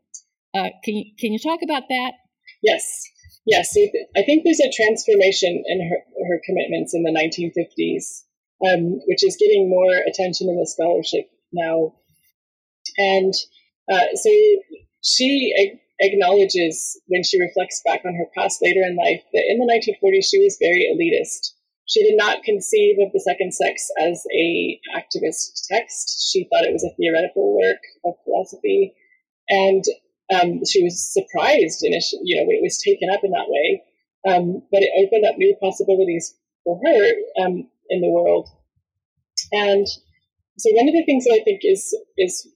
Uh, 0.53 0.69
can 0.83 0.95
you 0.95 1.05
can 1.17 1.33
you 1.33 1.39
talk 1.39 1.59
about 1.63 1.83
that? 1.89 2.13
Yes, 2.61 3.03
yes. 3.45 3.75
I 4.15 4.21
think 4.23 4.43
there's 4.43 4.61
a 4.61 4.71
transformation 4.71 5.63
in 5.65 5.89
her 5.89 5.97
her 6.29 6.41
commitments 6.45 6.93
in 6.93 7.03
the 7.03 7.11
1950s, 7.11 8.23
um, 8.69 9.01
which 9.07 9.23
is 9.23 9.37
getting 9.39 9.69
more 9.69 9.97
attention 10.07 10.49
in 10.49 10.57
the 10.59 10.67
scholarship 10.67 11.29
now. 11.51 11.93
And 12.97 13.33
uh, 13.91 14.13
so 14.13 14.29
she 15.01 15.53
acknowledges 15.99 16.99
when 17.07 17.23
she 17.23 17.41
reflects 17.41 17.81
back 17.85 18.01
on 18.05 18.13
her 18.15 18.29
past 18.37 18.61
later 18.61 18.81
in 18.81 18.95
life 18.95 19.23
that 19.33 19.45
in 19.47 19.57
the 19.57 19.65
1940s 19.65 20.25
she 20.29 20.39
was 20.39 20.57
very 20.61 20.87
elitist. 20.93 21.53
She 21.85 22.03
did 22.03 22.15
not 22.15 22.43
conceive 22.43 22.95
of 23.01 23.11
the 23.11 23.19
second 23.19 23.53
sex 23.53 23.89
as 23.99 24.23
a 24.33 24.79
activist 24.95 25.67
text. 25.69 26.31
She 26.31 26.45
thought 26.45 26.63
it 26.63 26.71
was 26.71 26.83
a 26.83 26.95
theoretical 26.95 27.57
work 27.57 27.81
of 28.05 28.13
philosophy, 28.23 28.93
and 29.49 29.83
um, 30.33 30.61
she 30.65 30.83
was 30.83 31.13
surprised 31.13 31.83
initially. 31.83 32.21
You 32.25 32.37
know, 32.37 32.49
it 32.49 32.61
was 32.61 32.81
taken 32.81 33.09
up 33.09 33.23
in 33.23 33.31
that 33.31 33.49
way, 33.49 33.83
um, 34.27 34.63
but 34.71 34.81
it 34.81 34.93
opened 35.05 35.25
up 35.25 35.37
new 35.37 35.55
possibilities 35.61 36.35
for 36.63 36.79
her 36.83 37.43
um, 37.43 37.69
in 37.89 38.01
the 38.01 38.11
world. 38.11 38.49
And 39.51 39.87
so, 40.57 40.69
one 40.73 40.87
of 40.87 40.93
the 40.93 41.05
things 41.05 41.25
that 41.25 41.39
I 41.39 41.43
think 41.43 41.61
is 41.63 41.95
is 42.17 42.47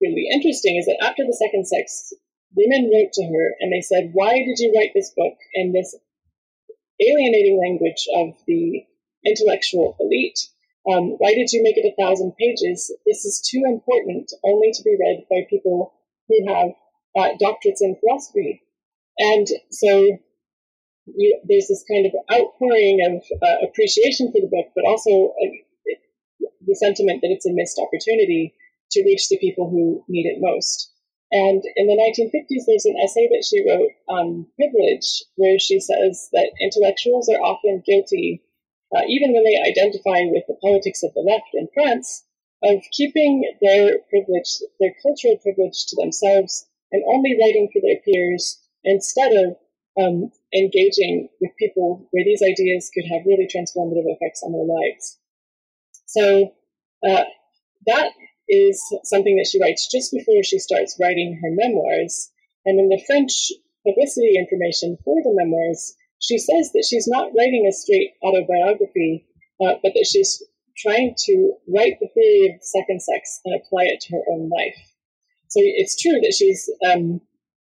really 0.00 0.28
interesting 0.32 0.76
is 0.76 0.86
that 0.86 1.02
after 1.02 1.24
the 1.24 1.36
second 1.36 1.66
sex, 1.66 2.12
women 2.54 2.90
wrote 2.92 3.12
to 3.12 3.24
her 3.24 3.46
and 3.60 3.72
they 3.72 3.82
said, 3.82 4.10
"Why 4.12 4.32
did 4.32 4.58
you 4.58 4.72
write 4.76 4.92
this 4.94 5.12
book 5.16 5.36
in 5.54 5.72
this 5.72 5.94
alienating 7.00 7.58
language 7.58 8.06
of 8.14 8.34
the 8.46 8.86
intellectual 9.24 9.96
elite. 9.98 10.38
Um, 10.90 11.16
why 11.18 11.32
did 11.34 11.50
you 11.52 11.62
make 11.62 11.76
it 11.76 11.88
a 11.88 11.96
thousand 12.00 12.36
pages? 12.36 12.92
This 13.06 13.24
is 13.24 13.40
too 13.40 13.62
important 13.66 14.32
only 14.44 14.70
to 14.72 14.82
be 14.82 14.96
read 15.00 15.24
by 15.30 15.48
people 15.48 15.94
who 16.28 16.54
have 16.54 16.70
uh, 17.16 17.30
doctorates 17.40 17.80
in 17.80 17.96
philosophy. 18.00 18.62
And 19.18 19.46
so 19.70 20.18
you, 21.06 21.40
there's 21.44 21.68
this 21.68 21.84
kind 21.90 22.06
of 22.06 22.12
outpouring 22.32 22.98
of 23.06 23.22
uh, 23.42 23.66
appreciation 23.66 24.32
for 24.32 24.40
the 24.40 24.50
book, 24.50 24.72
but 24.74 24.84
also 24.84 25.34
uh, 25.42 26.44
the 26.66 26.74
sentiment 26.74 27.20
that 27.22 27.30
it's 27.30 27.46
a 27.46 27.52
missed 27.52 27.78
opportunity 27.78 28.54
to 28.92 29.04
reach 29.04 29.28
the 29.28 29.38
people 29.38 29.68
who 29.68 30.04
need 30.08 30.26
it 30.26 30.40
most. 30.40 30.90
And 31.32 31.62
in 31.76 31.86
the 31.86 31.98
1950s, 31.98 32.64
there's 32.66 32.84
an 32.84 32.96
essay 33.02 33.28
that 33.28 33.44
she 33.44 33.64
wrote 33.66 33.90
on 34.08 34.46
privilege, 34.56 35.24
where 35.36 35.58
she 35.58 35.80
says 35.80 36.28
that 36.32 36.52
intellectuals 36.60 37.28
are 37.28 37.42
often 37.42 37.82
guilty, 37.84 38.42
uh, 38.94 39.02
even 39.08 39.32
when 39.32 39.42
they 39.42 39.58
identify 39.58 40.22
with 40.30 40.44
the 40.46 40.54
politics 40.62 41.02
of 41.02 41.12
the 41.14 41.26
left 41.26 41.50
in 41.54 41.68
France, 41.74 42.24
of 42.62 42.80
keeping 42.92 43.50
their 43.60 43.98
privilege, 44.08 44.62
their 44.80 44.94
cultural 45.02 45.36
privilege 45.42 45.86
to 45.86 45.96
themselves 45.96 46.66
and 46.94 47.02
only 47.10 47.34
writing 47.34 47.68
for 47.74 47.82
their 47.82 47.98
peers 48.06 48.62
instead 48.84 49.32
of 49.34 49.58
um, 49.98 50.30
engaging 50.54 51.28
with 51.40 51.50
people 51.58 52.06
where 52.12 52.24
these 52.24 52.42
ideas 52.42 52.90
could 52.94 53.04
have 53.10 53.26
really 53.26 53.50
transformative 53.50 54.06
effects 54.06 54.42
on 54.46 54.52
their 54.54 54.62
lives. 54.62 55.18
So 56.06 56.54
uh, 57.02 57.24
that 57.86 58.10
is 58.48 58.78
something 59.02 59.36
that 59.36 59.48
she 59.50 59.60
writes 59.60 59.90
just 59.90 60.12
before 60.12 60.42
she 60.44 60.58
starts 60.58 60.98
writing 61.00 61.38
her 61.42 61.50
memoirs. 61.50 62.30
And 62.64 62.78
in 62.78 62.88
the 62.88 63.02
French 63.06 63.50
publicity 63.86 64.38
information 64.38 64.96
for 65.04 65.16
the 65.22 65.34
memoirs, 65.34 65.94
she 66.20 66.38
says 66.38 66.70
that 66.72 66.86
she's 66.88 67.08
not 67.08 67.32
writing 67.36 67.66
a 67.68 67.72
straight 67.72 68.14
autobiography, 68.22 69.26
uh, 69.60 69.74
but 69.82 69.92
that 69.94 70.06
she's 70.06 70.42
trying 70.76 71.14
to 71.26 71.54
write 71.74 71.98
the 72.00 72.08
theory 72.14 72.54
of 72.54 72.62
second 72.62 73.02
sex 73.02 73.40
and 73.44 73.54
apply 73.54 73.84
it 73.84 74.00
to 74.00 74.16
her 74.16 74.22
own 74.30 74.48
life. 74.48 74.93
So 75.54 75.62
it's 75.62 75.94
true 75.94 76.18
that 76.18 76.34
she's 76.34 76.68
um, 76.82 77.20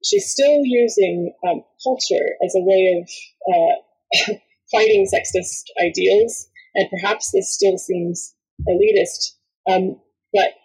she's 0.08 0.32
still 0.32 0.64
using 0.64 1.34
um, 1.44 1.68
culture 1.84 2.24
as 2.40 2.56
a 2.56 2.64
way 2.64 2.96
of 2.96 3.04
uh, 3.52 4.34
fighting 4.72 5.04
sexist 5.04 5.68
ideals, 5.84 6.48
and 6.76 6.88
perhaps 6.90 7.32
this 7.32 7.52
still 7.52 7.78
seems 7.78 8.36
elitist. 8.64 9.36
Um, 9.68 10.00
but 10.32 10.56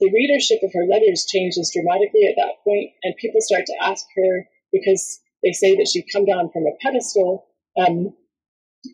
the 0.00 0.08
readership 0.08 0.64
of 0.64 0.72
her 0.72 0.88
letters 0.88 1.28
changes 1.28 1.68
dramatically 1.68 2.32
at 2.32 2.40
that 2.40 2.64
point, 2.64 2.96
and 3.02 3.14
people 3.20 3.42
start 3.44 3.66
to 3.66 3.84
ask 3.84 4.06
her 4.16 4.48
because 4.72 5.20
they 5.44 5.52
say 5.52 5.76
that 5.76 5.90
she'd 5.92 6.08
come 6.10 6.24
down 6.24 6.48
from 6.48 6.64
a 6.64 6.72
pedestal, 6.80 7.44
um, 7.76 8.16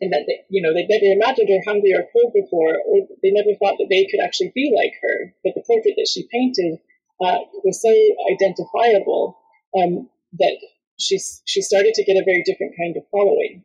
and 0.03 0.11
that 0.11 0.27
they, 0.27 0.43
you 0.49 0.59
know 0.59 0.75
they'd 0.75 0.91
never 0.91 1.07
imagined 1.07 1.47
her 1.47 1.63
hungry 1.63 1.95
or 1.95 2.03
cold 2.11 2.35
before, 2.35 2.75
or 2.83 3.07
they 3.23 3.31
never 3.31 3.55
thought 3.55 3.79
that 3.79 3.87
they 3.87 4.11
could 4.11 4.19
actually 4.19 4.51
be 4.53 4.75
like 4.75 4.91
her. 5.01 5.31
But 5.39 5.55
the 5.55 5.63
portrait 5.63 5.95
that 5.95 6.11
she 6.11 6.27
painted 6.27 6.83
uh, 7.23 7.39
was 7.63 7.81
so 7.81 7.93
identifiable 8.33 9.37
um, 9.77 10.09
that 10.39 10.57
she 10.99 11.19
she 11.45 11.61
started 11.61 11.93
to 11.93 12.03
get 12.03 12.17
a 12.17 12.25
very 12.25 12.43
different 12.43 12.73
kind 12.77 12.95
of 12.97 13.03
following. 13.11 13.63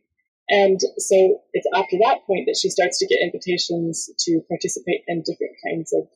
And 0.49 0.79
so 0.99 1.43
it's 1.53 1.67
after 1.75 1.99
that 2.03 2.25
point 2.27 2.47
that 2.47 2.57
she 2.61 2.71
starts 2.71 2.99
to 2.99 3.07
get 3.07 3.21
invitations 3.21 4.09
to 4.21 4.41
participate 4.49 5.03
in 5.09 5.23
different 5.27 5.57
kinds 5.67 5.93
of 5.93 6.07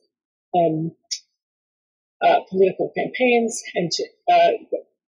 um, 0.55 0.91
uh, 2.23 2.39
political 2.49 2.91
campaigns 2.95 3.61
and 3.75 3.91
to, 3.91 4.03
uh, 4.31 4.51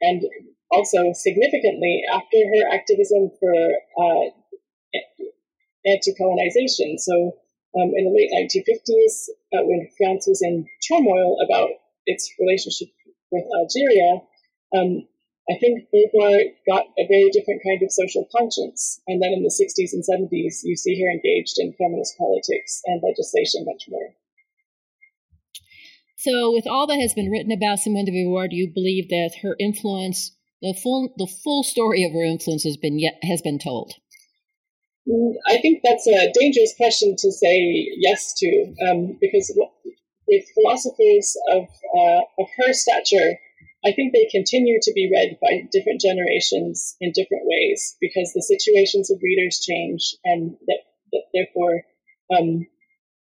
and 0.02 0.22
also 0.70 1.12
significantly 1.14 2.02
after 2.12 2.36
her 2.36 2.74
activism 2.74 3.30
for 3.40 3.54
uh, 4.02 4.30
anti-colonization. 5.86 6.98
So 6.98 7.36
um, 7.78 7.92
in 7.94 8.04
the 8.04 8.12
late 8.12 8.30
1950s, 8.34 9.28
uh, 9.54 9.64
when 9.64 9.88
France 9.96 10.26
was 10.26 10.42
in 10.42 10.66
turmoil 10.88 11.38
about 11.44 11.70
its 12.06 12.30
relationship 12.38 12.88
with 13.30 13.44
Algeria, 13.58 14.22
um, 14.74 15.06
I 15.48 15.54
think 15.58 15.86
Beauvoir 15.94 16.42
got 16.66 16.86
a 16.98 17.06
very 17.06 17.30
different 17.30 17.62
kind 17.62 17.80
of 17.82 17.92
social 17.92 18.26
conscience. 18.34 19.00
And 19.06 19.22
then 19.22 19.32
in 19.32 19.42
the 19.42 19.54
60s 19.54 19.92
and 19.94 20.02
70s, 20.02 20.62
you 20.64 20.76
see 20.76 21.00
her 21.00 21.10
engaged 21.10 21.54
in 21.58 21.72
feminist 21.74 22.18
politics 22.18 22.82
and 22.86 23.00
legislation 23.02 23.64
much 23.64 23.84
more. 23.88 24.14
So, 26.18 26.52
with 26.52 26.66
all 26.66 26.86
that 26.88 26.98
has 26.98 27.14
been 27.14 27.30
written 27.30 27.52
about 27.52 27.78
Simone 27.78 28.06
de 28.06 28.10
Beauvoir, 28.10 28.48
do 28.50 28.56
you 28.56 28.72
believe 28.72 29.08
that 29.10 29.38
her 29.42 29.54
influence, 29.60 30.32
the 30.60 30.74
full, 30.74 31.12
the 31.16 31.28
full 31.28 31.62
story 31.62 32.02
of 32.02 32.12
her 32.12 32.24
influence, 32.24 32.64
has 32.64 32.76
been 32.76 32.98
yet 32.98 33.14
has 33.22 33.42
been 33.42 33.60
told? 33.60 33.92
Mm, 35.06 35.34
I 35.46 35.58
think 35.58 35.82
that's 35.84 36.06
a 36.08 36.32
dangerous 36.40 36.74
question 36.76 37.14
to 37.16 37.30
say 37.30 37.86
yes 37.98 38.34
to, 38.38 38.74
um, 38.88 39.18
because 39.20 39.54
with 40.28 40.44
philosophers 40.54 41.36
of 41.52 41.64
uh, 41.94 42.22
of 42.38 42.46
her 42.58 42.72
stature, 42.72 43.38
I 43.84 43.92
think 43.92 44.12
they 44.12 44.26
continue 44.30 44.78
to 44.82 44.92
be 44.92 45.10
read 45.12 45.38
by 45.40 45.68
different 45.70 46.00
generations 46.00 46.96
in 47.00 47.12
different 47.12 47.44
ways 47.46 47.96
because 48.00 48.32
the 48.32 48.42
situations 48.42 49.10
of 49.10 49.22
readers 49.22 49.60
change, 49.60 50.16
and 50.24 50.56
that, 50.66 50.80
that 51.12 51.22
therefore 51.32 51.84
um, 52.36 52.66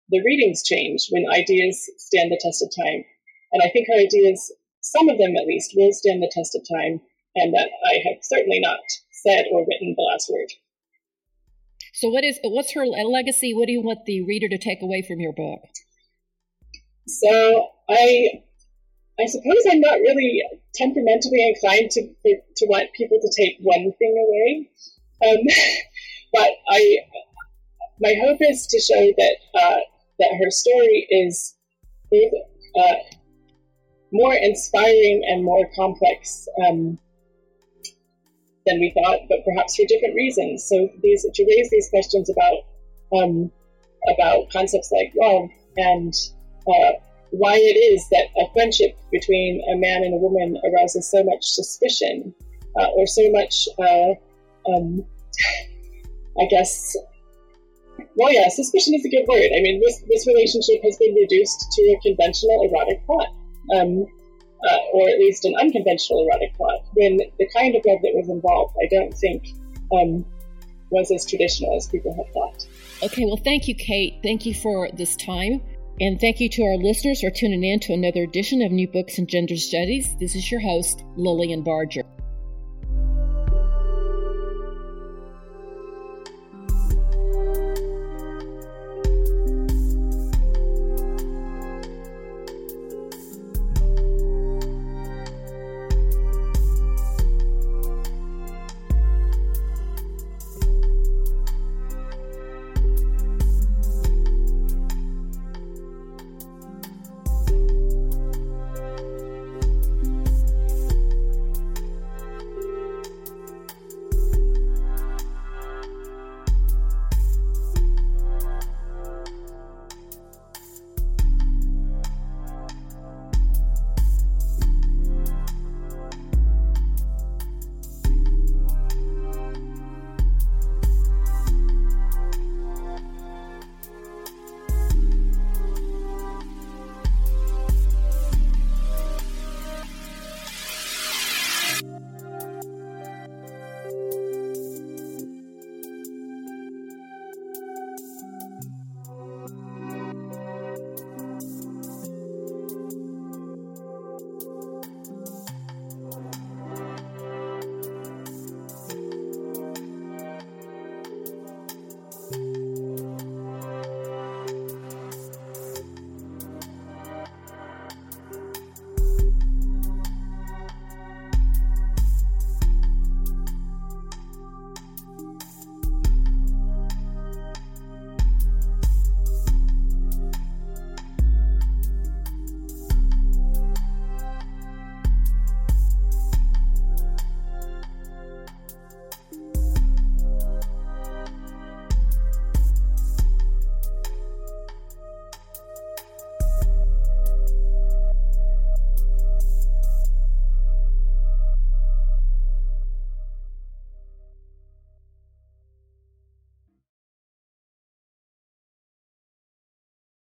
the 0.09 0.23
readings 0.25 0.63
change 0.63 1.07
when 1.11 1.29
ideas 1.29 1.89
stand 1.97 2.31
the 2.31 2.41
test 2.41 2.63
of 2.63 2.73
time. 2.73 3.05
And 3.51 3.61
I 3.63 3.69
think 3.69 3.87
her 3.89 3.99
ideas, 3.99 4.51
some 4.81 5.09
of 5.09 5.17
them 5.17 5.35
at 5.37 5.45
least, 5.45 5.73
will 5.75 5.93
stand 5.93 6.21
the 6.21 6.31
test 6.33 6.55
of 6.55 6.65
time, 6.65 7.01
and 7.35 7.53
that 7.53 7.69
I 7.85 8.01
have 8.09 8.17
certainly 8.23 8.59
not 8.59 8.79
said 9.11 9.45
or 9.51 9.61
written 9.61 9.93
the 9.95 10.09
last 10.11 10.29
word. 10.31 10.49
So, 11.93 12.09
what 12.09 12.23
is 12.23 12.39
what's 12.43 12.73
her 12.73 12.85
legacy? 12.85 13.53
What 13.53 13.67
do 13.67 13.73
you 13.73 13.81
want 13.81 14.05
the 14.05 14.21
reader 14.21 14.47
to 14.49 14.57
take 14.57 14.81
away 14.81 15.03
from 15.07 15.19
your 15.19 15.33
book? 15.33 15.61
So, 17.09 17.69
I 17.89 18.41
I 19.19 19.25
suppose 19.25 19.65
I'm 19.69 19.81
not 19.81 19.99
really 19.99 20.41
temperamentally 20.75 21.49
inclined 21.49 21.91
to 21.91 22.01
to 22.03 22.65
want 22.67 22.93
people 22.93 23.17
to 23.21 23.31
take 23.35 23.57
one 23.61 23.91
thing 23.99 24.15
away, 24.27 24.69
um, 25.29 25.43
but 26.33 26.49
I 26.69 26.97
my 27.99 28.15
hope 28.21 28.37
is 28.41 28.65
to 28.67 28.79
show 28.79 29.11
that 29.17 29.35
uh, 29.55 29.79
that 30.19 30.39
her 30.41 30.51
story 30.51 31.07
is 31.09 31.55
both 32.11 32.31
uh, 32.79 32.95
more 34.11 34.33
inspiring 34.33 35.23
and 35.27 35.43
more 35.43 35.69
complex 35.75 36.47
um, 36.65 36.97
than 38.65 38.79
we 38.79 38.91
thought, 38.91 39.19
but 39.27 39.39
perhaps 39.45 39.75
for 39.75 39.85
different 39.87 40.15
reasons. 40.15 40.63
So 40.63 40.89
these 41.01 41.23
to 41.23 41.45
raise 41.45 41.69
these 41.69 41.89
questions 41.89 42.29
about 42.29 43.21
um, 43.21 43.51
about 44.15 44.49
concepts 44.51 44.91
like 44.91 45.11
love 45.19 45.49
and 45.77 46.13
uh, 46.69 46.91
why 47.31 47.55
it 47.55 47.77
is 47.77 48.07
that 48.09 48.27
a 48.41 48.51
friendship 48.53 48.97
between 49.11 49.61
a 49.73 49.77
man 49.77 50.03
and 50.03 50.13
a 50.13 50.17
woman 50.17 50.59
arouses 50.63 51.09
so 51.09 51.23
much 51.23 51.43
suspicion 51.43 52.33
uh, 52.79 52.87
or 52.95 53.05
so 53.05 53.29
much, 53.31 53.67
uh, 53.77 54.13
um, 54.71 55.05
I 56.39 56.45
guess, 56.49 56.95
well, 58.15 58.33
yeah, 58.33 58.47
suspicion 58.49 58.93
is 58.95 59.05
a 59.05 59.09
good 59.09 59.25
word. 59.27 59.51
I 59.55 59.61
mean, 59.61 59.81
this, 59.81 60.01
this 60.07 60.27
relationship 60.27 60.81
has 60.83 60.97
been 60.97 61.13
reduced 61.15 61.71
to 61.71 61.81
a 61.83 61.99
conventional 62.01 62.63
erotic 62.63 63.05
plot, 63.05 63.27
um, 63.75 64.05
uh, 64.67 64.77
or 64.93 65.09
at 65.09 65.19
least 65.19 65.45
an 65.45 65.55
unconventional 65.59 66.25
erotic 66.27 66.55
plot, 66.55 66.81
when 66.93 67.17
the 67.17 67.49
kind 67.55 67.75
of 67.75 67.83
love 67.85 67.99
that 68.01 68.13
was 68.15 68.29
involved, 68.29 68.75
I 68.81 68.87
don't 68.87 69.13
think, 69.13 69.49
um, 69.91 70.25
was 70.91 71.11
as 71.11 71.25
traditional 71.25 71.75
as 71.75 71.87
people 71.87 72.15
have 72.15 72.33
thought. 72.33 72.67
Okay, 73.03 73.25
well, 73.25 73.37
thank 73.37 73.67
you, 73.67 73.75
Kate. 73.75 74.15
Thank 74.23 74.45
you 74.45 74.53
for 74.53 74.89
this 74.91 75.15
time. 75.15 75.61
And 76.01 76.17
thank 76.17 76.39
you 76.39 76.47
to 76.49 76.63
our 76.63 76.77
listeners 76.77 77.19
for 77.19 77.29
tuning 77.29 77.65
in 77.65 77.81
to 77.81 77.93
another 77.93 78.23
edition 78.23 78.61
of 78.61 78.71
New 78.71 78.87
Books 78.87 79.17
in 79.17 79.27
Gender 79.27 79.57
Studies. 79.57 80.15
This 80.17 80.33
is 80.33 80.49
your 80.49 80.61
host, 80.61 81.03
Lilian 81.17 81.61
Barger. 81.61 82.03